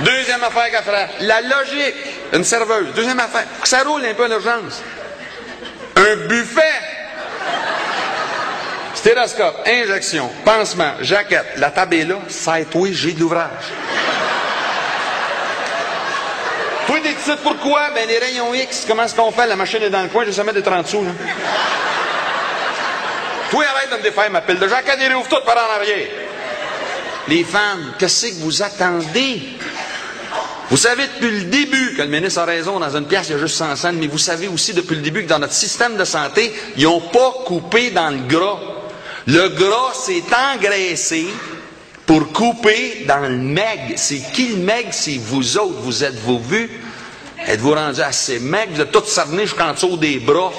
[0.00, 1.94] Deuxième affaire qu'elle ferait, la logique.
[2.32, 2.92] Une serveuse.
[2.94, 4.82] Deuxième affaire, ça roule un peu à l'urgence.
[5.96, 6.62] Un buffet.
[8.94, 11.46] Stéroscope, injection, pansement, jaquette.
[11.56, 12.16] La table est là,
[12.70, 13.48] toi, j'ai de l'ouvrage.
[16.88, 17.90] Toi, t'es ici pourquoi?
[17.94, 19.46] Ben, les rayons X, comment est-ce qu'on fait?
[19.46, 21.10] La machine est dans le coin, je vais mettre des 30 sous, là.
[23.50, 26.08] Toi, arrête de me défaire ma pile de jaquette et rouvre tout par en arrière.
[27.28, 29.42] Les femmes, qu'est-ce que vous attendez?
[30.70, 33.34] Vous savez depuis le début que le ministre a raison, dans une pièce, il y
[33.34, 35.96] a juste 100 cents, mais vous savez aussi depuis le début que dans notre système
[35.96, 38.58] de santé, ils n'ont pas coupé dans le gras.
[39.26, 40.22] Le gras s'est
[40.54, 41.26] engraissé
[42.08, 43.92] pour couper dans le meg.
[43.96, 44.86] C'est qui le meg?
[44.92, 45.80] C'est vous autres.
[45.80, 46.70] Vous êtes-vous vus?
[47.46, 48.70] Êtes-vous rendus assez meg?
[48.72, 50.50] Vous êtes tous cernés jusqu'en dessous des bras.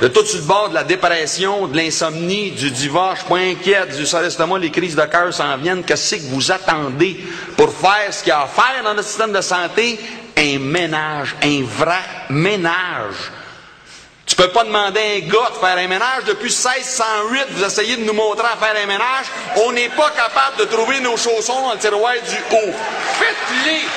[0.00, 3.28] Vous êtes tous sur le bord de la dépression, de l'insomnie, du divorce, je suis
[3.28, 5.82] pas inquiète, du l'estomac, les crises de cœur s'en viennent.
[5.82, 7.24] Qu'est-ce que vous attendez
[7.56, 9.98] pour faire ce qu'il y a à faire dans notre système de santé?
[10.36, 13.32] Un ménage, un vrai ménage.
[14.28, 16.24] Tu peux pas demander à un gars de faire un ménage.
[16.26, 19.26] Depuis 1608, vous essayez de nous montrer à faire un ménage.
[19.64, 22.72] On n'est pas capable de trouver nos chaussons dans le tiroir du haut.
[23.18, 23.88] Faites-les!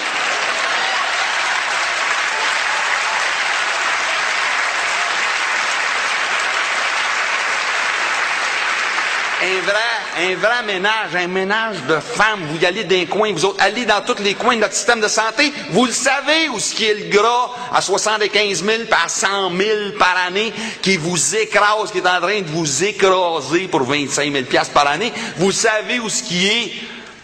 [9.43, 12.41] Un vrai, un vrai ménage, un ménage de femmes.
[12.49, 15.01] Vous y allez d'un coin, vous autres, allez dans tous les coins de notre système
[15.01, 15.51] de santé.
[15.71, 19.91] Vous le savez où ce qui est le gras à 75 000 par 100 000
[19.97, 24.45] par année qui vous écrase, qui est en train de vous écraser pour 25 000
[24.45, 25.11] piastres par année.
[25.38, 26.73] Vous savez où ce qui est.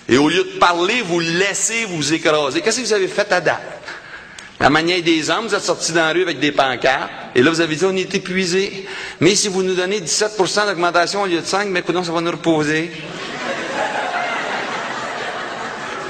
[0.10, 2.62] Et au lieu de parler, vous laissez vous écraser.
[2.62, 3.62] Qu'est-ce que vous avez fait à date?
[4.60, 7.52] La manière des hommes, vous êtes sortis dans la rue avec des pancartes, et là,
[7.52, 8.88] vous avez dit, on est épuisé.
[9.20, 12.22] Mais si vous nous donnez 17% d'augmentation au lieu de 5, mais écoutez, ça va
[12.22, 12.92] nous reposer.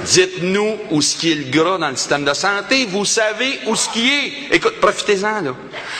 [0.04, 2.86] Dites-nous où ce qui est le gras dans le système de santé.
[2.86, 4.54] Vous savez où ce qui est.
[4.56, 5.54] Écoute, profitez-en, là.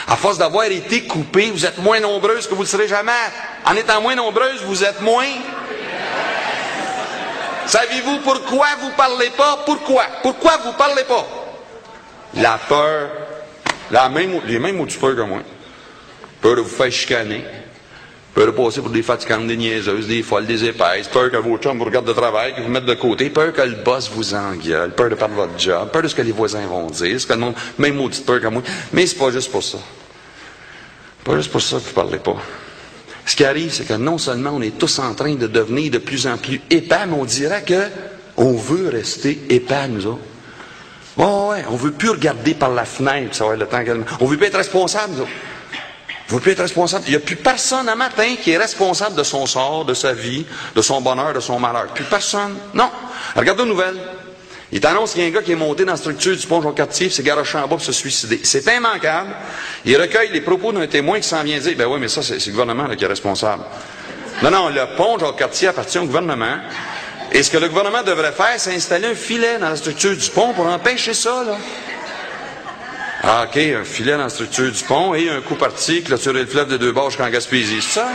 [0.07, 3.13] À force d'avoir été coupé, vous êtes moins nombreuses que vous ne serez jamais.
[3.67, 5.27] En étant moins nombreuses, vous êtes moins.
[7.67, 9.63] Savez-vous pourquoi vous parlez pas?
[9.67, 10.05] Pourquoi?
[10.23, 11.38] Pourquoi vous parlez pas?
[12.37, 13.09] La peur,
[13.91, 15.41] les mêmes mots peur que moi.
[16.41, 17.43] Peur de vous faire chicaner.
[18.35, 21.09] Peur de passer pour des fatigantes, des niaiseuses, des folles, des épaisses.
[21.09, 23.31] Peur que vos chums vous regardent de travail, que vous mettent de côté.
[23.31, 24.95] Peur que le boss vous engueule.
[24.95, 25.91] Peur de perdre votre job.
[25.91, 27.21] Peur de ce que les voisins vont dire.
[27.21, 28.63] Ce que le monde, même maudite peur que moi.
[28.93, 29.79] Mais c'est pas juste pour ça.
[31.25, 32.37] Pas juste pour ça que vous parlez pas.
[33.27, 35.99] Ce qui arrive, c'est que non seulement on est tous en train de devenir de
[35.99, 37.89] plus en plus épais, mais on dirait que
[38.37, 40.21] on veut rester épais, nous autres.
[41.19, 44.05] Oh ouais, on veut plus regarder par la fenêtre, ça va être le temps qu'elle...
[44.21, 45.15] On veut plus être responsable.
[46.31, 47.05] On veut plus être responsable.
[47.09, 50.13] Il n'y a plus personne un matin qui est responsable de son sort, de sa
[50.13, 50.47] vie,
[50.77, 51.87] de son bonheur, de son malheur.
[51.89, 52.55] Plus personne.
[52.73, 52.91] Non.
[53.35, 53.97] Regardez aux nouvelles.
[54.71, 56.61] Il t'annonce qu'il y a un gars qui est monté dans la structure du pont
[56.61, 58.41] Jean-Cartier, s'est garoché en bas pour se suicider.
[58.45, 59.31] C'est immanquable.
[59.87, 62.45] Il recueille les propos d'un témoin qui s'en vient dire, ben oui, mais ça, c'est
[62.45, 63.65] le gouvernement qui est responsable.
[64.43, 66.59] Non, non, le pont Jean-Cartier appartient au gouvernement.
[67.33, 70.31] Et ce que le gouvernement devrait faire, c'est installer un filet dans la structure du
[70.31, 71.57] pont pour empêcher ça, là.
[73.23, 76.47] Ah, OK, un filet dans la structure du pont et un coup parti, clôturer le
[76.47, 78.09] fleuve de deux bords jusqu'en Gaspésie, c'est ça?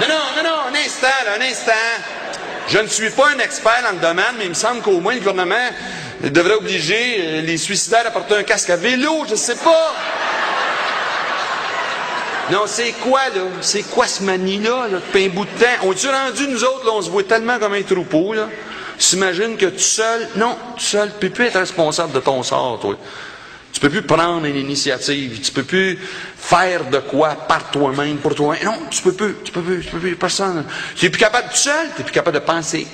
[0.00, 1.72] Non, non, non, non, un instant, là, un instant.
[2.68, 5.14] Je ne suis pas un expert dans le domaine, mais il me semble qu'au moins
[5.14, 5.56] le gouvernement
[6.22, 9.94] devrait obliger euh, les suicidaires à porter un casque à vélo, je sais pas.
[12.50, 13.42] Non, c'est quoi, là?
[13.60, 15.66] C'est quoi ce manie-là, là, depuis un bout de temps?
[15.84, 18.48] On est rendu, nous autres, là, on se voit tellement comme un troupeau, là?
[18.98, 22.80] S'imagine que tout seul, non, tout seul, tu peux plus être responsable de ton sort,
[22.80, 22.98] toi.
[23.72, 25.98] Tu peux plus prendre une initiative, tu peux plus
[26.36, 28.56] faire de quoi par toi-même, pour toi.
[28.64, 30.64] Non, tu peux plus, tu peux plus, tu peux plus, personne.
[30.96, 32.84] Tu es plus capable tout seul, tu es plus capable de penser.
[32.84, 32.88] Tu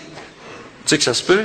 [0.85, 1.45] sais que ça se peut?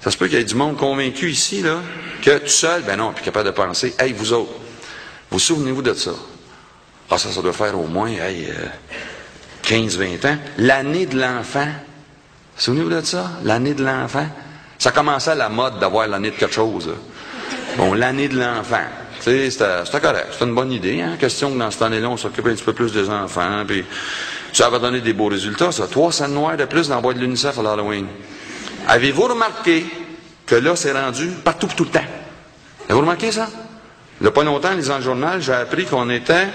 [0.00, 1.80] Ça se peut qu'il y ait du monde convaincu ici, là,
[2.22, 4.52] que tout seul, ben non, puis capable de penser, hey, vous autres,
[5.30, 6.12] vous souvenez-vous de ça?
[7.10, 8.66] Ah, ça, ça doit faire au moins, hey, euh,
[9.62, 10.36] 15, 20 ans.
[10.58, 11.68] L'année de l'enfant.
[12.56, 13.30] Souvenez-vous de ça?
[13.44, 14.26] L'année de l'enfant.
[14.78, 16.90] Ça commençait à la mode d'avoir l'année de quelque chose.
[17.76, 18.84] Bon, l'année de l'enfant.
[19.20, 20.28] C'était correct.
[20.32, 21.16] C'était une bonne idée, hein?
[21.18, 23.84] Question que dans cette année-là, on s'occupe un petit peu plus des enfants, puis
[24.52, 25.86] ça va donner des beaux résultats, ça.
[25.86, 28.06] Trois scènes noires de plus dans la boîte de l'UNICEF à l'Halloween.
[28.88, 29.86] Avez-vous remarqué
[30.44, 32.00] que là, c'est rendu partout tout le temps?
[32.86, 33.48] Avez-vous remarqué ça?
[34.20, 36.48] Il n'y a pas longtemps, en lisant le journal, j'ai appris qu'on était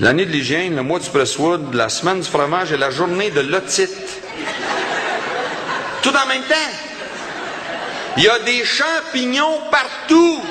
[0.00, 3.40] l'année de l'hygiène, le mois du Presswood, la semaine du fromage et la journée de
[3.40, 4.22] l'otite.
[6.02, 6.54] Tout en même temps.
[8.16, 10.42] Il y a des champignons partout.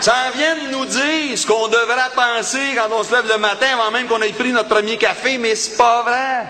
[0.00, 3.66] Ça vient de nous dire ce qu'on devrait penser quand on se lève le matin
[3.72, 6.46] avant même qu'on ait pris notre premier café, mais c'est pas vrai.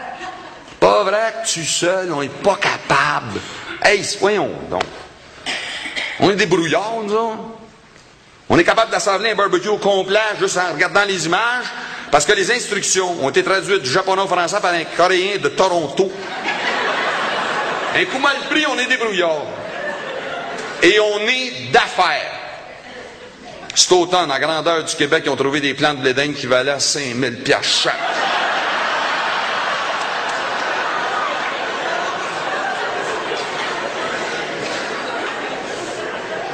[0.81, 3.41] Pas vrai que tu seul, on n'est pas capable.
[3.81, 4.82] Hey, voyons donc.
[6.19, 7.53] On est des brouillards, nous autres.
[8.49, 11.66] On est capable d'assembler un barbecue au complet juste en regardant les images
[12.11, 15.49] parce que les instructions ont été traduites du japonais au français par un coréen de
[15.49, 16.12] Toronto.
[17.97, 19.47] Un coup mal pris, on est des brouillards.
[20.83, 22.33] Et on est d'affaires.
[23.75, 26.79] Cet automne, à grandeur du Québec, ils ont trouvé des plants de blé qui valaient
[26.79, 27.95] 5000 piastres chaque.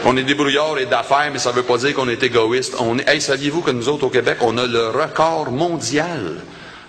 [0.04, 2.74] On est débrouillards et d'affaires, mais ça ne veut pas dire qu'on est égoïste.
[2.78, 3.08] On est...
[3.08, 6.36] Hey, saviez-vous que nous autres au Québec, on a le record mondial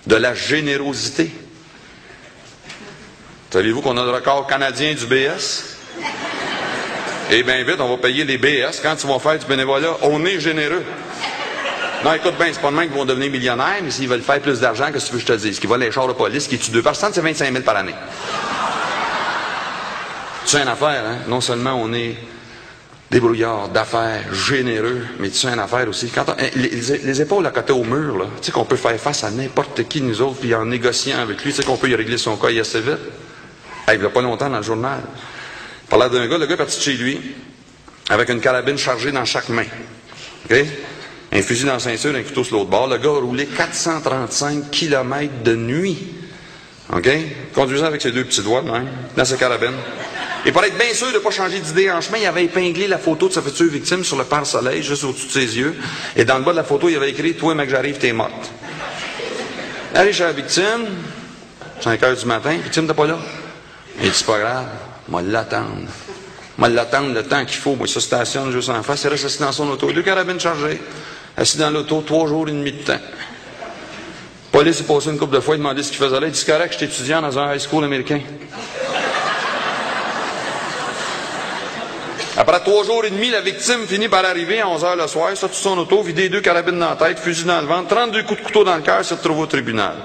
[0.06, 1.30] de la générosité?
[3.50, 5.76] Saviez-vous qu'on a le record canadien du BS?
[7.30, 8.80] Eh bien vite, on va payer les BS.
[8.82, 10.84] Quand ils vont faire du bénévolat, on est généreux.
[12.04, 14.40] Non, écoute bien, c'est pas de même qu'ils vont devenir millionnaires, mais s'ils veulent faire
[14.40, 15.60] plus d'argent, qu'est-ce que tu veux que je te dise?
[15.60, 17.94] Qu'ils volent les chars de police, qui tuent deux personnes, c'est 25 000 par année.
[20.44, 21.18] C'est une affaire, hein?
[21.28, 22.16] Non seulement on est
[23.12, 26.10] débrouillard, d'affaires, généreux, mais tu sais une affaire aussi.
[26.16, 28.98] On- les, les- les épaules à côté au mur, là, tu sais qu'on peut faire
[28.98, 31.88] face à n'importe qui, nous autres, puis en négociant avec lui, tu sais qu'on peut
[31.90, 32.98] y régler son cas il assez vite.
[33.92, 35.00] Il n'y a pas longtemps dans le journal.
[35.84, 37.20] Il parlait d'un gars, le gars est parti de chez lui,
[38.08, 39.66] avec une carabine chargée dans chaque main.
[41.34, 42.86] Un fusil dans la ceinture, un couteau sur l'autre bord.
[42.88, 45.98] Le gars a roulé 435 km de nuit.
[46.92, 47.08] OK?
[47.54, 49.72] Conduisant avec ses deux petits doigts, même, dans sa carabine.
[50.44, 52.88] Et pour être bien sûr de ne pas changer d'idée en chemin, il avait épinglé
[52.88, 55.76] la photo de sa future victime sur le pare-soleil, juste au-dessus de ses yeux.
[56.16, 58.50] Et dans le bas de la photo, il avait écrit Toi, mec, j'arrive, t'es morte.
[59.94, 60.86] Allez chez la victime,
[61.80, 63.18] 5 heures du matin, victime, t'es pas là?
[64.00, 64.66] Il dit C'est pas grave,
[65.08, 65.88] moi l'attendre.
[66.58, 67.76] Moi l'attendre le temps qu'il faut.
[67.76, 69.04] Moi, ça stationne juste en face.
[69.04, 69.92] Il reste assis dans son auto.
[69.92, 70.80] Deux carabines chargées.
[71.36, 73.00] Assis dans l'auto, trois jours et demi de temps.
[74.50, 76.26] Police est passé une couple de fois, il demandait ce qu'il faisait là.
[76.26, 78.20] Il dit C'est correct, j'étais étudiant dans un high school américain.
[82.36, 85.36] Après trois jours et demi, la victime finit par arriver à 11 heures le soir,
[85.36, 88.22] sort de son auto, vider deux carabines dans la tête, fusil dans le ventre, 32
[88.22, 89.96] coups de couteau dans le cœur, se retrouve au tribunal.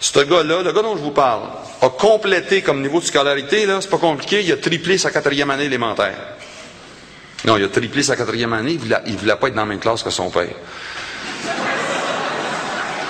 [0.00, 1.42] Ce gars-là, le gars dont je vous parle,
[1.80, 5.50] a complété comme niveau de scolarité, là, c'est pas compliqué, il a triplé sa quatrième
[5.50, 6.16] année élémentaire.
[7.44, 9.68] Non, il a triplé sa quatrième année, il voulait, il voulait pas être dans la
[9.68, 10.48] même classe que son père.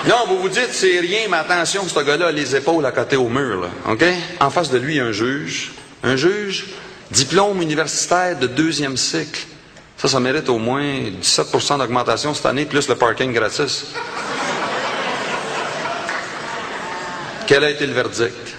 [0.07, 3.17] Non, vous vous dites, c'est rien, mais attention, ce gars-là a les épaules à côté
[3.17, 4.03] au mur, là, OK?
[4.39, 5.73] En face de lui, il y a un juge.
[6.03, 6.65] Un juge,
[7.11, 9.41] diplôme universitaire de deuxième cycle.
[9.97, 10.83] Ça, ça mérite au moins
[11.21, 13.85] 17% d'augmentation cette année, plus le parking gratis.
[17.45, 18.55] Quel a été le verdict?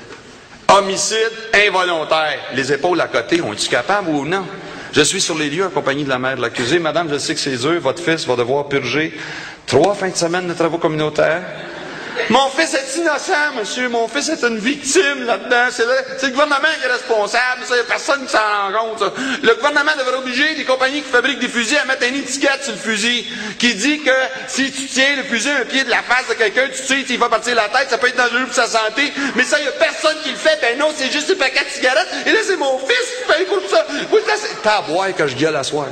[0.69, 1.33] Homicide
[1.67, 2.39] involontaire.
[2.55, 4.45] Les épaules à côté, ont été capables ou non?
[4.93, 6.79] Je suis sur les lieux accompagné de la mère de l'accusé.
[6.79, 7.81] Madame, je sais que c'est dur.
[7.81, 9.19] Votre fils va devoir purger
[9.67, 11.43] trois fins de semaine de travaux communautaires.
[12.31, 13.89] Mon fils est innocent, monsieur.
[13.89, 15.67] Mon fils est une victime là-dedans.
[15.71, 17.63] C'est le, gouvernement qui est responsable.
[17.69, 18.99] Il n'y a personne qui s'en rend compte.
[19.01, 19.13] ça.
[19.43, 22.73] Le gouvernement devrait obliger les compagnies qui fabriquent des fusils à mettre une étiquette sur
[22.73, 23.27] le fusil
[23.59, 24.11] qui dit que
[24.47, 27.19] si tu tiens le fusil un pied de la face de quelqu'un, tu sais, s'il
[27.19, 29.13] va partir la tête, ça peut être dangereux pour sa santé.
[29.35, 30.59] Mais ça, il n'y a personne qui le fait.
[30.61, 32.09] Ben non, c'est juste un paquet de cigarettes.
[32.27, 33.87] Et là, c'est mon fils qui paye pour ça.
[34.11, 34.63] Oui, là, c'est...
[34.63, 35.87] T'as à boire que je gueule à soir.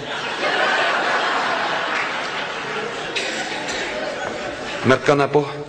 [4.86, 5.59] Me reconnais pas.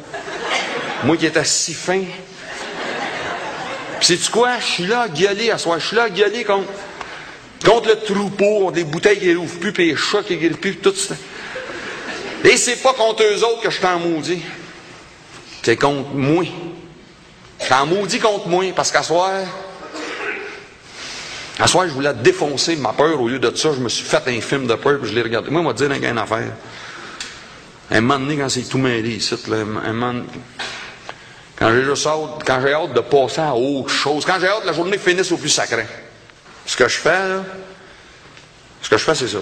[1.04, 2.04] Moi qui étais si fin.
[4.00, 4.60] Puis sais-tu quoi?
[4.60, 5.80] Je suis là à gueuler à soir.
[5.80, 6.70] Je suis là à gueuler contre,
[7.64, 10.78] contre le troupeau, contre les bouteilles qui n'ouvrent plus, puis les chats qui gueulent plus,
[10.78, 11.16] tout ça.
[12.44, 14.42] Et c'est pas contre eux autres que je t'en maudis.
[15.62, 16.44] C'est contre moi.
[17.62, 19.32] Je t'en maudis contre moi, parce qu'à soir,
[21.60, 23.22] à soir, je voulais défoncer ma peur.
[23.22, 25.22] Au lieu de ça, je me suis fait un film de peur, puis je l'ai
[25.22, 25.52] regardé.
[25.52, 26.52] Moi, on te dire une affaire.
[27.92, 30.24] Un moment donné, quand c'est tout mêlé ici, là, un moment
[31.62, 34.66] Quand j'ai juste hâte, quand j'ai hâte de passer à autre chose, quand j'ai hâte
[34.66, 35.86] la journée finisse au plus sacré.
[36.66, 37.44] Ce que je fais, là,
[38.82, 39.38] ce que je fais, c'est ça.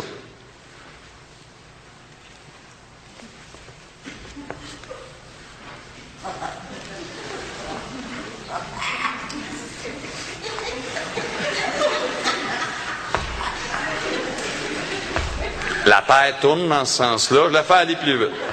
[15.85, 18.48] La Terre tourne dans ce sens-là, je la fais aller plus vite.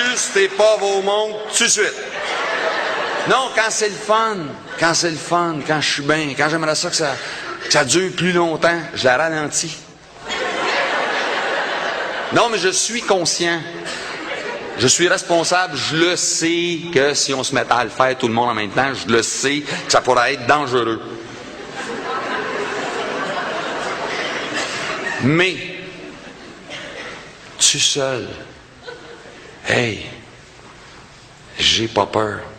[0.00, 1.94] Rajustez pas vos montres tout de suite.
[3.28, 4.36] Non, quand c'est le fun,
[4.78, 8.32] quand c'est le fun, quand je suis bien, quand j'aimerais ça que ça, dure plus
[8.32, 9.76] longtemps, je la ralentis.
[12.32, 13.60] Non, mais je suis conscient.
[14.78, 18.28] Je suis responsable, je le sais que si on se mettait à le faire tout
[18.28, 21.02] le monde en même temps, je le sais que ça pourrait être dangereux.
[25.22, 25.56] Mais,
[27.58, 28.26] tu seul,
[29.70, 30.06] hey,
[31.58, 32.49] j'ai pas peur.